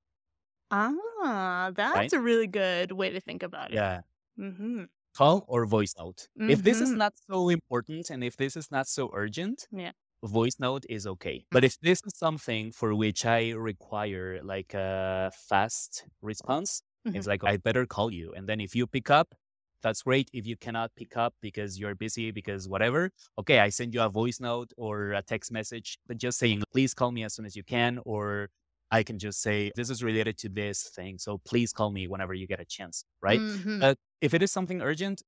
Ah, 0.70 1.70
that's 1.74 2.12
a 2.12 2.20
really 2.20 2.46
good 2.46 2.92
way 2.92 3.10
to 3.10 3.20
think 3.20 3.42
about 3.42 3.72
it. 3.72 3.84
Yeah. 3.84 4.02
Mm-hmm. 4.38 4.84
Call 5.14 5.44
or 5.48 5.66
voice 5.66 5.94
note. 5.98 6.28
If 6.46 6.62
this 6.62 6.80
is 6.80 6.94
Mhm. 6.94 6.96
not 6.96 7.12
so 7.30 7.48
important 7.50 8.08
and 8.10 8.24
if 8.24 8.36
this 8.36 8.56
is 8.56 8.70
not 8.70 8.86
so 8.88 9.10
urgent, 9.12 9.68
Yeah. 9.72 9.92
voice 10.24 10.56
note 10.60 10.84
is 10.90 11.06
okay. 11.06 11.46
But 11.52 11.64
if 11.64 11.78
this 11.80 12.00
is 12.06 12.16
something 12.16 12.72
for 12.72 12.94
which 12.94 13.26
I 13.26 13.50
require 13.52 14.42
like 14.42 14.74
a 14.74 15.32
fast 15.34 16.06
response, 16.22 16.82
it's 17.14 17.26
like 17.26 17.44
I 17.44 17.58
better 17.58 17.86
call 17.86 18.12
you. 18.12 18.32
And 18.34 18.48
then 18.48 18.60
if 18.60 18.74
you 18.76 18.86
pick 18.86 19.10
up, 19.10 19.34
that's 19.82 20.02
great. 20.02 20.28
If 20.32 20.46
you 20.46 20.56
cannot 20.56 20.90
pick 20.96 21.16
up 21.16 21.34
because 21.40 21.78
you're 21.78 21.94
busy, 21.94 22.30
because 22.30 22.68
whatever, 22.68 23.10
okay, 23.38 23.58
I 23.60 23.68
send 23.70 23.94
you 23.94 24.02
a 24.02 24.08
voice 24.08 24.40
note 24.40 24.72
or 24.76 25.12
a 25.12 25.22
text 25.22 25.52
message, 25.52 25.98
but 26.06 26.18
just 26.18 26.38
saying, 26.38 26.62
please 26.72 26.94
call 26.94 27.10
me 27.12 27.24
as 27.24 27.34
soon 27.34 27.46
as 27.46 27.54
you 27.56 27.64
can. 27.64 27.98
Or 28.04 28.48
I 28.90 29.02
can 29.02 29.18
just 29.18 29.40
say, 29.42 29.70
this 29.74 29.90
is 29.90 30.02
related 30.02 30.38
to 30.38 30.48
this 30.48 30.82
thing. 30.94 31.18
So 31.18 31.38
please 31.44 31.72
call 31.72 31.90
me 31.90 32.06
whenever 32.08 32.34
you 32.34 32.46
get 32.46 32.60
a 32.60 32.64
chance, 32.64 33.04
right? 33.22 33.40
Mhm. 33.40 33.80
But 33.80 33.98
if 34.20 34.34
it 34.34 34.42
is 34.42 34.52
something 34.52 34.82
urgent, 34.82 35.22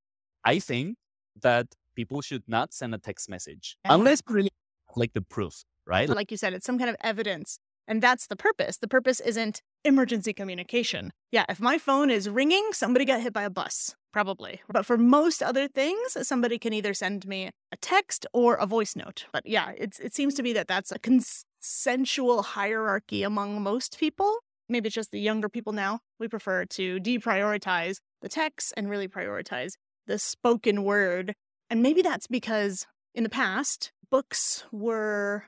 I 0.44 0.58
think 0.58 0.96
that 1.42 1.66
people 1.96 2.20
should 2.20 2.42
not 2.46 2.72
send 2.74 2.94
a 2.94 2.98
text 2.98 3.28
message 3.28 3.76
Yeah. 3.84 3.94
unless 3.94 4.20
really 4.28 4.50
like 4.96 5.12
the 5.14 5.22
proof, 5.22 5.64
right? 5.86 6.08
like 6.08 6.30
you 6.30 6.36
said, 6.36 6.52
it's 6.52 6.66
some 6.66 6.78
kind 6.78 6.90
of 6.90 6.96
evidence. 7.00 7.58
And 7.88 8.00
that's 8.02 8.26
the 8.28 8.36
purpose. 8.36 8.78
The 8.78 8.88
purpose 8.88 9.20
isn't 9.20 9.60
emergency 9.84 10.32
communication. 10.32 11.12
Yeah, 11.30 11.44
if 11.48 11.60
my 11.60 11.76
phone 11.78 12.10
is 12.10 12.28
ringing, 12.28 12.72
somebody 12.72 13.04
got 13.04 13.20
hit 13.20 13.32
by 13.32 13.42
a 13.42 13.50
bus, 13.50 13.94
probably. 14.14 14.60
But 14.68 14.86
for 14.86 14.96
most 14.96 15.42
other 15.42 15.66
things, 15.66 16.16
somebody 16.22 16.56
can 16.56 16.72
either 16.72 16.94
send 16.94 17.26
me 17.26 17.50
a 17.72 17.76
text 17.78 18.26
or 18.32 18.54
a 18.54 18.64
voice 18.64 18.94
note. 18.94 19.26
But 19.32 19.44
yeah, 19.44 19.72
it's, 19.76 19.98
it 19.98 20.14
seems 20.14 20.34
to 20.34 20.42
be 20.44 20.52
that 20.52 20.68
that's 20.68 20.92
a 20.92 21.00
consensual 21.00 22.42
hierarchy 22.42 23.24
among 23.24 23.60
most 23.60 23.98
people. 23.98 24.38
Maybe 24.68 24.86
it's 24.86 24.94
just 24.94 25.10
the 25.10 25.18
younger 25.18 25.48
people 25.48 25.72
now. 25.72 25.98
We 26.20 26.28
prefer 26.28 26.64
to 26.64 27.00
deprioritize 27.00 27.96
the 28.22 28.28
text 28.28 28.72
and 28.76 28.88
really 28.88 29.08
prioritize 29.08 29.72
the 30.06 30.20
spoken 30.20 30.84
word. 30.84 31.34
And 31.68 31.82
maybe 31.82 32.00
that's 32.00 32.28
because 32.28 32.86
in 33.16 33.24
the 33.24 33.28
past, 33.28 33.90
books 34.12 34.62
were 34.70 35.46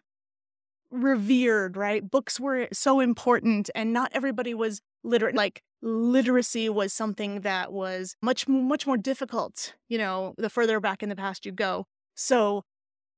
revered, 0.90 1.76
right? 1.76 2.10
Books 2.10 2.40
were 2.40 2.66
so 2.72 2.98
important 2.98 3.70
and 3.76 3.92
not 3.92 4.10
everybody 4.12 4.54
was 4.54 4.80
literate. 5.04 5.36
Like 5.36 5.62
literacy 5.86 6.68
was 6.68 6.92
something 6.92 7.42
that 7.42 7.72
was 7.72 8.16
much 8.20 8.48
much 8.48 8.86
more 8.86 8.96
difficult, 8.96 9.74
you 9.88 9.98
know, 9.98 10.34
the 10.36 10.50
further 10.50 10.80
back 10.80 11.02
in 11.02 11.08
the 11.08 11.16
past 11.16 11.46
you 11.46 11.52
go. 11.52 11.86
So 12.14 12.64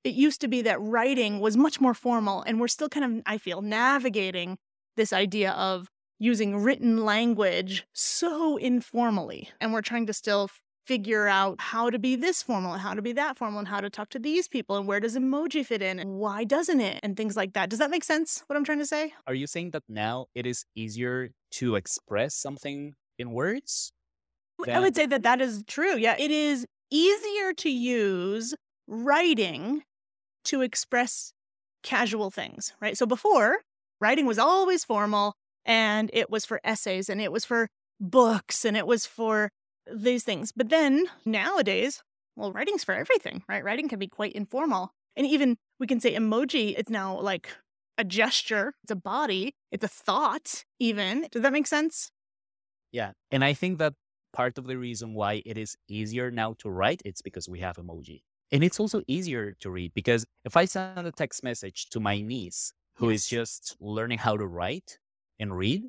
it 0.04 0.14
used 0.14 0.40
to 0.42 0.48
be 0.48 0.62
that 0.62 0.80
writing 0.80 1.40
was 1.40 1.56
much 1.56 1.80
more 1.80 1.94
formal, 1.94 2.42
and 2.42 2.60
we're 2.60 2.68
still 2.68 2.88
kind 2.88 3.04
of, 3.04 3.22
I 3.26 3.38
feel, 3.38 3.62
navigating 3.62 4.58
this 4.96 5.12
idea 5.12 5.52
of 5.52 5.88
using 6.18 6.56
written 6.56 7.04
language 7.04 7.86
so 7.92 8.56
informally. 8.56 9.50
And 9.60 9.72
we're 9.72 9.82
trying 9.82 10.06
to 10.06 10.12
still 10.12 10.48
figure 10.88 11.28
out 11.28 11.60
how 11.60 11.90
to 11.90 11.98
be 11.98 12.16
this 12.16 12.42
formal 12.42 12.72
and 12.72 12.80
how 12.80 12.94
to 12.94 13.02
be 13.02 13.12
that 13.12 13.36
formal 13.36 13.58
and 13.58 13.68
how 13.68 13.78
to 13.78 13.90
talk 13.90 14.08
to 14.08 14.18
these 14.18 14.48
people 14.48 14.78
and 14.78 14.88
where 14.88 14.98
does 14.98 15.14
emoji 15.14 15.64
fit 15.64 15.82
in 15.82 15.98
and 15.98 16.14
why 16.14 16.44
doesn't 16.44 16.80
it 16.80 16.98
and 17.02 17.14
things 17.14 17.36
like 17.36 17.52
that. 17.52 17.68
Does 17.68 17.78
that 17.78 17.90
make 17.90 18.02
sense 18.02 18.42
what 18.46 18.56
I'm 18.56 18.64
trying 18.64 18.78
to 18.78 18.86
say? 18.86 19.12
Are 19.26 19.34
you 19.34 19.46
saying 19.46 19.72
that 19.72 19.82
now 19.86 20.26
it 20.34 20.46
is 20.46 20.64
easier 20.74 21.28
to 21.52 21.74
express 21.74 22.34
something 22.34 22.94
in 23.18 23.32
words? 23.32 23.92
Than... 24.64 24.76
I 24.76 24.80
would 24.80 24.96
say 24.96 25.04
that 25.04 25.22
that 25.24 25.42
is 25.42 25.62
true. 25.66 25.98
Yeah, 25.98 26.16
it 26.18 26.30
is 26.30 26.64
easier 26.90 27.52
to 27.52 27.68
use 27.68 28.54
writing 28.86 29.82
to 30.44 30.62
express 30.62 31.34
casual 31.82 32.30
things, 32.30 32.72
right? 32.80 32.96
So 32.96 33.04
before, 33.04 33.58
writing 34.00 34.24
was 34.24 34.38
always 34.38 34.84
formal 34.84 35.34
and 35.66 36.08
it 36.14 36.30
was 36.30 36.46
for 36.46 36.62
essays 36.64 37.10
and 37.10 37.20
it 37.20 37.30
was 37.30 37.44
for 37.44 37.68
books 38.00 38.64
and 38.64 38.74
it 38.74 38.86
was 38.86 39.04
for 39.04 39.50
these 39.94 40.24
things. 40.24 40.52
But 40.52 40.68
then 40.68 41.06
nowadays, 41.24 42.02
well, 42.36 42.52
writing's 42.52 42.84
for 42.84 42.94
everything, 42.94 43.42
right? 43.48 43.64
Writing 43.64 43.88
can 43.88 43.98
be 43.98 44.08
quite 44.08 44.32
informal. 44.32 44.92
And 45.16 45.26
even 45.26 45.56
we 45.80 45.86
can 45.86 46.00
say 46.00 46.14
emoji, 46.14 46.74
it's 46.76 46.90
now 46.90 47.18
like 47.20 47.48
a 47.96 48.04
gesture, 48.04 48.74
it's 48.84 48.92
a 48.92 48.96
body, 48.96 49.54
it's 49.72 49.84
a 49.84 49.88
thought, 49.88 50.64
even. 50.78 51.26
Does 51.30 51.42
that 51.42 51.52
make 51.52 51.66
sense? 51.66 52.10
Yeah. 52.92 53.12
And 53.30 53.44
I 53.44 53.52
think 53.54 53.78
that 53.78 53.94
part 54.32 54.58
of 54.58 54.66
the 54.66 54.78
reason 54.78 55.14
why 55.14 55.42
it 55.44 55.58
is 55.58 55.76
easier 55.88 56.30
now 56.30 56.54
to 56.58 56.70
write, 56.70 57.02
it's 57.04 57.22
because 57.22 57.48
we 57.48 57.60
have 57.60 57.76
emoji. 57.76 58.22
And 58.50 58.64
it's 58.64 58.80
also 58.80 59.02
easier 59.06 59.54
to 59.60 59.70
read 59.70 59.92
because 59.94 60.24
if 60.44 60.56
I 60.56 60.64
send 60.64 61.06
a 61.06 61.12
text 61.12 61.44
message 61.44 61.88
to 61.90 62.00
my 62.00 62.20
niece 62.20 62.72
who 62.96 63.10
yes. 63.10 63.20
is 63.20 63.28
just 63.28 63.76
learning 63.80 64.18
how 64.18 64.36
to 64.36 64.46
write 64.46 64.98
and 65.38 65.56
read, 65.56 65.84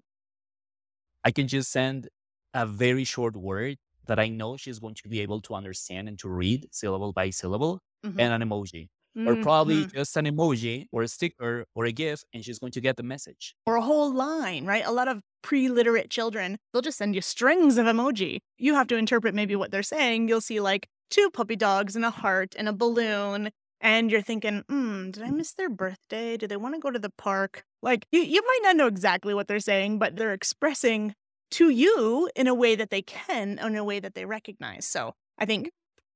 I 1.23 1.31
can 1.31 1.47
just 1.47 1.71
send 1.71 2.09
a 2.53 2.65
very 2.65 3.03
short 3.03 3.37
word 3.37 3.77
that 4.09 4.19
I 4.19 4.27
know 4.27 4.57
she's 4.57 4.79
going 4.79 4.95
to 4.95 5.07
be 5.07 5.21
able 5.21 5.39
to 5.41 5.55
understand 5.55 6.09
and 6.09 6.19
to 6.19 6.29
read 6.29 6.67
syllable 6.71 7.13
by 7.13 7.29
syllable 7.29 7.79
mm-hmm. 8.05 8.19
and 8.19 8.43
an 8.43 8.47
emoji. 8.47 8.89
Mm-hmm. 9.17 9.27
Or 9.27 9.41
probably 9.41 9.85
just 9.87 10.15
an 10.17 10.25
emoji 10.25 10.85
or 10.91 11.01
a 11.01 11.07
sticker 11.07 11.65
or 11.73 11.85
a 11.85 11.91
GIF, 11.91 12.23
and 12.33 12.45
she's 12.45 12.59
going 12.59 12.71
to 12.73 12.81
get 12.81 12.95
the 12.95 13.03
message. 13.03 13.55
Or 13.65 13.75
a 13.75 13.81
whole 13.81 14.13
line, 14.13 14.65
right? 14.65 14.85
A 14.85 14.91
lot 14.91 15.07
of 15.07 15.21
pre 15.41 15.67
literate 15.67 16.09
children, 16.11 16.57
they'll 16.71 16.83
just 16.83 16.97
send 16.97 17.15
you 17.15 17.21
strings 17.21 17.77
of 17.77 17.87
emoji. 17.87 18.39
You 18.59 18.75
have 18.75 18.87
to 18.87 18.97
interpret 18.97 19.33
maybe 19.33 19.55
what 19.55 19.71
they're 19.71 19.81
saying. 19.81 20.27
You'll 20.27 20.41
see 20.41 20.59
like 20.59 20.87
two 21.09 21.29
puppy 21.31 21.55
dogs 21.55 21.95
and 21.95 22.05
a 22.05 22.11
heart 22.11 22.55
and 22.57 22.69
a 22.69 22.73
balloon. 22.73 23.49
And 23.81 24.11
you're 24.11 24.21
thinking, 24.21 24.63
hmm, 24.69 25.09
did 25.09 25.23
I 25.23 25.31
miss 25.31 25.53
their 25.53 25.69
birthday? 25.69 26.35
Do 26.35 26.47
they 26.47 26.57
want 26.57 26.75
to 26.75 26.81
go 26.81 26.91
to 26.91 26.99
the 26.99 27.11
park? 27.17 27.63
Like, 27.81 28.05
you, 28.11 28.19
you 28.19 28.41
might 28.45 28.59
not 28.63 28.75
know 28.75 28.87
exactly 28.87 29.33
what 29.33 29.47
they're 29.47 29.61
saying, 29.61 29.99
but 29.99 30.17
they're 30.17 30.33
expressing 30.33 31.15
to 31.51 31.69
you 31.69 32.29
in 32.35 32.47
a 32.47 32.53
way 32.53 32.75
that 32.75 32.89
they 32.89 33.01
can, 33.01 33.59
in 33.59 33.75
a 33.75 33.83
way 33.83 33.99
that 33.99 34.13
they 34.15 34.25
recognize. 34.25 34.85
So 34.85 35.13
I 35.37 35.45
think 35.45 35.71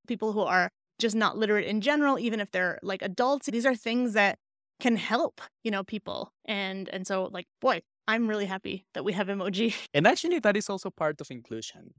people 0.08 0.34
who 0.34 0.42
are 0.42 0.72
just 1.00 1.16
not 1.16 1.38
literate 1.38 1.66
in 1.66 1.82
general, 1.82 2.20
even 2.20 2.40
if 2.40 2.52
they're 2.52 2.80
like 2.84 3.02
adults, 3.02 3.48
these 3.48 3.66
are 3.66 3.76
things 3.76 4.14
that 4.14 4.40
can 4.80 4.96
help, 4.96 5.42
you 5.64 5.72
know, 5.72 5.84
people. 5.84 6.32
And 6.46 6.90
and 6.90 7.08
so 7.08 7.26
like, 7.26 7.48
boy, 7.62 7.82
I'm 8.08 8.28
really 8.28 8.46
happy 8.46 8.86
that 8.94 9.04
we 9.04 9.14
have 9.14 9.28
emoji. 9.28 9.76
And 9.94 10.08
actually 10.08 10.40
that 10.40 10.58
is 10.58 10.70
also 10.70 10.90
part 10.90 11.22
of 11.22 11.32
inclusion. 11.32 11.94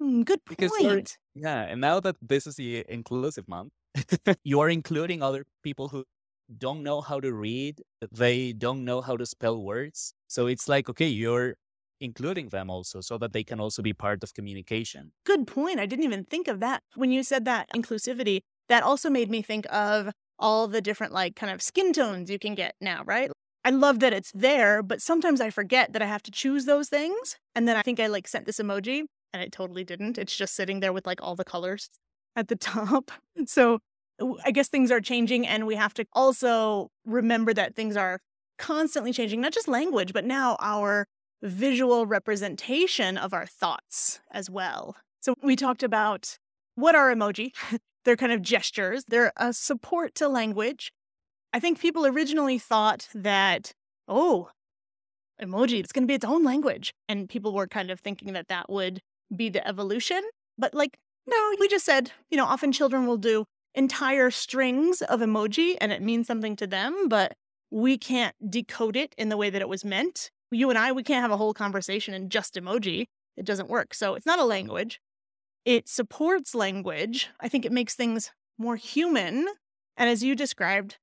Mm, 0.00 0.24
good 0.24 0.40
point. 0.44 0.56
Because 0.56 1.16
Yeah, 1.34 1.62
and 1.62 1.80
now 1.80 2.00
that 2.00 2.16
this 2.20 2.46
is 2.46 2.56
the 2.56 2.84
inclusive 2.88 3.48
month, 3.48 3.72
you 4.44 4.60
are 4.60 4.70
including 4.70 5.22
other 5.22 5.44
people 5.62 5.88
who 5.88 6.04
don't 6.56 6.82
know 6.82 7.00
how 7.00 7.20
to 7.20 7.32
read, 7.32 7.82
they 8.10 8.52
don't 8.52 8.84
know 8.84 9.00
how 9.02 9.16
to 9.16 9.26
spell 9.26 9.62
words. 9.62 10.14
So 10.28 10.46
it's 10.46 10.68
like, 10.68 10.88
okay, 10.88 11.06
you're 11.08 11.56
including 12.00 12.48
them 12.48 12.70
also 12.70 13.00
so 13.00 13.18
that 13.18 13.32
they 13.32 13.44
can 13.44 13.60
also 13.60 13.82
be 13.82 13.92
part 13.92 14.22
of 14.22 14.34
communication. 14.34 15.12
Good 15.24 15.46
point. 15.46 15.80
I 15.80 15.86
didn't 15.86 16.04
even 16.04 16.24
think 16.24 16.48
of 16.48 16.60
that. 16.60 16.82
When 16.94 17.10
you 17.10 17.22
said 17.22 17.44
that 17.44 17.68
inclusivity, 17.74 18.40
that 18.68 18.82
also 18.82 19.10
made 19.10 19.30
me 19.30 19.42
think 19.42 19.66
of 19.72 20.10
all 20.38 20.68
the 20.68 20.80
different, 20.80 21.12
like, 21.12 21.34
kind 21.34 21.52
of 21.52 21.60
skin 21.60 21.92
tones 21.92 22.30
you 22.30 22.38
can 22.38 22.54
get 22.54 22.74
now, 22.80 23.02
right? 23.04 23.30
I 23.64 23.70
love 23.70 24.00
that 24.00 24.12
it's 24.12 24.30
there, 24.32 24.82
but 24.82 25.02
sometimes 25.02 25.40
I 25.40 25.50
forget 25.50 25.92
that 25.92 26.02
I 26.02 26.06
have 26.06 26.22
to 26.24 26.30
choose 26.30 26.64
those 26.64 26.88
things. 26.88 27.36
And 27.54 27.66
then 27.66 27.76
I 27.76 27.82
think 27.82 27.98
I 28.00 28.06
like 28.06 28.28
sent 28.28 28.46
this 28.46 28.58
emoji 28.58 29.02
and 29.32 29.42
it 29.42 29.52
totally 29.52 29.84
didn't. 29.84 30.16
It's 30.16 30.36
just 30.36 30.54
sitting 30.54 30.80
there 30.80 30.92
with 30.92 31.06
like 31.06 31.20
all 31.22 31.34
the 31.34 31.44
colors 31.44 31.90
at 32.36 32.48
the 32.48 32.56
top. 32.56 33.10
So 33.46 33.80
I 34.44 34.50
guess 34.50 34.68
things 34.68 34.90
are 34.90 35.00
changing 35.00 35.46
and 35.46 35.66
we 35.66 35.74
have 35.74 35.94
to 35.94 36.06
also 36.12 36.88
remember 37.04 37.52
that 37.54 37.74
things 37.74 37.96
are 37.96 38.20
constantly 38.58 39.12
changing, 39.12 39.40
not 39.40 39.52
just 39.52 39.68
language, 39.68 40.12
but 40.12 40.24
now 40.24 40.56
our 40.60 41.06
visual 41.42 42.06
representation 42.06 43.16
of 43.16 43.32
our 43.32 43.46
thoughts 43.46 44.20
as 44.30 44.50
well. 44.50 44.96
So 45.20 45.34
we 45.42 45.56
talked 45.56 45.82
about 45.82 46.38
what 46.74 46.94
are 46.94 47.14
emoji? 47.14 47.52
They're 48.04 48.16
kind 48.16 48.32
of 48.32 48.40
gestures, 48.40 49.04
they're 49.08 49.32
a 49.36 49.52
support 49.52 50.14
to 50.14 50.28
language. 50.28 50.92
I 51.52 51.60
think 51.60 51.78
people 51.78 52.06
originally 52.06 52.58
thought 52.58 53.08
that, 53.12 53.72
oh, 54.06 54.48
emoji, 55.42 55.80
it's 55.80 55.92
going 55.92 56.04
to 56.04 56.06
be 56.06 56.14
its 56.14 56.24
own 56.24 56.42
language. 56.42 56.94
And 57.08 57.28
people 57.28 57.52
were 57.52 57.66
kind 57.66 57.90
of 57.90 58.00
thinking 58.00 58.32
that 58.32 58.48
that 58.48 58.70
would 58.70 59.00
be 59.34 59.50
the 59.50 59.66
evolution. 59.66 60.22
But 60.56 60.72
like, 60.72 60.96
no, 61.26 61.54
we 61.58 61.68
just 61.68 61.84
said, 61.84 62.12
you 62.30 62.36
know, 62.38 62.46
often 62.46 62.72
children 62.72 63.06
will 63.06 63.18
do 63.18 63.44
entire 63.74 64.30
strings 64.30 65.02
of 65.02 65.20
emoji 65.20 65.76
and 65.80 65.92
it 65.92 66.00
means 66.00 66.26
something 66.26 66.56
to 66.56 66.66
them, 66.66 67.08
but 67.08 67.34
we 67.70 67.98
can't 67.98 68.34
decode 68.48 68.96
it 68.96 69.14
in 69.18 69.28
the 69.28 69.36
way 69.36 69.50
that 69.50 69.60
it 69.60 69.68
was 69.68 69.84
meant 69.84 70.30
you 70.50 70.70
and 70.70 70.78
I, 70.78 70.92
we 70.92 71.02
can't 71.02 71.22
have 71.22 71.30
a 71.30 71.36
whole 71.36 71.54
conversation 71.54 72.14
in 72.14 72.28
just 72.28 72.54
emoji. 72.54 73.06
It 73.36 73.44
doesn't 73.44 73.68
work. 73.68 73.94
So 73.94 74.14
it's 74.14 74.26
not 74.26 74.38
a 74.38 74.44
language. 74.44 75.00
It 75.64 75.88
supports 75.88 76.54
language. 76.54 77.28
I 77.40 77.48
think 77.48 77.64
it 77.64 77.72
makes 77.72 77.94
things 77.94 78.32
more 78.56 78.76
human. 78.76 79.46
And 79.96 80.08
as 80.08 80.22
you 80.22 80.34
described, 80.34 80.96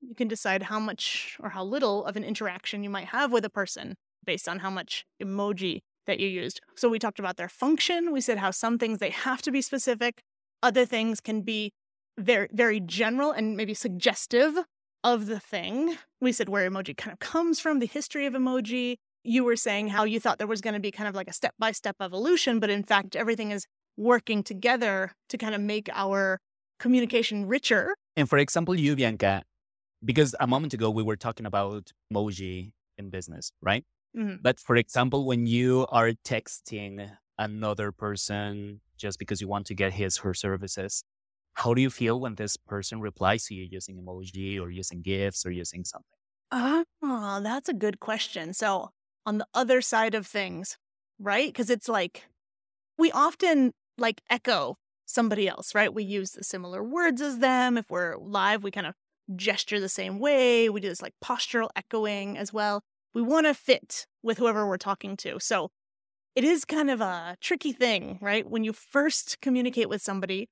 you 0.00 0.14
can 0.14 0.28
decide 0.28 0.64
how 0.64 0.80
much 0.80 1.36
or 1.40 1.50
how 1.50 1.64
little 1.64 2.04
of 2.04 2.16
an 2.16 2.24
interaction 2.24 2.82
you 2.82 2.90
might 2.90 3.08
have 3.08 3.30
with 3.30 3.44
a 3.44 3.50
person 3.50 3.94
based 4.24 4.48
on 4.48 4.58
how 4.58 4.70
much 4.70 5.04
emoji 5.22 5.80
that 6.06 6.18
you 6.18 6.28
used. 6.28 6.60
So 6.76 6.88
we 6.88 6.98
talked 6.98 7.20
about 7.20 7.36
their 7.36 7.48
function. 7.48 8.12
We 8.12 8.20
said 8.20 8.38
how 8.38 8.50
some 8.50 8.78
things 8.78 8.98
they 8.98 9.10
have 9.10 9.42
to 9.42 9.52
be 9.52 9.62
specific, 9.62 10.22
other 10.62 10.84
things 10.84 11.20
can 11.20 11.42
be 11.42 11.72
very 12.18 12.48
very 12.52 12.78
general 12.78 13.30
and 13.32 13.56
maybe 13.56 13.72
suggestive 13.72 14.54
of 15.04 15.26
the 15.26 15.40
thing. 15.40 15.96
We 16.20 16.32
said 16.32 16.48
where 16.48 16.68
emoji 16.68 16.96
kind 16.96 17.12
of 17.12 17.18
comes 17.18 17.60
from, 17.60 17.78
the 17.78 17.86
history 17.86 18.26
of 18.26 18.34
emoji. 18.34 18.96
You 19.24 19.44
were 19.44 19.56
saying 19.56 19.88
how 19.88 20.04
you 20.04 20.18
thought 20.20 20.38
there 20.38 20.46
was 20.46 20.60
going 20.60 20.74
to 20.74 20.80
be 20.80 20.90
kind 20.90 21.08
of 21.08 21.14
like 21.14 21.28
a 21.28 21.32
step 21.32 21.54
by 21.58 21.72
step 21.72 21.96
evolution, 22.00 22.60
but 22.60 22.70
in 22.70 22.82
fact, 22.82 23.14
everything 23.14 23.50
is 23.50 23.66
working 23.96 24.42
together 24.42 25.12
to 25.28 25.38
kind 25.38 25.54
of 25.54 25.60
make 25.60 25.88
our 25.92 26.38
communication 26.78 27.46
richer. 27.46 27.94
And 28.16 28.28
for 28.28 28.38
example, 28.38 28.74
you, 28.74 28.96
Bianca, 28.96 29.42
because 30.04 30.34
a 30.40 30.46
moment 30.46 30.74
ago 30.74 30.90
we 30.90 31.02
were 31.02 31.16
talking 31.16 31.46
about 31.46 31.92
emoji 32.12 32.72
in 32.98 33.10
business, 33.10 33.52
right? 33.62 33.84
Mm-hmm. 34.16 34.36
But 34.42 34.58
for 34.58 34.76
example, 34.76 35.24
when 35.24 35.46
you 35.46 35.86
are 35.90 36.12
texting 36.24 37.10
another 37.38 37.92
person 37.92 38.80
just 38.98 39.18
because 39.18 39.40
you 39.40 39.48
want 39.48 39.66
to 39.66 39.74
get 39.74 39.92
his 39.92 40.18
her 40.18 40.34
services, 40.34 41.04
how 41.54 41.74
do 41.74 41.82
you 41.82 41.90
feel 41.90 42.20
when 42.20 42.34
this 42.36 42.56
person 42.56 43.00
replies 43.00 43.46
to 43.46 43.54
you 43.54 43.68
using 43.70 43.96
emoji 43.98 44.60
or 44.60 44.70
using 44.70 45.02
GIFs 45.02 45.44
or 45.46 45.50
using 45.50 45.84
something? 45.84 46.18
Oh, 46.50 47.40
that's 47.42 47.68
a 47.68 47.74
good 47.74 48.00
question. 48.00 48.52
So, 48.52 48.90
on 49.26 49.38
the 49.38 49.46
other 49.54 49.80
side 49.80 50.14
of 50.14 50.26
things, 50.26 50.76
right? 51.18 51.48
Because 51.48 51.70
it's 51.70 51.88
like 51.88 52.26
we 52.98 53.12
often 53.12 53.72
like 53.98 54.22
echo 54.30 54.76
somebody 55.06 55.48
else, 55.48 55.74
right? 55.74 55.94
We 55.94 56.04
use 56.04 56.32
the 56.32 56.44
similar 56.44 56.82
words 56.84 57.20
as 57.22 57.38
them. 57.40 57.78
If 57.78 57.90
we're 57.90 58.16
live, 58.18 58.64
we 58.64 58.70
kind 58.72 58.86
of 58.88 58.94
gesture 59.36 59.80
the 59.80 59.88
same 59.90 60.20
way. 60.20 60.70
We 60.70 60.80
do 60.80 60.88
this 60.88 61.02
like 61.02 61.14
postural 61.24 61.70
echoing 61.76 62.38
as 62.38 62.52
well. 62.52 62.82
We 63.14 63.22
want 63.22 63.46
to 63.46 63.54
fit 63.54 64.06
with 64.22 64.38
whoever 64.38 64.66
we're 64.68 64.78
talking 64.78 65.16
to. 65.18 65.40
So, 65.40 65.70
it 66.34 66.44
is 66.44 66.64
kind 66.64 66.90
of 66.90 67.00
a 67.00 67.36
tricky 67.40 67.72
thing, 67.72 68.18
right? 68.22 68.48
When 68.48 68.64
you 68.64 68.72
first 68.72 69.40
communicate 69.42 69.88
with 69.88 70.02
somebody, 70.02 70.48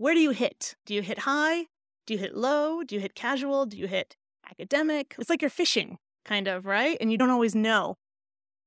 where 0.00 0.14
do 0.14 0.20
you 0.20 0.30
hit? 0.30 0.76
Do 0.86 0.94
you 0.94 1.02
hit 1.02 1.20
high? 1.20 1.66
Do 2.06 2.14
you 2.14 2.18
hit 2.18 2.34
low? 2.34 2.82
Do 2.82 2.94
you 2.94 3.02
hit 3.02 3.14
casual? 3.14 3.66
Do 3.66 3.76
you 3.76 3.86
hit 3.86 4.16
academic? 4.50 5.14
It's 5.18 5.28
like 5.28 5.42
you're 5.42 5.50
fishing, 5.50 5.98
kind 6.24 6.48
of, 6.48 6.64
right? 6.64 6.96
And 7.02 7.12
you 7.12 7.18
don't 7.18 7.28
always 7.28 7.54
know. 7.54 7.96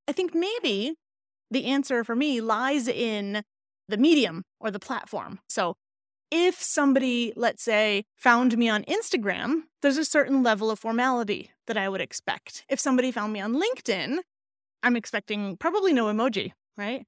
I 0.08 0.12
think 0.12 0.36
maybe 0.36 0.94
the 1.50 1.66
answer 1.66 2.04
for 2.04 2.16
me 2.16 2.40
lies 2.40 2.88
in 2.88 3.42
the 3.90 3.98
medium 3.98 4.44
or 4.60 4.70
the 4.70 4.80
platform. 4.80 5.40
So 5.50 5.74
if 6.30 6.62
somebody, 6.62 7.34
let's 7.36 7.64
say, 7.64 8.06
found 8.16 8.56
me 8.56 8.70
on 8.70 8.84
Instagram, 8.84 9.64
there's 9.82 9.98
a 9.98 10.06
certain 10.06 10.44
level 10.44 10.70
of 10.70 10.78
formality 10.78 11.50
that 11.66 11.78
I 11.78 11.90
would 11.90 12.02
expect. 12.02 12.64
If 12.70 12.80
somebody 12.80 13.12
found 13.12 13.34
me 13.34 13.42
on 13.42 13.56
LinkedIn, 13.56 14.20
I'm 14.84 14.96
expecting 14.96 15.58
probably 15.58 15.94
no 15.94 16.06
emoji, 16.06 16.52
right? 16.78 17.08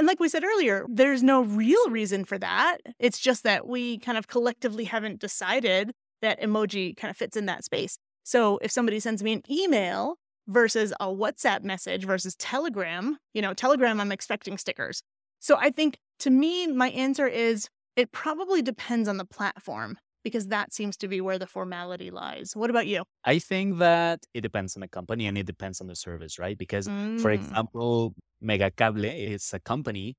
And 0.00 0.06
like 0.06 0.18
we 0.18 0.30
said 0.30 0.44
earlier, 0.44 0.86
there's 0.88 1.22
no 1.22 1.42
real 1.42 1.90
reason 1.90 2.24
for 2.24 2.38
that. 2.38 2.78
It's 2.98 3.18
just 3.18 3.42
that 3.42 3.66
we 3.66 3.98
kind 3.98 4.16
of 4.16 4.28
collectively 4.28 4.84
haven't 4.84 5.20
decided 5.20 5.92
that 6.22 6.40
emoji 6.40 6.96
kind 6.96 7.10
of 7.10 7.18
fits 7.18 7.36
in 7.36 7.44
that 7.46 7.64
space. 7.64 7.98
So 8.22 8.56
if 8.62 8.70
somebody 8.70 8.98
sends 8.98 9.22
me 9.22 9.34
an 9.34 9.42
email 9.50 10.16
versus 10.48 10.94
a 11.00 11.08
WhatsApp 11.08 11.64
message 11.64 12.06
versus 12.06 12.34
Telegram, 12.36 13.18
you 13.34 13.42
know, 13.42 13.52
Telegram, 13.52 14.00
I'm 14.00 14.10
expecting 14.10 14.56
stickers. 14.56 15.02
So 15.38 15.58
I 15.58 15.68
think 15.68 15.98
to 16.20 16.30
me, 16.30 16.66
my 16.66 16.88
answer 16.88 17.26
is 17.26 17.68
it 17.94 18.10
probably 18.10 18.62
depends 18.62 19.06
on 19.06 19.18
the 19.18 19.26
platform 19.26 19.98
because 20.24 20.48
that 20.48 20.72
seems 20.72 20.96
to 20.98 21.08
be 21.08 21.20
where 21.20 21.38
the 21.38 21.46
formality 21.46 22.10
lies. 22.10 22.56
What 22.56 22.70
about 22.70 22.86
you? 22.86 23.04
I 23.24 23.38
think 23.38 23.78
that 23.78 24.24
it 24.34 24.40
depends 24.40 24.76
on 24.76 24.80
the 24.80 24.88
company 24.88 25.26
and 25.26 25.36
it 25.36 25.46
depends 25.46 25.80
on 25.80 25.86
the 25.88 25.94
service, 25.96 26.38
right? 26.38 26.56
Because, 26.56 26.88
for 27.16 27.30
Mm. 27.30 27.30
example, 27.30 28.14
Megacable 28.42 29.04
is 29.14 29.52
a 29.52 29.60
company 29.60 30.16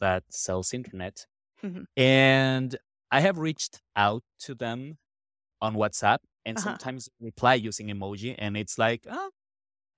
that 0.00 0.24
sells 0.30 0.74
internet. 0.74 1.26
Mhm. 1.62 1.84
And 1.96 2.76
I 3.12 3.20
have 3.20 3.38
reached 3.38 3.82
out 3.96 4.22
to 4.40 4.54
them 4.54 4.98
on 5.62 5.76
WhatsApp 5.76 6.18
and 6.46 6.58
Uh-huh. 6.58 6.78
sometimes 6.78 7.08
reply 7.20 7.54
using 7.54 7.88
emoji. 7.88 8.34
And 8.38 8.56
it's 8.56 8.78
like, 8.78 9.06
oh, 9.10 9.30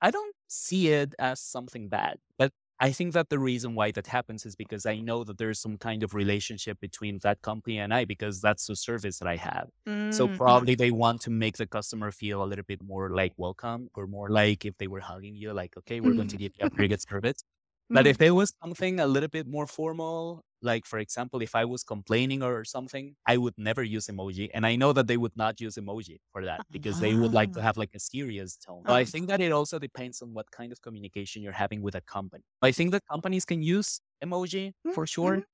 I 0.01 0.11
don't 0.11 0.34
see 0.48 0.88
it 0.88 1.14
as 1.18 1.40
something 1.40 1.88
bad. 1.88 2.18
But 2.38 2.53
I 2.81 2.93
think 2.93 3.12
that 3.12 3.28
the 3.28 3.39
reason 3.39 3.74
why 3.74 3.91
that 3.93 4.07
happens 4.07 4.47
is 4.47 4.57
because 4.57 4.87
I 4.87 5.01
know 5.01 5.22
that 5.24 5.37
there's 5.39 5.61
some 5.61 5.76
kind 5.78 6.03
of 6.03 6.14
relationship 6.14 6.81
between 6.81 7.18
that 7.22 7.43
company 7.43 7.78
and 7.78 7.93
I, 7.93 8.05
because 8.07 8.41
that's 8.41 8.66
the 8.66 8.76
service 8.76 9.18
that 9.18 9.28
I 9.28 9.37
have. 9.37 9.68
So 10.09 10.26
Mm, 10.26 10.35
mhm. 10.47 10.66
probably 10.66 10.74
they 10.74 10.91
want 10.91 11.20
to 11.22 11.31
make 11.31 11.57
the 11.59 11.66
customer 11.66 12.11
feel 12.11 12.43
a 12.43 12.47
little 12.47 12.64
bit 12.66 12.83
more 12.83 13.11
like 13.11 13.33
welcome 13.37 13.89
or 13.95 14.07
more 14.07 14.28
like 14.31 14.64
if 14.64 14.76
they 14.78 14.89
were 14.89 15.01
hugging 15.01 15.37
you, 15.37 15.53
like, 15.53 15.76
okay, 15.76 16.01
we're 16.01 16.14
going 16.14 16.28
to 16.28 16.37
give 16.39 16.53
you 16.59 16.64
a 16.64 16.68
pretty 16.68 16.89
good 16.89 17.03
service. 17.03 17.45
But 17.93 18.07
if 18.07 18.18
there 18.18 18.35
was 18.35 18.55
something 18.62 18.99
a 19.01 19.07
little 19.07 19.28
bit 19.28 19.47
more 19.47 19.66
formal, 19.66 20.43
like 20.62 20.86
for 20.86 20.98
example, 20.98 21.42
if 21.42 21.54
I 21.54 21.64
was 21.64 21.82
complaining 21.84 22.42
or 22.42 22.64
something, 22.64 23.16
I 23.26 23.36
would 23.36 23.54
never 23.58 23.82
use 23.82 24.06
emoji. 24.08 24.50
And 24.54 24.66
I 24.66 24.76
know 24.76 24.92
that 24.92 25.06
they 25.06 25.16
would 25.16 25.36
not 25.36 25.61
use 25.61 25.76
emoji 25.76 26.18
for 26.32 26.44
that 26.44 26.64
because 26.70 26.98
they 26.98 27.14
would 27.14 27.32
like 27.32 27.52
to 27.52 27.62
have 27.62 27.76
like 27.76 27.94
a 27.94 28.00
serious 28.00 28.56
tone. 28.56 28.84
So 28.88 28.94
I 28.94 29.04
Ah. 29.04 29.06
think 29.06 29.28
that 29.28 29.40
it 29.40 29.52
also 29.52 29.78
depends 29.78 30.22
on 30.22 30.34
what 30.34 30.50
kind 30.50 30.72
of 30.72 30.82
communication 30.82 31.42
you're 31.42 31.52
having 31.64 31.82
with 31.82 31.94
a 31.94 32.00
company. 32.02 32.44
I 32.62 32.72
think 32.72 32.90
that 32.92 33.02
companies 33.11 33.44
can 33.44 33.62
use 33.62 34.00
emoji 34.22 34.72
Mm, 34.86 34.94
for 34.94 35.06
sure, 35.06 35.40
mhm. 35.40 35.44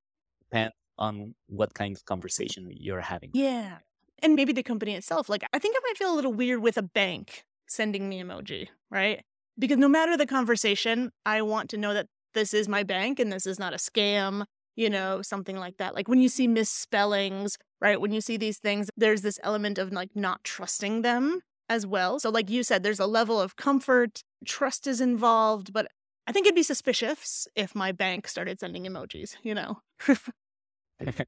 depend 0.40 0.72
on 0.98 1.34
what 1.46 1.74
kind 1.74 1.96
of 1.96 2.04
conversation 2.06 2.70
you're 2.72 3.02
having. 3.02 3.32
Yeah. 3.32 3.78
And 4.22 4.34
maybe 4.34 4.52
the 4.52 4.62
company 4.62 4.94
itself. 4.94 5.28
Like, 5.28 5.44
I 5.52 5.58
think 5.58 5.76
I 5.76 5.80
might 5.84 5.98
feel 5.98 6.12
a 6.12 6.16
little 6.16 6.32
weird 6.32 6.60
with 6.62 6.76
a 6.78 6.82
bank 6.82 7.44
sending 7.68 8.08
me 8.08 8.22
emoji, 8.22 8.68
right? 8.90 9.24
Because 9.58 9.78
no 9.78 9.88
matter 9.88 10.16
the 10.16 10.26
conversation, 10.26 11.12
I 11.24 11.42
want 11.42 11.70
to 11.70 11.76
know 11.76 11.92
that 11.94 12.08
this 12.34 12.54
is 12.54 12.68
my 12.68 12.82
bank 12.82 13.18
and 13.18 13.32
this 13.32 13.46
is 13.46 13.58
not 13.58 13.72
a 13.74 13.76
scam, 13.76 14.46
you 14.76 14.88
know, 14.90 15.22
something 15.22 15.56
like 15.56 15.78
that. 15.78 15.94
Like 15.94 16.08
when 16.08 16.20
you 16.20 16.28
see 16.28 16.46
misspellings, 16.46 17.58
right? 17.80 18.00
When 18.00 18.12
you 18.12 18.20
see 18.20 18.36
these 18.36 18.58
things, 18.58 18.88
there's 18.96 19.22
this 19.22 19.38
element 19.42 19.78
of 19.78 19.92
like 19.92 20.14
not 20.14 20.44
trusting 20.44 21.02
them 21.02 21.40
as 21.68 21.86
well. 21.86 22.20
So, 22.20 22.30
like 22.30 22.48
you 22.48 22.62
said, 22.62 22.82
there's 22.82 23.00
a 23.00 23.06
level 23.06 23.40
of 23.40 23.56
comfort, 23.56 24.22
trust 24.44 24.86
is 24.86 25.00
involved, 25.00 25.72
but 25.72 25.88
I 26.26 26.32
think 26.32 26.46
it'd 26.46 26.54
be 26.56 26.62
suspicious 26.62 27.48
if 27.56 27.74
my 27.74 27.92
bank 27.92 28.28
started 28.28 28.58
sending 28.60 28.84
emojis, 28.84 29.36
you 29.42 29.54
know? 29.54 29.80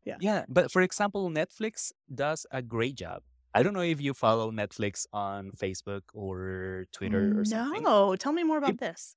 Yeah. 0.04 0.16
yeah. 0.20 0.44
But 0.48 0.70
for 0.70 0.80
example, 0.80 1.28
Netflix 1.30 1.92
does 2.14 2.46
a 2.50 2.62
great 2.62 2.94
job. 2.94 3.22
I 3.54 3.62
don't 3.62 3.74
know 3.74 3.80
if 3.82 4.00
you 4.00 4.14
follow 4.14 4.50
Netflix 4.50 5.04
on 5.12 5.50
Facebook 5.52 6.02
or 6.14 6.86
Twitter 6.92 7.38
or 7.38 7.44
something. 7.44 7.82
No, 7.82 8.16
tell 8.16 8.32
me 8.32 8.44
more 8.44 8.58
about 8.58 8.70
It- 8.70 8.80
this. 8.80 9.14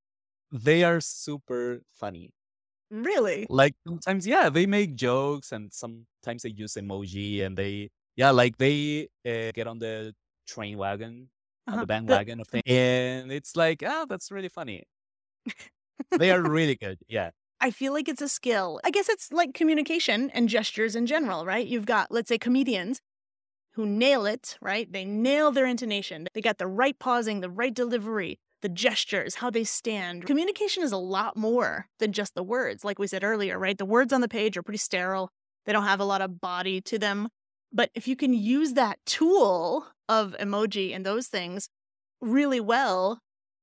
They 0.52 0.84
are 0.84 1.00
super 1.00 1.84
funny. 1.94 2.34
Really? 2.92 3.50
Like 3.50 3.74
sometimes, 3.88 4.26
yeah, 4.28 4.50
they 4.50 4.66
make 4.66 4.96
jokes 4.96 5.52
and 5.52 5.74
sometimes 5.74 6.44
they 6.44 6.50
use 6.52 6.74
emoji 6.76 7.44
and 7.46 7.58
they, 7.58 7.90
yeah, 8.16 8.32
like 8.32 8.58
they 8.58 9.10
uh, 9.26 9.52
get 9.54 9.68
on 9.68 9.80
the 9.80 10.14
train 10.48 10.78
wagon, 10.78 11.30
on 11.72 11.80
Uh-huh. 11.80 11.80
the 11.80 11.88
bandwagon 11.88 12.40
of 12.40 12.48
things. 12.48 12.64
And 12.66 13.32
it's 13.32 13.56
like, 13.56 13.84
ah, 13.84 14.06
that's 14.08 14.32
really 14.32 14.50
funny. 14.50 14.84
They 16.16 16.32
are 16.32 16.42
really 16.42 16.76
good. 16.76 17.00
Yeah. 17.10 17.32
I 17.60 17.72
feel 17.72 17.94
like 17.94 18.10
it's 18.10 18.22
a 18.22 18.30
skill. 18.30 18.80
I 18.84 18.90
guess 18.92 19.08
it's 19.10 19.32
like 19.32 19.54
communication 19.54 20.30
and 20.32 20.50
gestures 20.50 20.96
in 20.96 21.06
general, 21.06 21.46
right? 21.46 21.66
You've 21.68 21.86
got, 21.86 22.12
let's 22.12 22.30
say, 22.30 22.38
comedians 22.38 23.02
who 23.74 23.86
nail 23.86 24.26
it, 24.26 24.58
right? 24.62 24.92
They 24.92 25.06
nail 25.06 25.52
their 25.52 25.68
intonation. 25.68 26.28
They 26.34 26.42
got 26.42 26.60
the 26.60 26.68
right 26.68 26.98
pausing, 27.00 27.42
the 27.42 27.50
right 27.52 27.74
delivery, 27.74 28.40
the 28.62 28.70
gestures, 28.70 29.36
how 29.36 29.50
they 29.50 29.64
stand. 29.64 30.26
Communication 30.26 30.84
is 30.84 30.92
a 30.92 30.98
lot 30.98 31.36
more 31.36 31.88
than 32.00 32.12
just 32.12 32.36
the 32.36 32.44
words, 32.44 32.84
like 32.84 33.00
we 33.00 33.08
said 33.08 33.24
earlier, 33.24 33.58
right? 33.58 33.78
The 33.78 33.86
words 33.86 34.14
on 34.14 34.22
the 34.22 34.28
page 34.28 34.58
are 34.58 34.64
pretty 34.64 34.78
sterile, 34.78 35.30
they 35.66 35.74
don't 35.74 35.86
have 35.86 36.00
a 36.00 36.06
lot 36.06 36.22
of 36.22 36.42
body 36.42 36.82
to 36.82 36.98
them. 36.98 37.30
But 37.74 37.90
if 37.96 38.08
you 38.08 38.16
can 38.16 38.34
use 38.34 38.74
that 38.74 39.00
tool 39.06 39.88
of 40.10 40.36
emoji 40.40 40.94
and 40.94 41.06
those 41.06 41.28
things 41.28 41.70
really 42.20 42.60
well, 42.60 43.20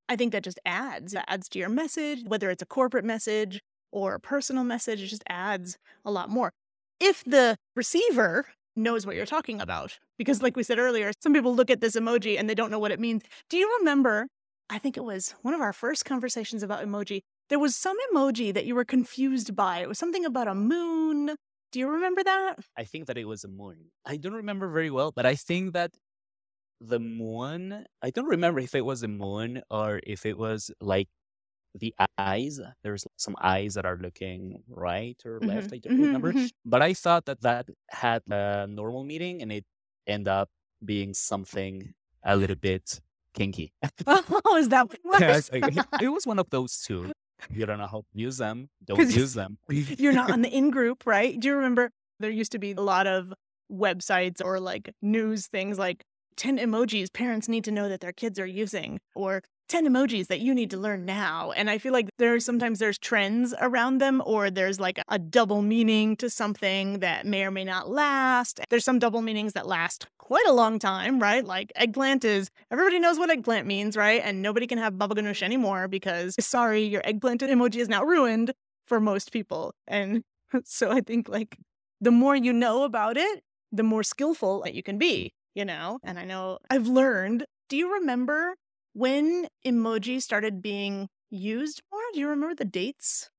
I 0.09 0.17
think 0.17 0.33
that 0.33 0.45
just 0.45 0.59
adds. 0.65 1.15
It 1.15 1.25
adds 1.29 1.49
to 1.51 1.59
your 1.59 1.69
message, 1.69 2.21
whether 2.27 2.51
it's 2.51 2.63
a 2.63 2.67
corporate 2.67 3.05
message 3.05 3.61
or 3.93 4.15
a 4.15 4.21
personal 4.21 4.65
message, 4.65 5.03
it 5.03 5.07
just 5.09 5.25
adds 5.29 5.77
a 6.05 6.11
lot 6.11 6.31
more. 6.31 6.53
If 7.01 7.23
the 7.25 7.57
receiver 7.77 8.47
knows 8.75 9.05
what 9.05 9.17
you're 9.17 9.27
talking 9.27 9.61
about, 9.61 9.99
because 10.17 10.43
like 10.43 10.57
we 10.57 10.63
said 10.63 10.79
earlier, 10.79 11.13
some 11.23 11.35
people 11.35 11.55
look 11.55 11.71
at 11.71 11.81
this 11.81 11.97
emoji 11.97 12.39
and 12.39 12.49
they 12.49 12.55
don't 12.55 12.71
know 12.71 12.79
what 12.79 12.91
it 12.91 13.01
means. 13.01 13.23
Do 13.51 13.57
you 13.57 13.77
remember? 13.79 14.29
I 14.71 14.79
think 14.79 14.97
it 14.97 15.05
was 15.05 15.31
one 15.43 15.55
of 15.55 15.61
our 15.61 15.73
first 15.73 16.05
conversations 16.05 16.63
about 16.63 16.85
emoji. 16.85 17.23
There 17.49 17.59
was 17.59 17.75
some 17.75 17.97
emoji 18.13 18.53
that 18.53 18.67
you 18.67 18.75
were 18.75 18.85
confused 18.85 19.57
by. 19.57 19.79
It 19.81 19.89
was 19.89 19.99
something 19.99 20.25
about 20.25 20.49
a 20.49 20.55
moon. 20.55 21.37
Do 21.73 21.79
you 21.79 21.89
remember 21.89 22.23
that? 22.25 22.59
I 22.77 22.85
think 22.85 23.07
that 23.07 23.19
it 23.19 23.25
was 23.25 23.45
a 23.45 23.49
moon. 23.49 23.91
I 24.05 24.17
don't 24.17 24.35
remember 24.35 24.69
very 24.71 24.91
well, 24.91 25.13
but 25.13 25.27
I 25.27 25.35
think 25.35 25.73
that 25.75 25.97
the 26.81 27.01
moon, 27.01 27.87
I 28.03 28.11
don't 28.11 28.27
remember 28.27 28.61
if 28.61 28.75
it 28.75 28.83
was 28.83 29.03
a 29.03 29.09
moon 29.09 29.63
or 29.71 30.01
if 30.05 30.27
it 30.27 30.39
was 30.39 30.71
like 30.81 31.09
the 31.75 31.95
eyes. 32.19 32.61
There's 32.83 33.07
some 33.17 33.37
eyes 33.41 33.75
that 33.75 33.87
are 33.87 33.99
looking 33.99 34.65
right 34.69 35.21
or 35.27 35.41
Mhm, 35.41 35.47
left. 35.47 35.73
I 35.75 35.79
don't 35.79 35.97
mhm, 35.97 35.99
remember. 35.99 36.35
mhm. 36.35 36.51
But 36.65 36.83
I 36.83 36.95
thought 36.95 37.27
that 37.27 37.43
that 37.43 37.69
had 37.91 38.23
a 38.31 38.67
normal 38.69 39.05
meaning 39.05 39.43
and 39.43 39.53
it 39.53 39.67
ended 40.07 40.29
up 40.29 40.51
being 40.85 41.15
something 41.15 41.95
a 42.25 42.37
little 42.37 42.57
bit 42.57 43.01
kinky. 43.39 43.73
Oh, 44.07 44.57
is 44.57 44.69
that 44.69 44.89
what 44.89 44.95
it 44.95 45.05
was? 45.05 45.51
Yeah, 45.53 45.83
it 46.01 46.09
was 46.09 46.27
one 46.27 46.39
of 46.39 46.51
those 46.51 46.81
two. 46.81 47.13
You 47.51 47.67
don't 47.67 47.79
know 47.79 47.87
how 47.87 48.01
to 48.01 48.07
use 48.13 48.39
them. 48.39 48.69
Don't 48.85 48.99
use 49.11 49.35
them. 49.35 49.59
You're 49.69 50.13
not 50.13 50.31
on 50.31 50.43
the 50.43 50.49
in 50.51 50.71
group, 50.71 51.07
right? 51.07 51.39
Do 51.39 51.49
you 51.49 51.55
remember 51.55 51.91
there 52.19 52.31
used 52.31 52.53
to 52.53 52.59
be 52.59 52.73
a 52.73 52.81
lot 52.81 53.07
of 53.07 53.33
websites 53.71 54.43
or 54.45 54.59
like 54.59 54.95
news 55.03 55.47
things 55.47 55.79
like 55.79 56.05
10 56.37 56.59
emojis 56.59 57.13
parents 57.13 57.49
need 57.49 57.65
to 57.65 57.71
know 57.71 57.89
that 57.89 58.01
their 58.01 58.13
kids 58.13 58.39
are 58.39 58.47
using 58.47 58.99
or 59.15 59.43
10 59.69 59.87
emojis 59.87 60.27
that 60.29 60.41
you 60.41 60.55
need 60.55 60.71
to 60.71 60.77
learn 60.77 61.05
now. 61.05 61.53
And 61.53 61.69
I 61.69 61.79
feel 61.79 61.93
like 61.93 62.09
there's 62.19 62.45
sometimes 62.45 62.79
there's 62.79 62.99
trends 62.99 63.55
around 63.61 63.99
them 63.99 64.23
or 64.25 64.51
there's 64.51 64.81
like 64.81 65.01
a 65.09 65.19
double 65.19 65.63
meaning 65.63 66.17
to 66.17 66.31
something 66.31 67.01
that 67.01 67.27
may 67.27 67.45
or 67.45 67.51
may 67.51 67.65
not 67.65 67.89
last. 67.89 68.61
There's 68.71 68.85
some 68.85 68.99
double 68.99 69.23
meanings 69.23 69.53
that 69.53 69.67
last 69.67 70.07
quite 70.19 70.47
a 70.47 70.53
long 70.53 70.79
time, 70.79 71.21
right? 71.21 71.45
Like 71.45 71.73
eggplant 71.77 72.25
is 72.25 72.51
everybody 72.71 72.99
knows 72.99 73.19
what 73.19 73.31
eggplant 73.31 73.67
means, 73.67 73.97
right? 73.97 74.21
And 74.25 74.43
nobody 74.43 74.67
can 74.67 74.79
have 74.79 74.99
baba 74.99 75.15
ganoush 75.15 75.43
anymore 75.43 75.89
because 75.89 76.35
sorry, 76.41 76.83
your 76.83 77.03
eggplant 77.05 77.41
emoji 77.43 77.77
is 77.77 77.89
now 77.89 78.05
ruined 78.05 78.53
for 78.87 79.01
most 79.01 79.33
people. 79.33 79.75
And 79.87 80.23
so 80.65 80.91
I 80.91 81.01
think 81.01 81.29
like 81.29 81.57
the 82.01 82.11
more 82.11 82.37
you 82.37 82.53
know 82.53 82.85
about 82.85 83.17
it, 83.17 83.43
the 83.73 83.83
more 83.83 84.03
skillful 84.03 84.63
that 84.63 84.75
you 84.75 84.83
can 84.83 84.99
be, 84.99 85.33
you 85.55 85.65
know? 85.65 85.99
And 86.03 86.19
I 86.19 86.25
know 86.25 86.59
I've 86.71 86.87
learned. 86.87 87.45
Do 87.69 87.77
you 87.77 87.93
remember 87.95 88.55
when 88.99 89.49
emoji 89.67 90.23
started 90.23 90.63
being 90.63 91.09
used 91.31 91.83
more? 91.93 92.03
Do 92.13 92.21
you 92.21 92.29
remember 92.29 92.55
the 92.55 92.65
dates? 92.65 93.31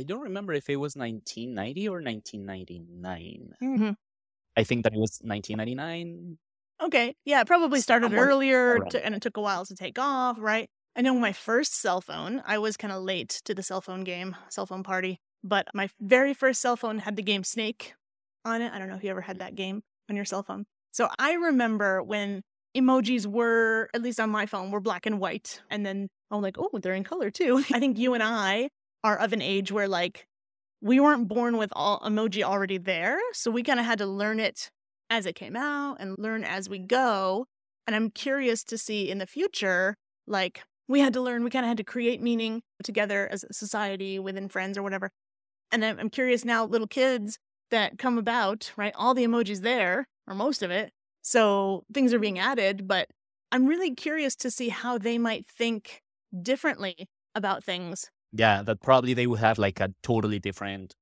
I 0.00 0.04
don't 0.04 0.20
remember 0.22 0.52
if 0.52 0.70
it 0.70 0.76
was 0.76 0.94
1990 0.94 1.88
or 1.88 2.00
1999. 2.00 3.54
Mhm. 3.60 3.94
I 4.56 4.64
think 4.64 4.84
that 4.84 4.94
it 4.94 4.98
was 5.00 5.20
1999. 5.24 6.38
Okay. 6.82 7.14
Yeah, 7.24 7.40
it 7.40 7.46
probably 7.46 7.80
started 7.80 8.12
Somewhere 8.12 8.14
earlier 8.14 8.80
to, 8.90 9.04
and 9.04 9.14
it 9.14 9.22
took 9.22 9.36
a 9.36 9.40
while 9.40 9.64
to 9.66 9.74
take 9.74 9.98
off, 9.98 10.38
right? 10.38 10.68
I 10.96 11.02
know 11.02 11.14
my 11.14 11.32
first 11.32 11.74
cell 11.74 12.00
phone, 12.00 12.42
I 12.44 12.58
was 12.58 12.76
kind 12.76 12.92
of 12.92 13.02
late 13.02 13.40
to 13.44 13.54
the 13.54 13.62
cell 13.62 13.80
phone 13.80 14.04
game, 14.04 14.36
cell 14.48 14.66
phone 14.66 14.82
party, 14.82 15.20
but 15.42 15.66
my 15.74 15.88
very 16.00 16.34
first 16.34 16.60
cell 16.60 16.76
phone 16.76 16.98
had 17.00 17.16
the 17.16 17.22
game 17.22 17.44
Snake 17.44 17.94
on 18.44 18.62
it. 18.62 18.72
I 18.72 18.78
don't 18.78 18.88
know 18.88 18.96
if 18.96 19.04
you 19.04 19.10
ever 19.10 19.20
had 19.20 19.38
that 19.38 19.54
game 19.54 19.82
on 20.08 20.16
your 20.16 20.24
cell 20.24 20.42
phone. 20.42 20.66
So 20.92 21.08
I 21.18 21.32
remember 21.34 22.02
when 22.02 22.42
emojis 22.76 23.26
were, 23.26 23.88
at 23.94 24.02
least 24.02 24.20
on 24.20 24.30
my 24.30 24.46
phone, 24.46 24.70
were 24.70 24.80
black 24.80 25.06
and 25.06 25.18
white. 25.20 25.60
And 25.70 25.84
then 25.84 26.08
I'm 26.30 26.42
like, 26.42 26.56
oh, 26.58 26.78
they're 26.78 26.94
in 26.94 27.04
color 27.04 27.30
too. 27.30 27.58
I 27.72 27.78
think 27.78 27.98
you 27.98 28.14
and 28.14 28.22
I 28.22 28.68
are 29.02 29.16
of 29.16 29.32
an 29.32 29.42
age 29.42 29.70
where 29.70 29.88
like 29.88 30.26
we 30.80 31.00
weren't 31.00 31.28
born 31.28 31.56
with 31.56 31.72
all 31.74 32.00
emoji 32.00 32.42
already 32.42 32.78
there. 32.78 33.18
So 33.32 33.50
we 33.50 33.62
kind 33.62 33.80
of 33.80 33.86
had 33.86 33.98
to 33.98 34.06
learn 34.06 34.40
it 34.40 34.70
as 35.10 35.26
it 35.26 35.34
came 35.34 35.56
out 35.56 35.96
and 36.00 36.16
learn 36.18 36.44
as 36.44 36.68
we 36.68 36.78
go. 36.78 37.46
And 37.86 37.94
I'm 37.94 38.10
curious 38.10 38.64
to 38.64 38.78
see 38.78 39.10
in 39.10 39.18
the 39.18 39.26
future, 39.26 39.96
like 40.26 40.62
we 40.88 41.00
had 41.00 41.12
to 41.14 41.20
learn, 41.20 41.44
we 41.44 41.50
kind 41.50 41.64
of 41.64 41.68
had 41.68 41.76
to 41.78 41.84
create 41.84 42.20
meaning 42.20 42.62
together 42.82 43.28
as 43.30 43.44
a 43.44 43.52
society 43.52 44.18
within 44.18 44.48
friends 44.48 44.76
or 44.76 44.82
whatever. 44.82 45.10
And 45.72 45.84
I'm 45.84 45.98
I'm 45.98 46.10
curious 46.10 46.44
now, 46.44 46.64
little 46.64 46.86
kids 46.86 47.38
that 47.70 47.98
come 47.98 48.18
about, 48.18 48.72
right? 48.76 48.92
All 48.96 49.14
the 49.14 49.24
emojis 49.24 49.60
there, 49.60 50.06
or 50.26 50.34
most 50.34 50.62
of 50.62 50.70
it. 50.70 50.92
So 51.24 51.84
things 51.92 52.12
are 52.12 52.18
being 52.20 52.38
added, 52.38 52.86
but 52.86 53.08
I'm 53.50 53.66
really 53.66 53.94
curious 53.94 54.36
to 54.36 54.50
see 54.50 54.68
how 54.68 54.98
they 54.98 55.18
might 55.18 55.46
think 55.46 56.02
differently 56.42 57.08
about 57.34 57.64
things. 57.64 58.10
Yeah, 58.32 58.62
that 58.62 58.82
probably 58.82 59.14
they 59.14 59.26
would 59.26 59.38
have 59.40 59.58
like 59.58 59.80
a 59.80 59.94
totally 60.02 60.38
different 60.38 60.96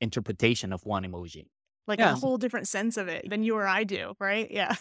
interpretation 0.00 0.72
of 0.72 0.84
one 0.86 1.04
emoji. 1.04 1.48
Like 1.86 2.00
Yeah. 2.00 2.12
a 2.12 2.16
whole 2.16 2.38
different 2.38 2.68
sense 2.68 2.96
of 2.96 3.08
it 3.08 3.28
than 3.28 3.42
you 3.42 3.56
or 3.56 3.66
I 3.66 3.84
do, 3.84 4.14
right? 4.20 4.50
Yeah. 4.50 4.74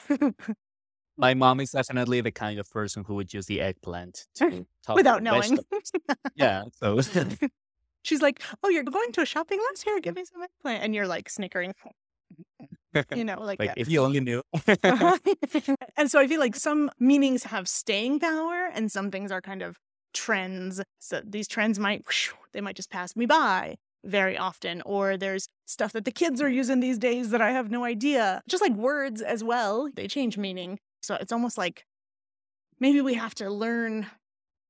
My 1.18 1.34
mom 1.34 1.60
is 1.60 1.72
definitely 1.72 2.22
the 2.22 2.32
kind 2.32 2.60
of 2.60 2.70
person 2.70 3.04
who 3.04 3.16
would 3.16 3.34
use 3.34 3.46
the 3.46 3.62
eggplant 3.62 4.28
to 4.36 4.66
talk 4.84 4.96
Without 4.96 5.22
about 5.24 5.24
knowing. 5.24 5.60
Yeah, 6.36 6.64
so 6.74 7.00
She's 8.04 8.22
like, 8.22 8.42
"Oh, 8.64 8.70
you're 8.70 8.84
going 8.84 9.12
to 9.14 9.22
a 9.22 9.26
shopping 9.26 9.60
list? 9.72 9.84
Here, 9.84 10.00
give 10.00 10.16
me 10.16 10.26
some 10.26 10.42
eggplant." 10.44 10.84
And 10.84 10.94
you're 10.96 11.08
like 11.08 11.30
snickering, 11.30 11.74
you 13.16 13.24
know, 13.24 13.40
like, 13.42 13.60
like 13.60 13.72
uh, 13.72 13.74
if 13.78 13.90
you 13.90 14.02
only 14.02 14.20
knew. 14.20 14.42
Uh-huh. 14.54 15.18
and 15.98 16.10
so 16.10 16.20
I 16.20 16.28
feel 16.28 16.40
like 16.40 16.56
some 16.56 16.92
meanings 17.00 17.44
have 17.44 17.68
staying 17.68 18.20
power, 18.20 18.70
and 18.74 18.92
some 18.92 19.12
things 19.12 19.32
are 19.32 19.42
kind 19.42 19.62
of 19.62 19.78
trends. 20.14 20.82
So 21.00 21.22
these 21.26 21.48
trends 21.48 21.80
might 21.80 22.06
they 22.54 22.62
might 22.62 22.76
just 22.76 22.90
pass 22.90 23.16
me 23.16 23.26
by 23.26 23.76
very 24.06 24.38
often, 24.38 24.82
or 24.86 25.18
there's 25.18 25.48
stuff 25.66 25.94
that 25.94 26.06
the 26.06 26.12
kids 26.12 26.42
are 26.42 26.50
using 26.50 26.80
these 26.80 26.98
days 26.98 27.30
that 27.30 27.42
I 27.42 27.52
have 27.52 27.72
no 27.72 27.84
idea. 27.84 28.42
Just 28.48 28.62
like 28.62 28.74
words 28.74 29.22
as 29.22 29.44
well, 29.44 29.90
they 29.94 30.08
change 30.08 30.38
meaning. 30.38 30.80
So 31.02 31.16
it's 31.16 31.32
almost 31.32 31.58
like 31.58 31.86
maybe 32.80 33.02
we 33.02 33.14
have 33.14 33.34
to 33.36 33.50
learn, 33.50 34.08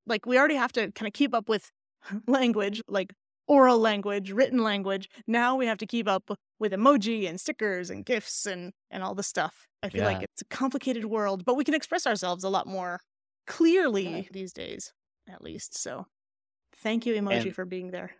like 0.05 0.25
we 0.25 0.37
already 0.37 0.55
have 0.55 0.71
to 0.73 0.91
kind 0.91 1.07
of 1.07 1.13
keep 1.13 1.33
up 1.33 1.49
with 1.49 1.71
language, 2.27 2.81
like 2.87 3.13
oral 3.47 3.77
language, 3.79 4.31
written 4.31 4.63
language. 4.63 5.09
Now 5.27 5.55
we 5.55 5.65
have 5.65 5.77
to 5.79 5.85
keep 5.87 6.07
up 6.07 6.29
with 6.59 6.71
emoji 6.71 7.27
and 7.27 7.39
stickers 7.39 7.89
and 7.89 8.05
gifs 8.05 8.45
and 8.45 8.73
and 8.91 9.03
all 9.03 9.15
the 9.15 9.23
stuff. 9.23 9.67
I 9.81 9.89
feel 9.89 10.05
like 10.05 10.23
it's 10.23 10.41
a 10.41 10.45
complicated 10.45 11.05
world, 11.05 11.43
but 11.45 11.55
we 11.55 11.63
can 11.63 11.73
express 11.73 12.07
ourselves 12.07 12.43
a 12.43 12.49
lot 12.49 12.67
more 12.67 12.99
clearly 13.47 14.29
these 14.31 14.53
days, 14.53 14.93
at 15.29 15.41
least. 15.43 15.77
So, 15.77 16.05
thank 16.77 17.05
you, 17.05 17.13
emoji, 17.15 17.45
And- 17.47 17.55
for 17.55 17.65
being 17.65 17.91
there. 17.91 18.11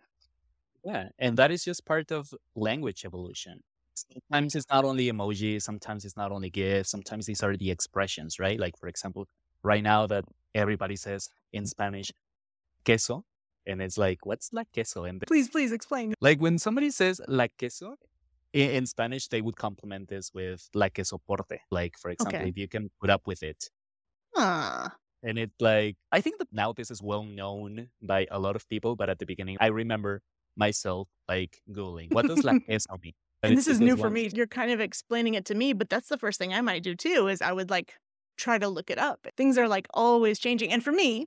Yeah, 0.84 1.08
and 1.18 1.38
that 1.38 1.50
is 1.50 1.64
just 1.64 1.86
part 1.86 2.10
of 2.12 2.28
language 2.54 3.04
evolution. 3.06 3.60
Sometimes 3.94 4.54
it's 4.54 4.66
not 4.70 4.84
only 4.84 5.10
emoji, 5.10 5.62
sometimes 5.62 6.04
it's 6.04 6.16
not 6.16 6.30
only 6.32 6.50
GIFs, 6.50 6.90
sometimes 6.90 7.24
these 7.26 7.42
are 7.42 7.56
the 7.56 7.70
expressions, 7.70 8.38
right? 8.38 8.58
Like, 8.60 8.76
for 8.76 8.88
example, 8.88 9.26
right 9.62 9.82
now 9.82 10.06
that 10.08 10.24
everybody 10.54 10.96
says 10.96 11.30
in 11.52 11.64
Spanish, 11.66 12.12
queso, 12.84 13.24
and 13.66 13.80
it's 13.82 13.96
like, 13.98 14.24
what's 14.26 14.52
la 14.52 14.62
queso? 14.72 15.04
And 15.04 15.20
Please, 15.26 15.48
please 15.48 15.72
explain. 15.72 16.14
like 16.20 16.40
when 16.40 16.58
somebody 16.58 16.90
says 16.90 17.20
la 17.28 17.46
queso, 17.58 17.96
in 18.52 18.86
Spanish, 18.86 19.28
they 19.28 19.42
would 19.42 19.56
complement 19.56 20.08
this 20.08 20.30
with 20.32 20.68
la 20.74 20.88
que 20.88 21.02
soporte. 21.04 21.58
Like, 21.70 21.98
for 21.98 22.10
example, 22.10 22.38
Okay. 22.38 22.48
if 22.50 22.56
you 22.56 22.68
can 22.68 22.90
put 23.00 23.10
up 23.10 23.26
with 23.26 23.42
it. 23.42 23.68
Ah, 24.36 24.92
And 25.22 25.38
it's 25.38 25.54
like, 25.60 25.96
I 26.12 26.20
think 26.20 26.38
that 26.38 26.48
now 26.52 26.72
this 26.72 26.90
is 26.90 27.02
well 27.02 27.24
known 27.24 27.88
by 28.02 28.26
a 28.30 28.38
lot 28.38 28.56
of 28.56 28.68
people, 28.68 28.94
but 28.94 29.08
at 29.08 29.18
the 29.18 29.26
beginning, 29.26 29.56
I 29.60 29.68
remember 29.68 30.20
myself 30.56 31.08
like 31.28 31.58
Googling, 31.72 32.12
what 32.12 32.26
does 32.26 32.44
la 32.44 32.58
queso 32.66 32.96
mean? 33.02 33.14
and 33.42 33.52
it's 33.54 33.64
this 33.66 33.74
is 33.74 33.80
new 33.80 33.96
for 33.96 34.08
me. 34.10 34.30
You're 34.32 34.46
kind 34.46 34.70
of 34.70 34.80
explaining 34.80 35.34
it 35.34 35.44
to 35.46 35.54
me, 35.54 35.72
but 35.72 35.88
that's 35.90 36.08
the 36.08 36.16
first 36.18 36.38
thing 36.38 36.52
I 36.54 36.60
might 36.60 36.82
do 36.82 36.94
too. 36.94 37.28
Is 37.28 37.42
I 37.42 37.52
would 37.52 37.70
like 37.70 37.94
try 38.36 38.58
to 38.58 38.68
look 38.68 38.88
it 38.90 38.98
up. 38.98 39.26
Things 39.36 39.58
are 39.58 39.68
like 39.68 39.86
always 39.94 40.38
changing, 40.38 40.70
and 40.72 40.82
for 40.84 40.92
me, 40.92 41.26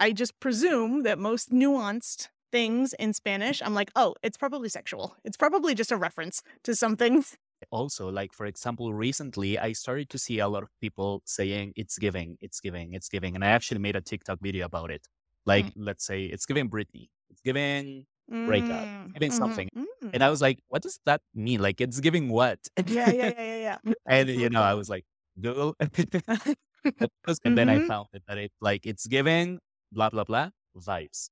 I 0.00 0.12
just 0.12 0.38
presume 0.40 1.02
that 1.02 1.18
most 1.18 1.50
nuanced 1.50 2.28
things 2.52 2.94
in 2.94 3.12
Spanish, 3.12 3.60
I'm 3.62 3.74
like, 3.74 3.90
oh, 3.96 4.14
it's 4.22 4.36
probably 4.36 4.68
sexual. 4.68 5.16
It's 5.24 5.36
probably 5.36 5.74
just 5.74 5.92
a 5.92 5.96
reference 5.96 6.42
to 6.64 6.74
something. 6.74 7.24
Also, 7.70 8.08
like, 8.10 8.32
for 8.32 8.46
example, 8.46 8.94
recently 8.94 9.58
I 9.58 9.72
started 9.72 10.08
to 10.10 10.18
see 10.18 10.38
a 10.38 10.48
lot 10.48 10.62
of 10.62 10.70
people 10.80 11.22
saying 11.26 11.72
it's 11.76 11.98
giving, 11.98 12.38
it's 12.40 12.60
giving, 12.60 12.94
it's 12.94 13.08
giving. 13.08 13.34
And 13.34 13.44
I 13.44 13.48
actually 13.48 13.80
made 13.80 13.96
a 13.96 14.00
TikTok 14.00 14.38
video 14.40 14.64
about 14.66 14.90
it. 14.90 15.06
Like, 15.44 15.66
Mm. 15.66 15.74
let's 15.74 16.04
say 16.06 16.24
it's 16.26 16.46
giving 16.46 16.70
Britney, 16.70 17.08
it's 17.30 17.40
giving, 17.44 18.06
Breakup, 18.46 18.88
Mm, 18.88 19.14
giving 19.14 19.30
mhm, 19.30 19.32
something. 19.32 19.68
mm. 19.76 20.12
and 20.12 20.22
I 20.22 20.30
was 20.30 20.40
like, 20.40 20.60
what 20.68 20.82
does 20.82 21.00
that 21.04 21.20
mean? 21.34 21.60
Like, 21.60 21.80
it's 21.80 21.98
giving 22.00 22.28
what? 22.28 22.60
yeah, 22.86 23.10
yeah, 23.10 23.28
yeah, 23.36 23.42
yeah, 23.56 23.78
yeah. 23.84 23.94
and, 24.06 24.28
you 24.28 24.48
know, 24.50 24.62
I 24.62 24.74
was 24.74 24.88
like, 24.88 25.04
Google. 25.40 25.76
and 27.44 27.56
then 27.56 27.68
I 27.68 27.78
Mhm. 27.78 27.88
found 27.88 28.08
it 28.12 28.22
that 28.28 28.38
it's 28.38 28.54
like, 28.60 28.86
it's 28.86 29.06
giving 29.06 29.58
blah, 29.92 30.10
blah, 30.10 30.24
blah 30.24 30.50
vibes. 30.76 31.30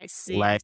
I 0.00 0.06
see. 0.06 0.36
Like, 0.36 0.62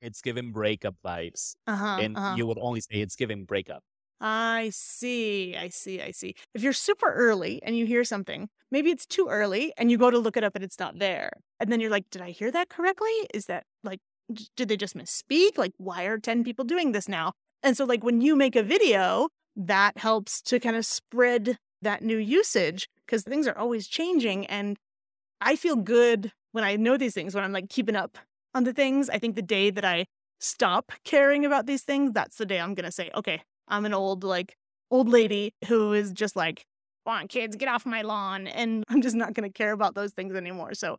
it's 0.00 0.20
giving 0.22 0.52
breakup 0.52 0.94
vibes. 1.04 1.54
uh-huh, 1.66 1.98
and 2.00 2.16
uh-huh. 2.16 2.34
you 2.36 2.46
would 2.46 2.58
only 2.60 2.80
say 2.80 3.00
it's 3.00 3.16
giving 3.16 3.44
breakup. 3.44 3.82
I 4.20 4.70
see. 4.72 5.56
I 5.56 5.68
see. 5.68 6.02
I 6.02 6.10
see. 6.10 6.34
If 6.54 6.62
you're 6.62 6.74
super 6.74 7.10
early 7.10 7.62
and 7.62 7.76
you 7.76 7.86
hear 7.86 8.04
something, 8.04 8.48
maybe 8.70 8.90
it's 8.90 9.06
too 9.06 9.28
early 9.30 9.72
and 9.78 9.90
you 9.90 9.96
go 9.96 10.10
to 10.10 10.18
look 10.18 10.36
it 10.36 10.44
up 10.44 10.54
and 10.54 10.62
it's 10.62 10.78
not 10.78 10.98
there. 10.98 11.30
And 11.58 11.72
then 11.72 11.80
you're 11.80 11.90
like, 11.90 12.10
did 12.10 12.20
I 12.20 12.30
hear 12.30 12.50
that 12.50 12.68
correctly? 12.68 13.12
Is 13.32 13.46
that 13.46 13.64
like, 13.82 14.00
did 14.56 14.68
they 14.68 14.76
just 14.76 14.96
misspeak? 14.96 15.56
Like, 15.56 15.72
why 15.78 16.04
are 16.04 16.18
10 16.18 16.44
people 16.44 16.64
doing 16.64 16.92
this 16.92 17.08
now? 17.08 17.32
And 17.62 17.76
so, 17.76 17.84
like, 17.84 18.04
when 18.04 18.20
you 18.20 18.36
make 18.36 18.56
a 18.56 18.62
video, 18.62 19.28
that 19.56 19.98
helps 19.98 20.40
to 20.42 20.60
kind 20.60 20.76
of 20.76 20.86
spread 20.86 21.58
that 21.82 22.02
new 22.02 22.16
usage 22.16 22.88
because 23.06 23.22
things 23.22 23.46
are 23.46 23.56
always 23.56 23.88
changing. 23.88 24.46
And 24.46 24.76
I 25.40 25.56
feel 25.56 25.76
good 25.76 26.32
when 26.52 26.64
I 26.64 26.76
know 26.76 26.96
these 26.96 27.14
things, 27.14 27.34
when 27.34 27.44
I'm 27.44 27.52
like 27.52 27.68
keeping 27.68 27.96
up 27.96 28.18
on 28.54 28.64
the 28.64 28.72
things. 28.72 29.08
I 29.10 29.18
think 29.18 29.36
the 29.36 29.42
day 29.42 29.70
that 29.70 29.84
I 29.84 30.06
stop 30.40 30.92
caring 31.04 31.44
about 31.44 31.66
these 31.66 31.82
things, 31.82 32.12
that's 32.12 32.36
the 32.36 32.46
day 32.46 32.60
I'm 32.60 32.74
going 32.74 32.84
to 32.86 32.92
say, 32.92 33.10
okay, 33.14 33.42
I'm 33.68 33.84
an 33.86 33.94
old, 33.94 34.24
like, 34.24 34.56
old 34.90 35.08
lady 35.08 35.54
who 35.66 35.92
is 35.92 36.12
just 36.12 36.36
like, 36.36 36.64
come 37.06 37.14
on, 37.14 37.28
kids, 37.28 37.56
get 37.56 37.68
off 37.68 37.86
my 37.86 38.02
lawn. 38.02 38.46
And 38.46 38.84
I'm 38.88 39.02
just 39.02 39.16
not 39.16 39.34
going 39.34 39.48
to 39.50 39.52
care 39.56 39.72
about 39.72 39.94
those 39.94 40.12
things 40.12 40.34
anymore. 40.34 40.74
So 40.74 40.98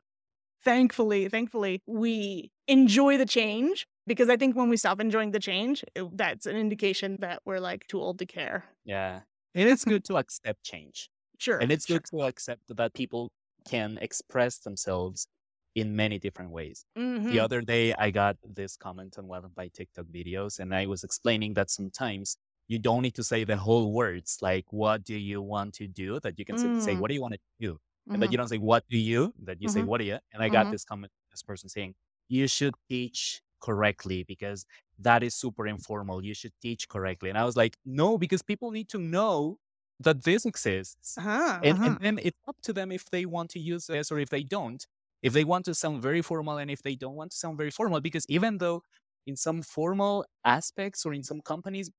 thankfully, 0.63 1.29
thankfully, 1.29 1.81
we 1.87 2.51
enjoy 2.67 3.17
the 3.17 3.25
change 3.25 3.87
because 4.07 4.29
I 4.29 4.37
think 4.37 4.55
when 4.55 4.69
we 4.69 4.77
stop 4.77 4.99
enjoying 4.99 5.31
the 5.31 5.39
change, 5.39 5.83
it- 5.95 6.17
that's 6.17 6.45
an 6.45 6.55
indication 6.55 7.17
that 7.21 7.41
we're 7.45 7.59
like 7.59 7.87
too 7.87 8.01
old 8.01 8.19
to 8.19 8.25
care. 8.25 8.65
Yeah. 8.83 9.21
And 9.53 9.69
it's 9.69 9.85
good 9.85 10.03
to 10.05 10.17
accept 10.17 10.63
change. 10.63 11.09
Sure. 11.37 11.59
And 11.59 11.71
it's 11.71 11.85
sure. 11.85 11.99
good 11.99 12.05
to 12.05 12.21
accept 12.23 12.75
that 12.75 12.93
people 12.93 13.31
can 13.66 13.97
express 14.01 14.59
themselves 14.59 15.28
in 15.76 15.95
many 15.95 16.20
different 16.20 16.51
ways. 16.51 16.86
The 17.30 17.39
Mhm. 17.39 17.39
other 17.39 17.62
day, 17.62 17.93
I 17.93 18.12
got 18.12 18.38
this 18.43 18.76
comment 18.76 19.18
on 19.18 19.28
one 19.28 19.45
of 19.45 19.55
my 19.55 19.70
TikTok 19.70 20.05
videos, 20.07 20.59
and 20.59 20.76
I 20.76 20.86
was 20.86 21.03
explaining 21.03 21.53
that 21.53 21.70
sometimes 21.70 22.38
you 22.68 22.80
don't 22.80 23.01
need 23.03 23.16
to 23.16 23.24
say 23.24 23.43
the 23.43 23.57
whole 23.57 23.93
words, 23.93 24.38
like, 24.41 24.66
what 24.72 25.03
do 25.03 25.16
you 25.18 25.41
want 25.41 25.74
to 25.76 25.88
do? 25.88 26.20
That 26.20 26.38
you 26.39 26.45
can 26.45 26.57
simply 26.57 26.80
say, 26.82 26.95
Mm. 26.95 27.01
what 27.01 27.09
do 27.09 27.16
you 27.16 27.22
want 27.22 27.34
to 27.36 27.39
do? 27.59 27.80
And 28.14 28.22
Mhm. 28.22 28.32
that 28.32 28.32
you 28.32 28.38
don't 28.38 28.49
say, 28.49 28.57
what 28.57 28.84
do 28.89 28.97
you? 28.97 29.34
That 29.43 29.62
you 29.62 29.70
say, 29.70 29.84
Mhm. 29.84 29.86
what 29.86 29.99
do 29.99 30.05
you? 30.05 30.20
And 30.34 30.43
I 30.43 30.49
got 30.49 30.70
Mhm. 30.70 30.72
this 30.72 30.84
comment, 30.84 31.12
this 31.32 31.43
person 31.43 31.70
saying, 31.70 31.95
you 32.28 32.47
should 32.47 32.76
teach 32.89 33.41
correctly 33.62 34.24
because 34.24 34.66
that 34.99 35.24
is 35.24 35.36
super 35.36 35.68
informal. 35.68 36.24
You 36.24 36.34
should 36.34 36.53
teach 36.62 36.89
correctly. 36.89 37.30
And 37.30 37.38
I 37.38 37.45
was 37.45 37.55
like, 37.55 37.78
no, 37.86 38.18
because 38.18 38.41
people 38.41 38.72
need 38.72 38.89
to 38.89 38.97
know 38.99 39.59
that 40.04 40.24
this 40.24 40.45
exists. 40.45 41.18
Uh-huh, 41.18 41.60
And, 41.64 41.78
uh-huh. 41.78 41.86
and 41.86 41.97
then 41.99 42.20
it's 42.24 42.39
up 42.47 42.58
to 42.64 42.74
them 42.74 42.91
if 42.91 43.06
they 43.10 43.26
want 43.26 43.49
to 43.52 43.60
use 43.60 43.88
this 43.88 44.12
or 44.12 44.20
if 44.20 44.30
they 44.30 44.43
don't. 44.43 44.86
If 45.22 45.34
they 45.34 45.43
want 45.43 45.66
to 45.66 45.76
sound 45.76 46.02
very 46.02 46.22
formal 46.22 46.58
and 46.58 46.72
if 46.72 46.82
they 46.82 46.95
don't 46.95 47.16
want 47.16 47.32
to 47.32 47.38
sound 47.38 47.58
very 47.58 47.70
formal, 47.72 48.02
because 48.02 48.26
even 48.28 48.58
though 48.58 48.82
in 49.28 49.36
some 49.36 49.62
formal 49.62 50.26
aspects 50.45 51.06
or 51.06 51.14
in 51.14 51.24
some 51.24 51.41
companies, 51.41 51.91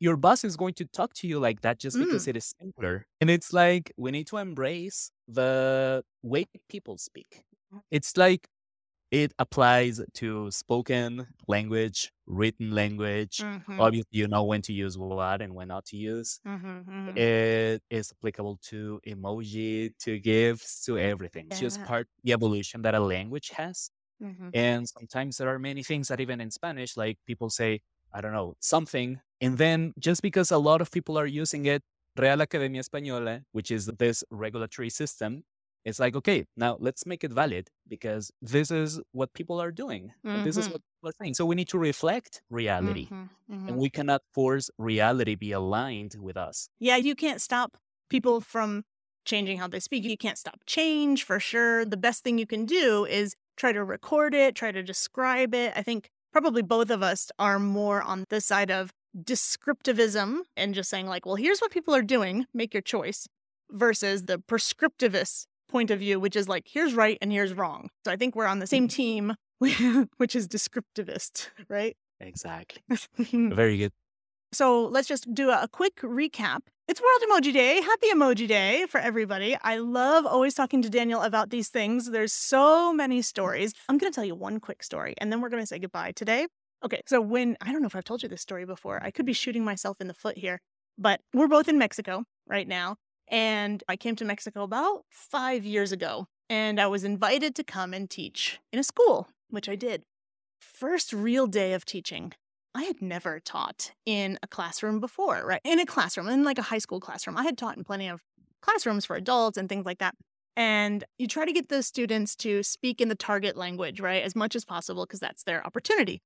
your 0.00 0.16
boss 0.16 0.44
is 0.44 0.56
going 0.56 0.74
to 0.74 0.84
talk 0.86 1.14
to 1.14 1.26
you 1.28 1.38
like 1.38 1.62
that 1.62 1.78
just 1.78 1.98
because 1.98 2.28
it 2.28 2.36
is 2.36 2.54
simpler. 2.60 3.06
And 3.20 3.30
it's 3.30 3.52
like 3.52 3.92
we 3.96 4.10
need 4.10 4.26
to 4.28 4.36
embrace 4.38 5.10
the 5.28 6.04
way 6.22 6.46
people 6.68 6.98
speak. 6.98 7.44
It's 7.90 8.16
like 8.16 8.48
it 9.10 9.32
applies 9.38 10.00
to 10.14 10.50
spoken 10.50 11.28
language, 11.48 12.12
written 12.26 12.70
language. 12.72 13.44
Mhm, 13.44 13.78
Obviously, 13.78 14.18
you 14.18 14.28
know 14.28 14.44
when 14.44 14.62
to 14.62 14.72
use 14.72 14.98
what 14.98 15.42
and 15.42 15.54
when 15.54 15.68
not 15.68 15.86
to 15.86 15.96
use. 15.96 16.40
mhm, 16.44 16.84
mhm. 16.86 17.16
It 17.16 17.82
is 17.90 18.12
applicable 18.12 18.58
to 18.64 19.00
emoji, 19.06 19.96
to 20.00 20.18
GIFs, 20.20 20.84
to 20.86 20.98
everything. 20.98 21.48
It's 21.48 21.58
just 21.58 21.82
Yeah. 21.82 21.84
part 21.84 22.08
the 22.24 22.32
evolution 22.32 22.82
that 22.82 22.94
a 22.94 23.00
language 23.00 23.50
has. 23.50 23.90
Mhm. 24.20 24.52
And 24.52 24.88
sometimes 24.88 25.36
there 25.36 25.48
are 25.48 25.58
many 25.58 25.82
things 25.82 26.08
that 26.08 26.20
even 26.20 26.40
in 26.40 26.50
Spanish, 26.50 26.96
like 26.96 27.18
people 27.26 27.50
say, 27.50 27.80
I 28.12 28.20
don't 28.20 28.32
know, 28.32 28.54
something. 28.60 29.20
And 29.40 29.58
then 29.58 29.92
just 29.98 30.22
because 30.22 30.50
a 30.50 30.58
lot 30.58 30.80
of 30.80 30.90
people 30.90 31.18
are 31.18 31.26
using 31.26 31.66
it, 31.66 31.82
Real 32.18 32.40
Academia 32.40 32.82
Española, 32.82 33.44
which 33.52 33.70
is 33.70 33.86
this 33.86 34.24
regulatory 34.30 34.88
system, 34.90 35.44
it's 35.86 36.00
like, 36.00 36.16
okay, 36.16 36.44
now 36.56 36.76
let's 36.80 37.06
make 37.06 37.24
it 37.24 37.32
valid 37.32 37.70
because 37.88 38.30
this 38.42 38.70
is 38.70 39.00
what 39.12 39.32
people 39.34 39.60
are 39.62 39.72
doing. 39.72 40.12
and 40.24 40.44
This 40.44 40.58
is 40.58 40.66
Mhm. 40.66 40.72
what 40.74 40.82
people 40.82 41.10
are 41.10 41.14
saying. 41.22 41.34
So 41.34 41.46
we 41.46 41.54
need 41.56 41.68
to 41.70 41.78
reflect 41.78 42.42
reality. 42.50 43.06
Mhm, 43.08 43.30
And 43.68 43.76
mhm. 43.76 43.80
we 43.80 43.90
cannot 43.90 44.22
force 44.34 44.70
reality 44.78 45.34
be 45.36 45.52
aligned 45.52 46.16
with 46.20 46.36
us. 46.36 46.68
Yeah, 46.80 46.96
you 46.96 47.14
can't 47.14 47.40
stop 47.40 47.76
people 48.10 48.40
from 48.40 48.84
changing 49.24 49.58
how 49.58 49.68
they 49.68 49.80
speak. 49.80 50.04
You 50.04 50.16
can't 50.16 50.38
stop 50.38 50.60
change 50.66 51.24
for 51.24 51.40
sure. 51.40 51.84
The 51.84 51.96
best 51.96 52.22
thing 52.24 52.38
you 52.38 52.46
can 52.46 52.64
do 52.66 53.04
is 53.06 53.34
try 53.56 53.72
to 53.72 53.82
record 53.84 54.34
it, 54.34 54.54
try 54.54 54.72
to 54.72 54.82
describe 54.82 55.54
it. 55.54 55.72
I 55.76 55.82
think 55.82 56.10
probably 56.32 56.62
both 56.62 56.90
of 56.90 57.02
us 57.02 57.30
are 57.38 57.58
more 57.58 58.02
on 58.02 58.24
the 58.28 58.40
side 58.40 58.70
of 58.70 58.92
descriptivism 59.16 60.40
and 60.56 60.74
just 60.74 60.90
saying, 60.90 61.06
like, 61.06 61.26
well, 61.26 61.36
here's 61.36 61.60
what 61.60 61.70
people 61.72 61.94
are 61.94 62.02
doing, 62.02 62.46
make 62.54 62.74
your 62.74 62.82
choice, 62.82 63.26
versus 63.70 64.24
the 64.26 64.38
prescriptivist 64.38 65.46
point 65.76 65.90
of 65.90 65.98
view, 65.98 66.18
which 66.18 66.36
is 66.36 66.48
like, 66.48 66.64
here's 66.66 66.94
right 66.94 67.18
and 67.20 67.30
here's 67.30 67.52
wrong. 67.52 67.90
So 68.06 68.10
I 68.10 68.16
think 68.16 68.34
we're 68.34 68.46
on 68.46 68.60
the 68.60 68.66
same 68.66 68.88
mm. 68.88 68.90
team, 68.90 69.34
which 70.16 70.34
is 70.34 70.48
descriptivist, 70.48 71.50
right? 71.68 71.94
Exactly. 72.18 72.82
Very 73.30 73.76
good. 73.76 73.92
So 74.54 74.86
let's 74.86 75.06
just 75.06 75.34
do 75.34 75.50
a, 75.50 75.68
quick 75.70 75.96
recap. 75.96 76.60
It's 76.88 76.98
World 76.98 77.22
Emoji 77.28 77.52
Day. 77.52 77.82
Happy 77.82 78.06
Emoji 78.08 78.48
Day 78.48 78.86
for 78.88 78.98
everybody. 78.98 79.54
I 79.60 79.76
love 79.76 80.24
always 80.24 80.54
talking 80.54 80.80
to 80.80 80.88
Daniel 80.88 81.20
about 81.20 81.50
these 81.50 81.68
things. 81.68 82.10
There's 82.10 82.32
so 82.32 82.94
many 82.94 83.20
stories. 83.20 83.74
I'm 83.90 83.98
going 83.98 84.10
to 84.10 84.14
tell 84.14 84.24
you 84.24 84.34
one 84.34 84.60
quick 84.60 84.82
story 84.82 85.14
and 85.18 85.30
then 85.30 85.42
we're 85.42 85.50
going 85.50 85.62
to 85.62 85.66
say 85.66 85.78
goodbye 85.78 86.12
today. 86.12 86.46
Okay, 86.86 87.02
so 87.06 87.20
when 87.20 87.54
I 87.60 87.70
don't 87.70 87.82
know 87.82 87.86
if 87.86 87.96
I've 87.96 88.04
told 88.04 88.22
you 88.22 88.30
this 88.30 88.40
story 88.40 88.64
before, 88.64 88.98
I 89.02 89.10
could 89.10 89.26
be 89.26 89.34
shooting 89.34 89.62
myself 89.62 90.00
in 90.00 90.08
the 90.08 90.14
foot 90.14 90.38
here, 90.38 90.62
but 90.96 91.20
we're 91.34 91.48
both 91.48 91.68
in 91.68 91.76
Mexico 91.76 92.24
right 92.46 92.66
now. 92.66 92.96
And 93.28 93.82
I 93.88 93.96
came 93.96 94.16
to 94.16 94.24
Mexico 94.24 94.62
about 94.62 95.04
five 95.10 95.64
years 95.64 95.92
ago, 95.92 96.26
and 96.48 96.80
I 96.80 96.86
was 96.86 97.04
invited 97.04 97.54
to 97.56 97.64
come 97.64 97.92
and 97.92 98.08
teach 98.08 98.60
in 98.72 98.78
a 98.78 98.84
school, 98.84 99.28
which 99.50 99.68
I 99.68 99.76
did. 99.76 100.02
First 100.60 101.12
real 101.12 101.46
day 101.46 101.72
of 101.72 101.84
teaching. 101.84 102.32
I 102.74 102.82
had 102.82 103.00
never 103.00 103.40
taught 103.40 103.92
in 104.04 104.38
a 104.42 104.46
classroom 104.46 105.00
before, 105.00 105.42
right? 105.46 105.60
In 105.64 105.80
a 105.80 105.86
classroom, 105.86 106.28
in 106.28 106.44
like 106.44 106.58
a 106.58 106.62
high 106.62 106.78
school 106.78 107.00
classroom. 107.00 107.36
I 107.36 107.42
had 107.42 107.56
taught 107.56 107.76
in 107.76 107.84
plenty 107.84 108.08
of 108.08 108.20
classrooms 108.60 109.06
for 109.06 109.16
adults 109.16 109.56
and 109.56 109.68
things 109.68 109.86
like 109.86 109.98
that. 109.98 110.14
And 110.56 111.04
you 111.18 111.26
try 111.26 111.46
to 111.46 111.52
get 111.52 111.68
the 111.68 111.82
students 111.82 112.36
to 112.36 112.62
speak 112.62 113.00
in 113.00 113.08
the 113.08 113.14
target 113.14 113.56
language, 113.56 114.00
right? 114.00 114.22
As 114.22 114.36
much 114.36 114.54
as 114.54 114.64
possible, 114.64 115.04
because 115.04 115.20
that's 115.20 115.42
their 115.42 115.66
opportunity. 115.66 116.20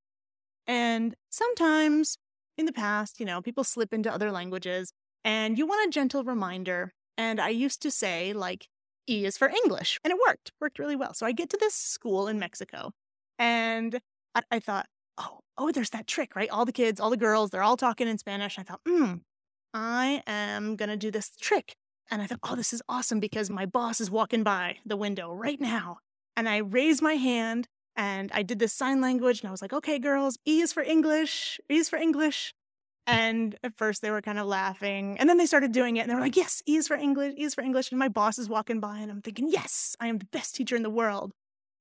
And 0.67 1.15
sometimes 1.29 2.17
in 2.57 2.65
the 2.65 2.73
past, 2.73 3.19
you 3.19 3.25
know, 3.25 3.41
people 3.41 3.63
slip 3.63 3.93
into 3.93 4.13
other 4.13 4.31
languages 4.31 4.93
and 5.23 5.57
you 5.57 5.65
want 5.65 5.87
a 5.87 5.91
gentle 5.91 6.23
reminder. 6.23 6.93
And 7.17 7.39
I 7.39 7.49
used 7.49 7.81
to 7.83 7.91
say, 7.91 8.33
like, 8.33 8.67
E 9.09 9.25
is 9.25 9.37
for 9.37 9.49
English. 9.49 9.99
And 10.03 10.11
it 10.11 10.19
worked, 10.25 10.51
worked 10.59 10.79
really 10.79 10.95
well. 10.95 11.13
So 11.13 11.25
I 11.25 11.31
get 11.31 11.49
to 11.51 11.57
this 11.57 11.75
school 11.75 12.27
in 12.27 12.39
Mexico 12.39 12.91
and 13.37 13.99
I, 14.35 14.41
I 14.51 14.59
thought, 14.59 14.87
oh, 15.17 15.39
oh, 15.57 15.71
there's 15.71 15.89
that 15.91 16.07
trick, 16.07 16.35
right? 16.35 16.49
All 16.49 16.65
the 16.65 16.71
kids, 16.71 16.99
all 16.99 17.09
the 17.09 17.17
girls, 17.17 17.49
they're 17.49 17.63
all 17.63 17.77
talking 17.77 18.07
in 18.07 18.17
Spanish. 18.17 18.57
I 18.57 18.63
thought, 18.63 18.81
hmm, 18.87 19.15
I 19.73 20.23
am 20.27 20.75
going 20.75 20.89
to 20.89 20.97
do 20.97 21.11
this 21.11 21.31
trick. 21.39 21.75
And 22.09 22.21
I 22.21 22.27
thought, 22.27 22.39
oh, 22.43 22.55
this 22.55 22.73
is 22.73 22.81
awesome 22.89 23.19
because 23.19 23.49
my 23.49 23.65
boss 23.65 24.01
is 24.01 24.11
walking 24.11 24.43
by 24.43 24.77
the 24.85 24.97
window 24.97 25.33
right 25.33 25.59
now. 25.59 25.99
And 26.35 26.47
I 26.47 26.57
raised 26.57 27.01
my 27.01 27.13
hand 27.13 27.67
and 27.95 28.31
I 28.33 28.43
did 28.43 28.59
this 28.59 28.73
sign 28.73 29.01
language 29.01 29.41
and 29.41 29.47
I 29.47 29.51
was 29.51 29.61
like, 29.61 29.73
okay, 29.73 29.99
girls, 29.99 30.37
E 30.45 30.61
is 30.61 30.73
for 30.73 30.83
English, 30.83 31.59
E 31.69 31.77
is 31.77 31.89
for 31.89 31.97
English. 31.97 32.53
And 33.07 33.57
at 33.63 33.75
first 33.77 34.01
they 34.01 34.11
were 34.11 34.21
kind 34.21 34.39
of 34.39 34.47
laughing. 34.47 35.17
And 35.19 35.27
then 35.27 35.37
they 35.37 35.45
started 35.45 35.71
doing 35.71 35.97
it 35.97 36.01
and 36.01 36.09
they 36.09 36.15
were 36.15 36.21
like, 36.21 36.37
yes, 36.37 36.61
E 36.67 36.77
is 36.77 36.87
for 36.87 36.95
English, 36.95 37.33
E 37.37 37.43
is 37.43 37.55
for 37.55 37.61
English. 37.61 37.91
And 37.91 37.99
my 37.99 38.07
boss 38.07 38.37
is 38.37 38.47
walking 38.47 38.79
by 38.79 38.99
and 38.99 39.11
I'm 39.11 39.21
thinking, 39.21 39.49
yes, 39.49 39.95
I 39.99 40.07
am 40.07 40.19
the 40.19 40.25
best 40.25 40.55
teacher 40.55 40.75
in 40.75 40.83
the 40.83 40.89
world. 40.89 41.31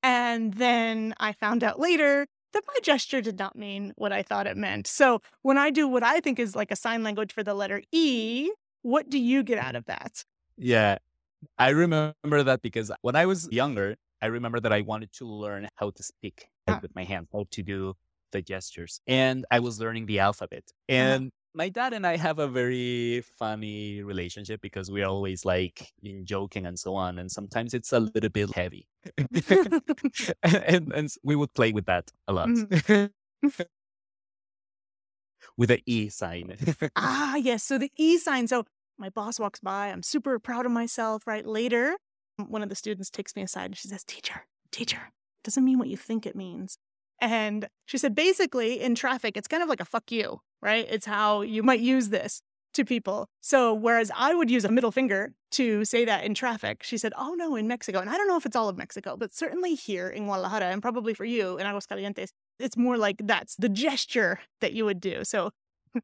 And 0.02 0.54
then 0.54 1.14
I 1.20 1.32
found 1.32 1.62
out 1.62 1.78
later 1.78 2.26
that 2.52 2.62
my 2.66 2.74
gesture 2.82 3.20
did 3.20 3.38
not 3.38 3.56
mean 3.56 3.92
what 3.96 4.12
I 4.12 4.22
thought 4.22 4.46
it 4.46 4.56
meant. 4.56 4.86
So 4.86 5.20
when 5.42 5.58
I 5.58 5.70
do 5.70 5.86
what 5.86 6.02
I 6.02 6.20
think 6.20 6.38
is 6.38 6.56
like 6.56 6.70
a 6.70 6.76
sign 6.76 7.02
language 7.02 7.32
for 7.32 7.42
the 7.42 7.54
letter 7.54 7.82
E, 7.92 8.50
what 8.82 9.10
do 9.10 9.18
you 9.18 9.42
get 9.42 9.58
out 9.58 9.76
of 9.76 9.84
that? 9.86 10.24
Yeah. 10.56 10.98
I 11.58 11.70
remember 11.70 12.42
that 12.42 12.62
because 12.62 12.90
when 13.02 13.16
I 13.16 13.26
was 13.26 13.48
younger, 13.50 13.96
I 14.22 14.26
remember 14.26 14.60
that 14.60 14.72
I 14.72 14.82
wanted 14.82 15.12
to 15.14 15.26
learn 15.26 15.68
how 15.76 15.90
to 15.90 16.02
speak 16.02 16.48
ah. 16.68 16.78
with 16.82 16.94
my 16.94 17.04
hands, 17.04 17.28
how 17.32 17.46
to 17.50 17.62
do 17.62 17.94
the 18.32 18.42
gestures. 18.42 19.00
And 19.06 19.44
I 19.50 19.60
was 19.60 19.80
learning 19.80 20.06
the 20.06 20.18
alphabet. 20.20 20.64
Uh-huh. 20.66 20.98
And 20.98 21.22
uh-huh. 21.24 21.30
my 21.54 21.68
dad 21.68 21.92
and 21.92 22.06
I 22.06 22.16
have 22.16 22.38
a 22.38 22.48
very 22.48 23.22
funny 23.38 24.02
relationship 24.02 24.60
because 24.60 24.90
we're 24.90 25.06
always 25.06 25.44
like 25.44 25.90
in 26.02 26.24
joking 26.24 26.66
and 26.66 26.78
so 26.78 26.94
on. 26.94 27.18
And 27.18 27.30
sometimes 27.30 27.74
it's 27.74 27.92
a 27.92 28.00
little 28.00 28.30
bit 28.30 28.54
heavy. 28.54 28.86
and, 30.42 30.92
and, 30.92 31.08
we 31.22 31.36
would 31.36 31.52
play 31.54 31.72
with 31.72 31.86
that 31.86 32.10
a 32.28 32.32
lot. 32.32 32.48
Mm-hmm. 32.48 33.46
with 35.56 35.68
the 35.68 35.82
E 35.86 36.08
sign. 36.08 36.56
ah, 36.96 37.36
yes. 37.36 37.64
So 37.64 37.78
the 37.78 37.90
E 37.96 38.18
sign. 38.18 38.46
So 38.48 38.64
my 38.98 39.08
boss 39.08 39.40
walks 39.40 39.60
by. 39.60 39.88
I'm 39.88 40.02
super 40.02 40.38
proud 40.38 40.66
of 40.66 40.72
myself, 40.72 41.26
right? 41.26 41.46
Later, 41.46 41.96
one 42.36 42.62
of 42.62 42.68
the 42.68 42.74
students 42.74 43.10
takes 43.10 43.34
me 43.34 43.42
aside 43.42 43.66
and 43.66 43.76
she 43.76 43.88
says, 43.88 44.04
Teacher, 44.04 44.46
teacher, 44.70 45.12
doesn't 45.42 45.64
mean 45.64 45.78
what 45.78 45.88
you 45.88 45.96
think 45.96 46.26
it 46.26 46.36
means. 46.36 46.78
And 47.20 47.68
she 47.86 47.98
said, 47.98 48.14
basically, 48.14 48.80
in 48.80 48.94
traffic, 48.94 49.36
it's 49.36 49.48
kind 49.48 49.62
of 49.62 49.68
like 49.68 49.80
a 49.80 49.84
fuck 49.84 50.10
you, 50.10 50.40
right? 50.62 50.86
It's 50.88 51.06
how 51.06 51.42
you 51.42 51.62
might 51.62 51.80
use 51.80 52.08
this 52.08 52.42
to 52.74 52.84
people. 52.84 53.28
So, 53.40 53.74
whereas 53.74 54.10
I 54.16 54.34
would 54.34 54.50
use 54.50 54.64
a 54.64 54.70
middle 54.70 54.92
finger 54.92 55.32
to 55.52 55.84
say 55.84 56.04
that 56.04 56.24
in 56.24 56.34
traffic, 56.34 56.82
she 56.82 56.96
said, 56.96 57.12
oh 57.16 57.34
no, 57.34 57.56
in 57.56 57.66
Mexico. 57.66 57.98
And 57.98 58.08
I 58.08 58.16
don't 58.16 58.28
know 58.28 58.36
if 58.36 58.46
it's 58.46 58.56
all 58.56 58.68
of 58.68 58.76
Mexico, 58.76 59.16
but 59.16 59.34
certainly 59.34 59.74
here 59.74 60.08
in 60.08 60.26
Guadalajara 60.26 60.66
and 60.66 60.80
probably 60.80 61.14
for 61.14 61.24
you 61.24 61.58
in 61.58 61.66
Aguascalientes, 61.66 62.30
it's 62.58 62.76
more 62.76 62.96
like 62.96 63.16
that's 63.24 63.56
the 63.56 63.68
gesture 63.68 64.40
that 64.60 64.72
you 64.72 64.84
would 64.84 65.00
do. 65.00 65.24
So, 65.24 65.50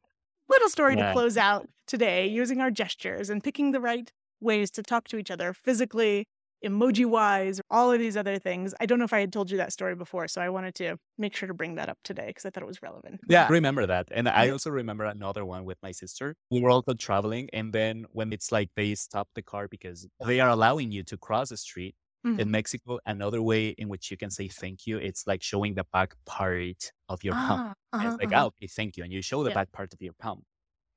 little 0.49 0.69
story 0.69 0.97
yeah. 0.97 1.07
to 1.07 1.13
close 1.13 1.37
out 1.37 1.69
today 1.87 2.27
using 2.27 2.59
our 2.59 2.71
gestures 2.71 3.29
and 3.29 3.43
picking 3.43 3.71
the 3.71 3.79
right 3.79 4.11
ways 4.39 4.69
to 4.71 4.83
talk 4.83 5.07
to 5.07 5.17
each 5.17 5.31
other 5.31 5.53
physically, 5.53 6.27
emoji 6.65 7.05
wise, 7.05 7.61
all 7.69 7.91
of 7.91 7.99
these 7.99 8.17
other 8.17 8.39
things. 8.39 8.73
I 8.79 8.85
don't 8.85 8.99
know 8.99 9.05
if 9.05 9.13
I 9.13 9.19
had 9.19 9.31
told 9.31 9.51
you 9.51 9.57
that 9.57 9.73
story 9.73 9.95
before, 9.95 10.27
so 10.27 10.41
I 10.41 10.49
wanted 10.49 10.75
to 10.75 10.97
make 11.17 11.35
sure 11.35 11.47
to 11.47 11.53
bring 11.53 11.75
that 11.75 11.89
up 11.89 11.97
today 12.03 12.27
because 12.27 12.45
I 12.45 12.49
thought 12.49 12.63
it 12.63 12.67
was 12.67 12.81
relevant. 12.81 13.21
Yeah, 13.29 13.45
I 13.45 13.49
remember 13.49 13.85
that. 13.85 14.07
And 14.11 14.27
I 14.27 14.49
also 14.49 14.69
remember 14.69 15.05
another 15.05 15.45
one 15.45 15.65
with 15.65 15.77
my 15.83 15.91
sister. 15.91 16.35
We 16.51 16.61
were 16.61 16.69
also 16.69 16.93
traveling, 16.93 17.49
and 17.53 17.73
then 17.73 18.05
when 18.11 18.33
it's 18.33 18.51
like 18.51 18.69
they 18.75 18.95
stop 18.95 19.29
the 19.35 19.41
car 19.41 19.67
because 19.67 20.07
they 20.25 20.39
are 20.39 20.49
allowing 20.49 20.91
you 20.91 21.03
to 21.03 21.17
cross 21.17 21.49
the 21.49 21.57
street. 21.57 21.95
Mm-hmm. 22.25 22.39
In 22.39 22.51
Mexico, 22.51 22.99
another 23.05 23.41
way 23.43 23.69
in 23.77 23.89
which 23.89 24.09
you 24.09 24.17
can 24.17 24.31
say 24.31 24.47
thank 24.47 24.87
you, 24.87 24.97
it's 24.97 25.27
like 25.27 25.43
showing 25.43 25.75
the 25.75 25.85
back 25.93 26.15
part 26.25 26.91
of 27.07 27.23
your 27.23 27.35
ah, 27.35 27.47
palm. 27.47 27.73
Uh-huh, 27.93 28.07
it's 28.07 28.17
like, 28.17 28.33
uh-huh. 28.33 28.45
oh, 28.45 28.47
okay, 28.47 28.67
thank 28.67 28.97
you. 28.97 29.03
And 29.03 29.13
you 29.13 29.21
show 29.21 29.43
the 29.43 29.49
yeah. 29.49 29.55
back 29.55 29.71
part 29.71 29.93
of 29.93 30.01
your 30.01 30.13
palm. 30.19 30.41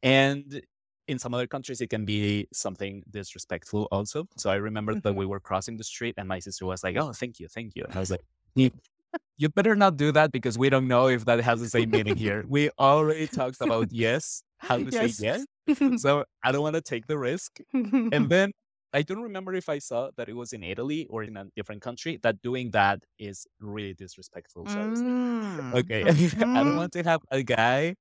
And 0.02 0.62
in 1.10 1.18
some 1.18 1.34
other 1.34 1.46
countries, 1.46 1.80
it 1.80 1.90
can 1.90 2.04
be 2.04 2.46
something 2.52 3.02
disrespectful 3.10 3.88
also. 3.90 4.28
So 4.36 4.48
I 4.48 4.54
remember 4.54 4.92
mm-hmm. 4.92 5.00
that 5.00 5.14
we 5.14 5.26
were 5.26 5.40
crossing 5.40 5.76
the 5.76 5.84
street 5.84 6.14
and 6.16 6.28
my 6.28 6.38
sister 6.38 6.64
was 6.64 6.84
like, 6.84 6.96
oh, 6.96 7.12
thank 7.12 7.40
you, 7.40 7.48
thank 7.48 7.74
you. 7.74 7.84
And 7.84 7.96
I 7.96 8.00
was 8.00 8.10
like, 8.10 8.24
you 9.36 9.48
better 9.48 9.74
not 9.74 9.96
do 9.96 10.12
that 10.12 10.30
because 10.30 10.56
we 10.56 10.70
don't 10.70 10.86
know 10.86 11.08
if 11.08 11.24
that 11.24 11.40
has 11.40 11.60
the 11.60 11.68
same 11.68 11.90
meaning 11.90 12.16
here. 12.16 12.44
We 12.48 12.70
already 12.78 13.26
talked 13.26 13.60
about 13.60 13.88
yes, 13.90 14.42
how 14.58 14.76
to 14.76 14.90
yes. 14.90 15.16
say 15.16 15.26
yes. 15.26 16.00
So 16.00 16.24
I 16.44 16.52
don't 16.52 16.62
want 16.62 16.74
to 16.76 16.80
take 16.80 17.06
the 17.06 17.18
risk. 17.18 17.58
and 17.72 18.28
then 18.34 18.52
I 18.92 19.02
don't 19.02 19.22
remember 19.22 19.54
if 19.54 19.68
I 19.68 19.78
saw 19.78 20.10
that 20.16 20.28
it 20.28 20.34
was 20.34 20.52
in 20.52 20.62
Italy 20.62 21.06
or 21.10 21.22
in 21.22 21.36
a 21.36 21.46
different 21.56 21.82
country 21.82 22.18
that 22.22 22.42
doing 22.42 22.70
that 22.72 23.00
is 23.18 23.46
really 23.60 23.94
disrespectful. 23.94 24.66
So 24.66 24.76
mm. 24.76 25.72
like, 25.72 25.84
okay, 25.84 26.04
mm-hmm. 26.04 26.56
I 26.56 26.64
don't 26.64 26.76
want 26.76 26.92
to 26.92 27.02
have 27.02 27.20
a 27.30 27.42
guy 27.42 27.94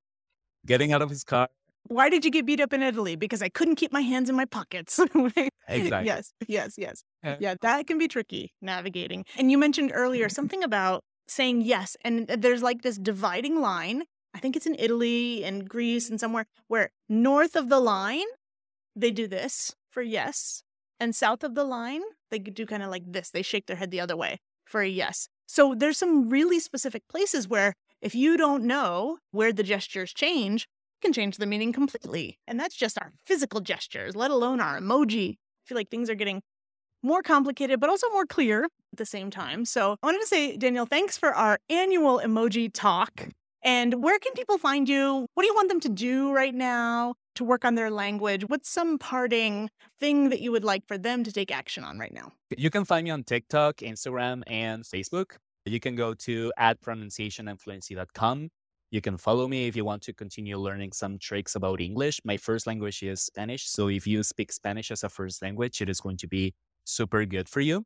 getting 0.66 0.92
out 0.92 1.02
of 1.02 1.10
his 1.10 1.24
car 1.24 1.48
why 1.88 2.08
did 2.08 2.24
you 2.24 2.30
get 2.30 2.46
beat 2.46 2.60
up 2.60 2.72
in 2.72 2.82
Italy? 2.82 3.16
Because 3.16 3.42
I 3.42 3.48
couldn't 3.48 3.76
keep 3.76 3.92
my 3.92 4.00
hands 4.02 4.30
in 4.30 4.36
my 4.36 4.44
pockets. 4.44 4.98
exactly. 5.68 6.06
Yes, 6.06 6.32
yes, 6.46 6.74
yes. 6.76 7.02
Yeah, 7.22 7.54
that 7.60 7.86
can 7.86 7.98
be 7.98 8.08
tricky 8.08 8.52
navigating. 8.62 9.24
And 9.36 9.50
you 9.50 9.58
mentioned 9.58 9.90
earlier 9.94 10.26
mm-hmm. 10.26 10.34
something 10.34 10.62
about 10.62 11.02
saying 11.28 11.62
yes. 11.62 11.96
And 12.02 12.30
uh, 12.30 12.36
there's 12.38 12.62
like 12.62 12.82
this 12.82 12.98
dividing 12.98 13.60
line. 13.60 14.04
I 14.34 14.38
think 14.38 14.56
it's 14.56 14.66
in 14.66 14.76
Italy 14.78 15.44
and 15.44 15.68
Greece 15.68 16.10
and 16.10 16.20
somewhere 16.20 16.46
where 16.68 16.90
north 17.08 17.56
of 17.56 17.68
the 17.68 17.80
line, 17.80 18.26
they 18.94 19.10
do 19.10 19.26
this 19.26 19.74
for 19.90 20.02
yes. 20.02 20.62
And 20.98 21.14
south 21.14 21.42
of 21.42 21.54
the 21.54 21.64
line, 21.64 22.02
they 22.30 22.38
do 22.38 22.66
kind 22.66 22.82
of 22.82 22.90
like 22.90 23.04
this. 23.06 23.30
They 23.30 23.42
shake 23.42 23.66
their 23.66 23.76
head 23.76 23.90
the 23.90 24.00
other 24.00 24.16
way 24.16 24.38
for 24.64 24.82
a 24.82 24.88
yes. 24.88 25.28
So 25.46 25.74
there's 25.74 25.98
some 25.98 26.28
really 26.28 26.60
specific 26.60 27.02
places 27.08 27.48
where 27.48 27.74
if 28.00 28.14
you 28.14 28.36
don't 28.36 28.64
know 28.64 29.18
where 29.30 29.52
the 29.52 29.62
gestures 29.62 30.12
change, 30.12 30.68
can 31.00 31.12
change 31.12 31.36
the 31.36 31.46
meaning 31.46 31.72
completely. 31.72 32.38
And 32.46 32.58
that's 32.58 32.74
just 32.74 32.98
our 32.98 33.12
physical 33.26 33.60
gestures, 33.60 34.14
let 34.14 34.30
alone 34.30 34.60
our 34.60 34.78
emoji. 34.78 35.32
I 35.32 35.62
feel 35.66 35.76
like 35.76 35.90
things 35.90 36.10
are 36.10 36.14
getting 36.14 36.42
more 37.02 37.22
complicated, 37.22 37.80
but 37.80 37.90
also 37.90 38.08
more 38.10 38.26
clear 38.26 38.64
at 38.64 38.98
the 38.98 39.06
same 39.06 39.30
time. 39.30 39.64
So 39.64 39.96
I 40.02 40.06
wanted 40.06 40.20
to 40.20 40.26
say, 40.26 40.56
Daniel, 40.56 40.86
thanks 40.86 41.16
for 41.16 41.34
our 41.34 41.58
annual 41.68 42.20
emoji 42.20 42.70
talk. 42.72 43.28
And 43.62 44.02
where 44.02 44.18
can 44.18 44.32
people 44.32 44.58
find 44.58 44.88
you? 44.88 45.26
What 45.34 45.42
do 45.42 45.46
you 45.46 45.54
want 45.54 45.68
them 45.68 45.80
to 45.80 45.88
do 45.88 46.32
right 46.32 46.54
now 46.54 47.14
to 47.34 47.44
work 47.44 47.64
on 47.64 47.74
their 47.74 47.90
language? 47.90 48.44
What's 48.46 48.70
some 48.70 48.98
parting 48.98 49.68
thing 49.98 50.30
that 50.30 50.40
you 50.40 50.50
would 50.50 50.64
like 50.64 50.86
for 50.86 50.96
them 50.96 51.24
to 51.24 51.32
take 51.32 51.54
action 51.54 51.84
on 51.84 51.98
right 51.98 52.12
now? 52.12 52.32
You 52.56 52.70
can 52.70 52.84
find 52.84 53.04
me 53.04 53.10
on 53.10 53.22
TikTok, 53.22 53.78
Instagram, 53.78 54.42
and 54.46 54.84
Facebook. 54.84 55.36
You 55.66 55.78
can 55.78 55.94
go 55.94 56.14
to 56.14 56.52
at 56.56 56.80
pronunciationandfluency.com 56.80 58.48
you 58.90 59.00
can 59.00 59.16
follow 59.16 59.46
me 59.46 59.66
if 59.66 59.76
you 59.76 59.84
want 59.84 60.02
to 60.02 60.12
continue 60.12 60.56
learning 60.58 60.92
some 60.92 61.18
tricks 61.18 61.54
about 61.54 61.80
English. 61.80 62.20
My 62.24 62.36
first 62.36 62.66
language 62.66 63.02
is 63.02 63.22
Spanish. 63.22 63.68
So 63.68 63.88
if 63.88 64.06
you 64.06 64.22
speak 64.22 64.52
Spanish 64.52 64.90
as 64.90 65.04
a 65.04 65.08
first 65.08 65.42
language, 65.42 65.80
it 65.80 65.88
is 65.88 66.00
going 66.00 66.16
to 66.18 66.26
be 66.28 66.54
super 66.84 67.24
good 67.24 67.48
for 67.48 67.60
you. 67.60 67.84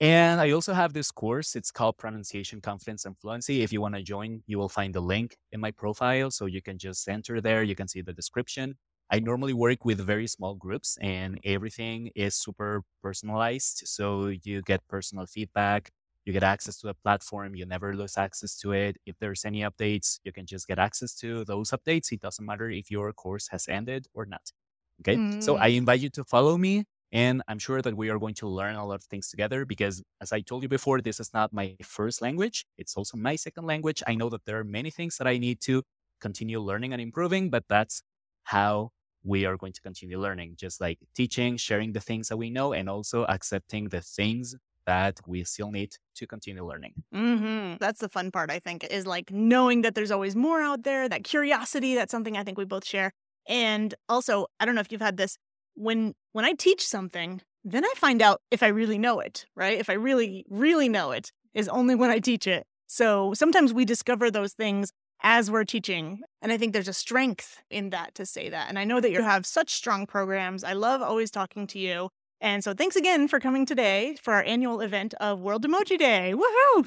And 0.00 0.40
I 0.40 0.50
also 0.50 0.74
have 0.74 0.92
this 0.92 1.10
course. 1.10 1.54
It's 1.54 1.70
called 1.70 1.96
Pronunciation 1.96 2.60
Confidence 2.60 3.04
and 3.06 3.16
Fluency. 3.18 3.62
If 3.62 3.72
you 3.72 3.80
want 3.80 3.94
to 3.94 4.02
join, 4.02 4.42
you 4.46 4.58
will 4.58 4.68
find 4.68 4.92
the 4.92 5.00
link 5.00 5.36
in 5.52 5.60
my 5.60 5.70
profile. 5.70 6.30
So 6.30 6.46
you 6.46 6.60
can 6.60 6.76
just 6.76 7.08
enter 7.08 7.40
there. 7.40 7.62
You 7.62 7.76
can 7.76 7.88
see 7.88 8.02
the 8.02 8.12
description. 8.12 8.74
I 9.10 9.20
normally 9.20 9.52
work 9.52 9.84
with 9.84 10.00
very 10.00 10.26
small 10.26 10.54
groups 10.54 10.98
and 11.00 11.38
everything 11.44 12.10
is 12.16 12.34
super 12.34 12.82
personalized. 13.02 13.82
So 13.84 14.32
you 14.42 14.62
get 14.62 14.80
personal 14.88 15.26
feedback. 15.26 15.90
You 16.24 16.32
get 16.32 16.42
access 16.42 16.78
to 16.80 16.88
a 16.88 16.94
platform. 16.94 17.54
You 17.54 17.66
never 17.66 17.94
lose 17.94 18.16
access 18.16 18.56
to 18.58 18.72
it. 18.72 18.96
If 19.06 19.16
there's 19.18 19.44
any 19.44 19.60
updates, 19.60 20.18
you 20.24 20.32
can 20.32 20.46
just 20.46 20.68
get 20.68 20.78
access 20.78 21.14
to 21.16 21.44
those 21.44 21.70
updates. 21.70 22.12
It 22.12 22.20
doesn't 22.20 22.44
matter 22.44 22.70
if 22.70 22.90
your 22.90 23.12
course 23.12 23.48
has 23.48 23.66
ended 23.68 24.06
or 24.14 24.26
not. 24.26 24.52
Okay. 25.00 25.16
Mm. 25.16 25.42
So 25.42 25.56
I 25.56 25.68
invite 25.68 26.00
you 26.00 26.10
to 26.10 26.24
follow 26.24 26.56
me 26.56 26.84
and 27.12 27.42
I'm 27.46 27.58
sure 27.58 27.82
that 27.82 27.96
we 27.96 28.08
are 28.08 28.18
going 28.18 28.34
to 28.34 28.48
learn 28.48 28.74
a 28.74 28.86
lot 28.86 28.94
of 28.94 29.04
things 29.04 29.28
together 29.28 29.66
because, 29.66 30.02
as 30.22 30.32
I 30.32 30.40
told 30.40 30.62
you 30.62 30.68
before, 30.68 31.00
this 31.02 31.20
is 31.20 31.30
not 31.34 31.52
my 31.52 31.76
first 31.82 32.22
language. 32.22 32.64
It's 32.78 32.96
also 32.96 33.18
my 33.18 33.36
second 33.36 33.66
language. 33.66 34.02
I 34.06 34.14
know 34.14 34.30
that 34.30 34.46
there 34.46 34.58
are 34.58 34.64
many 34.64 34.90
things 34.90 35.18
that 35.18 35.26
I 35.26 35.36
need 35.36 35.60
to 35.62 35.82
continue 36.22 36.58
learning 36.60 36.94
and 36.94 37.02
improving, 37.02 37.50
but 37.50 37.64
that's 37.68 38.02
how 38.44 38.92
we 39.24 39.44
are 39.44 39.58
going 39.58 39.74
to 39.74 39.80
continue 39.82 40.18
learning, 40.18 40.56
just 40.58 40.80
like 40.80 40.98
teaching, 41.14 41.58
sharing 41.58 41.92
the 41.92 42.00
things 42.00 42.28
that 42.28 42.38
we 42.38 42.48
know, 42.48 42.72
and 42.72 42.88
also 42.88 43.24
accepting 43.26 43.90
the 43.90 44.00
things 44.00 44.56
that 44.86 45.20
we 45.26 45.44
still 45.44 45.70
need 45.70 45.94
to 46.16 46.26
continue 46.26 46.66
learning. 46.66 46.94
Mm-hmm. 47.14 47.76
That's 47.80 48.00
the 48.00 48.08
fun 48.08 48.30
part, 48.30 48.50
I 48.50 48.58
think, 48.58 48.84
is 48.84 49.06
like 49.06 49.30
knowing 49.30 49.82
that 49.82 49.94
there's 49.94 50.10
always 50.10 50.36
more 50.36 50.60
out 50.60 50.82
there, 50.82 51.08
that 51.08 51.24
curiosity. 51.24 51.94
That's 51.94 52.10
something 52.10 52.36
I 52.36 52.44
think 52.44 52.58
we 52.58 52.64
both 52.64 52.84
share. 52.84 53.12
And 53.48 53.94
also, 54.08 54.46
I 54.60 54.64
don't 54.64 54.74
know 54.74 54.80
if 54.80 54.92
you've 54.92 55.00
had 55.00 55.16
this 55.16 55.36
when 55.74 56.14
when 56.32 56.44
I 56.44 56.52
teach 56.52 56.86
something, 56.86 57.40
then 57.64 57.84
I 57.84 57.92
find 57.96 58.22
out 58.22 58.40
if 58.50 58.62
I 58.62 58.68
really 58.68 58.98
know 58.98 59.20
it, 59.20 59.46
right? 59.56 59.78
If 59.78 59.88
I 59.90 59.94
really 59.94 60.44
really 60.48 60.88
know 60.88 61.12
it 61.12 61.32
is 61.54 61.68
only 61.68 61.94
when 61.94 62.10
I 62.10 62.18
teach 62.18 62.46
it. 62.46 62.66
So 62.86 63.32
sometimes 63.34 63.72
we 63.72 63.84
discover 63.84 64.30
those 64.30 64.52
things 64.52 64.92
as 65.22 65.50
we're 65.50 65.64
teaching. 65.64 66.20
And 66.40 66.52
I 66.52 66.58
think 66.58 66.72
there's 66.72 66.88
a 66.88 66.92
strength 66.92 67.62
in 67.70 67.90
that 67.90 68.14
to 68.16 68.26
say 68.26 68.48
that. 68.48 68.68
And 68.68 68.78
I 68.78 68.84
know 68.84 69.00
that 69.00 69.12
you 69.12 69.22
have 69.22 69.46
such 69.46 69.70
strong 69.70 70.06
programs. 70.06 70.64
I 70.64 70.72
love 70.72 71.00
always 71.00 71.30
talking 71.30 71.66
to 71.68 71.78
you. 71.78 72.10
And 72.42 72.62
so 72.64 72.74
thanks 72.74 72.96
again 72.96 73.28
for 73.28 73.38
coming 73.38 73.64
today 73.64 74.16
for 74.20 74.34
our 74.34 74.42
annual 74.42 74.80
event 74.80 75.14
of 75.20 75.40
World 75.40 75.64
Emoji 75.64 75.96
Day. 75.96 76.34
Woohoo! 76.34 76.86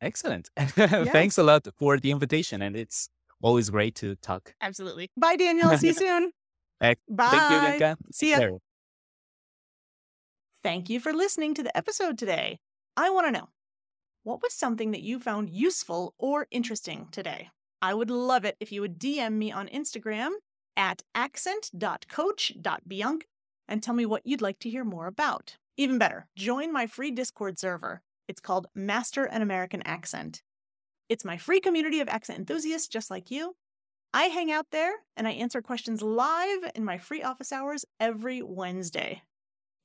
Excellent. 0.00 0.50
yes. 0.76 1.08
Thanks 1.10 1.38
a 1.38 1.44
lot 1.44 1.68
for 1.78 1.96
the 1.96 2.10
invitation. 2.10 2.60
And 2.60 2.74
it's 2.74 3.08
always 3.40 3.70
great 3.70 3.94
to 3.96 4.16
talk. 4.16 4.52
Absolutely. 4.60 5.08
Bye, 5.16 5.36
Daniel. 5.36 5.78
See 5.78 5.86
you 5.86 5.94
soon. 6.06 6.32
Bye. 6.80 6.96
Thank 7.08 7.52
you, 7.52 7.60
Bianca. 7.60 7.96
See 8.12 8.32
ya. 8.32 8.48
Thank 10.64 10.90
you 10.90 10.98
for 10.98 11.12
listening 11.12 11.54
to 11.54 11.62
the 11.62 11.76
episode 11.76 12.18
today. 12.18 12.58
I 12.96 13.10
want 13.10 13.28
to 13.28 13.32
know 13.32 13.48
what 14.24 14.42
was 14.42 14.54
something 14.54 14.90
that 14.90 15.02
you 15.02 15.20
found 15.20 15.50
useful 15.50 16.14
or 16.18 16.48
interesting 16.50 17.06
today? 17.12 17.50
I 17.80 17.94
would 17.94 18.10
love 18.10 18.44
it 18.44 18.56
if 18.58 18.72
you 18.72 18.80
would 18.80 18.98
DM 18.98 19.34
me 19.34 19.52
on 19.52 19.68
Instagram 19.68 20.30
at 20.76 21.02
accent.coach.bianca 21.14 23.26
and 23.70 23.82
tell 23.82 23.94
me 23.94 24.04
what 24.04 24.26
you'd 24.26 24.42
like 24.42 24.58
to 24.58 24.68
hear 24.68 24.84
more 24.84 25.06
about. 25.06 25.56
Even 25.78 25.96
better, 25.96 26.26
join 26.36 26.72
my 26.72 26.86
free 26.86 27.10
Discord 27.10 27.58
server. 27.58 28.02
It's 28.28 28.40
called 28.40 28.66
Master 28.74 29.24
an 29.24 29.40
American 29.40 29.82
Accent. 29.86 30.42
It's 31.08 31.24
my 31.24 31.38
free 31.38 31.60
community 31.60 32.00
of 32.00 32.08
accent 32.08 32.38
enthusiasts 32.38 32.88
just 32.88 33.10
like 33.10 33.30
you. 33.30 33.54
I 34.12 34.24
hang 34.24 34.52
out 34.52 34.66
there 34.72 34.92
and 35.16 35.26
I 35.26 35.32
answer 35.32 35.62
questions 35.62 36.02
live 36.02 36.70
in 36.74 36.84
my 36.84 36.98
free 36.98 37.22
office 37.22 37.52
hours 37.52 37.84
every 37.98 38.42
Wednesday. 38.42 39.22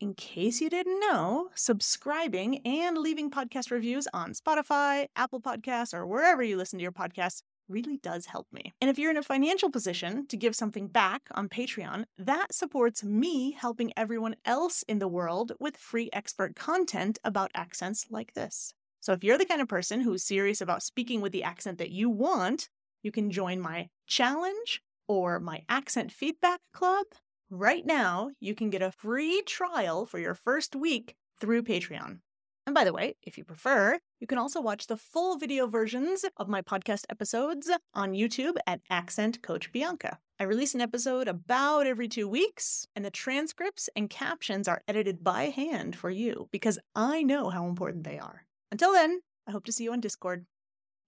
In 0.01 0.13
case 0.13 0.59
you 0.59 0.69
didn't 0.69 0.99
know, 0.99 1.49
subscribing 1.55 2.59
and 2.65 2.97
leaving 2.97 3.31
podcast 3.31 3.71
reviews 3.71 4.07
on 4.13 4.33
Spotify, 4.33 5.07
Apple 5.15 5.39
Podcasts, 5.39 5.93
or 5.93 6.05
wherever 6.05 6.43
you 6.43 6.57
listen 6.57 6.79
to 6.79 6.83
your 6.83 6.91
podcasts 6.91 7.41
really 7.67 7.97
does 7.97 8.27
help 8.27 8.47
me. 8.51 8.73
And 8.81 8.89
if 8.89 8.97
you're 8.97 9.11
in 9.11 9.17
a 9.17 9.23
financial 9.23 9.69
position 9.69 10.27
to 10.27 10.37
give 10.37 10.55
something 10.55 10.87
back 10.87 11.23
on 11.33 11.49
Patreon, 11.49 12.05
that 12.17 12.53
supports 12.53 13.03
me 13.03 13.51
helping 13.51 13.91
everyone 13.97 14.35
else 14.45 14.83
in 14.87 14.99
the 14.99 15.07
world 15.07 15.53
with 15.59 15.77
free 15.77 16.09
expert 16.13 16.55
content 16.55 17.19
about 17.23 17.51
accents 17.55 18.07
like 18.09 18.33
this. 18.33 18.73
So 18.99 19.13
if 19.13 19.23
you're 19.23 19.37
the 19.37 19.45
kind 19.45 19.61
of 19.61 19.67
person 19.67 20.01
who's 20.01 20.23
serious 20.23 20.61
about 20.61 20.83
speaking 20.83 21.21
with 21.21 21.31
the 21.31 21.43
accent 21.43 21.77
that 21.77 21.91
you 21.91 22.09
want, 22.09 22.69
you 23.03 23.11
can 23.11 23.29
join 23.29 23.59
my 23.59 23.89
challenge 24.07 24.81
or 25.07 25.39
my 25.39 25.63
accent 25.69 26.11
feedback 26.11 26.59
club. 26.73 27.05
Right 27.51 27.85
now, 27.85 28.31
you 28.39 28.55
can 28.55 28.71
get 28.71 28.81
a 28.81 28.91
free 28.91 29.43
trial 29.45 30.07
for 30.07 30.17
your 30.17 30.33
first 30.33 30.75
week 30.75 31.15
through 31.39 31.63
Patreon. 31.63 32.19
And 32.65 32.73
by 32.73 32.83
the 32.83 32.93
way, 32.93 33.15
if 33.21 33.37
you 33.37 33.43
prefer, 33.43 33.99
you 34.19 34.25
can 34.25 34.39
also 34.39 34.59
watch 34.59 34.87
the 34.87 34.97
full 34.97 35.37
video 35.37 35.67
versions 35.67 36.25
of 36.37 36.47
my 36.47 36.63
podcast 36.63 37.03
episodes 37.09 37.69
on 37.93 38.13
YouTube 38.13 38.55
at 38.65 38.81
Accent 38.89 39.43
Coach 39.43 39.71
Bianca. 39.71 40.17
I 40.39 40.45
release 40.45 40.73
an 40.73 40.81
episode 40.81 41.27
about 41.27 41.85
every 41.85 42.07
two 42.07 42.27
weeks, 42.27 42.87
and 42.95 43.05
the 43.05 43.11
transcripts 43.11 43.87
and 43.95 44.09
captions 44.09 44.67
are 44.67 44.81
edited 44.87 45.23
by 45.23 45.43
hand 45.45 45.95
for 45.95 46.09
you 46.09 46.49
because 46.51 46.79
I 46.95 47.21
know 47.21 47.49
how 47.49 47.67
important 47.67 48.03
they 48.03 48.17
are. 48.17 48.45
Until 48.71 48.93
then, 48.93 49.21
I 49.47 49.51
hope 49.51 49.65
to 49.65 49.71
see 49.71 49.83
you 49.83 49.93
on 49.93 50.01
Discord. 50.01 50.45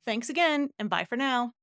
Thanks 0.05 0.29
again, 0.29 0.69
and 0.77 0.89
bye 0.91 1.05
for 1.05 1.17
now. 1.17 1.56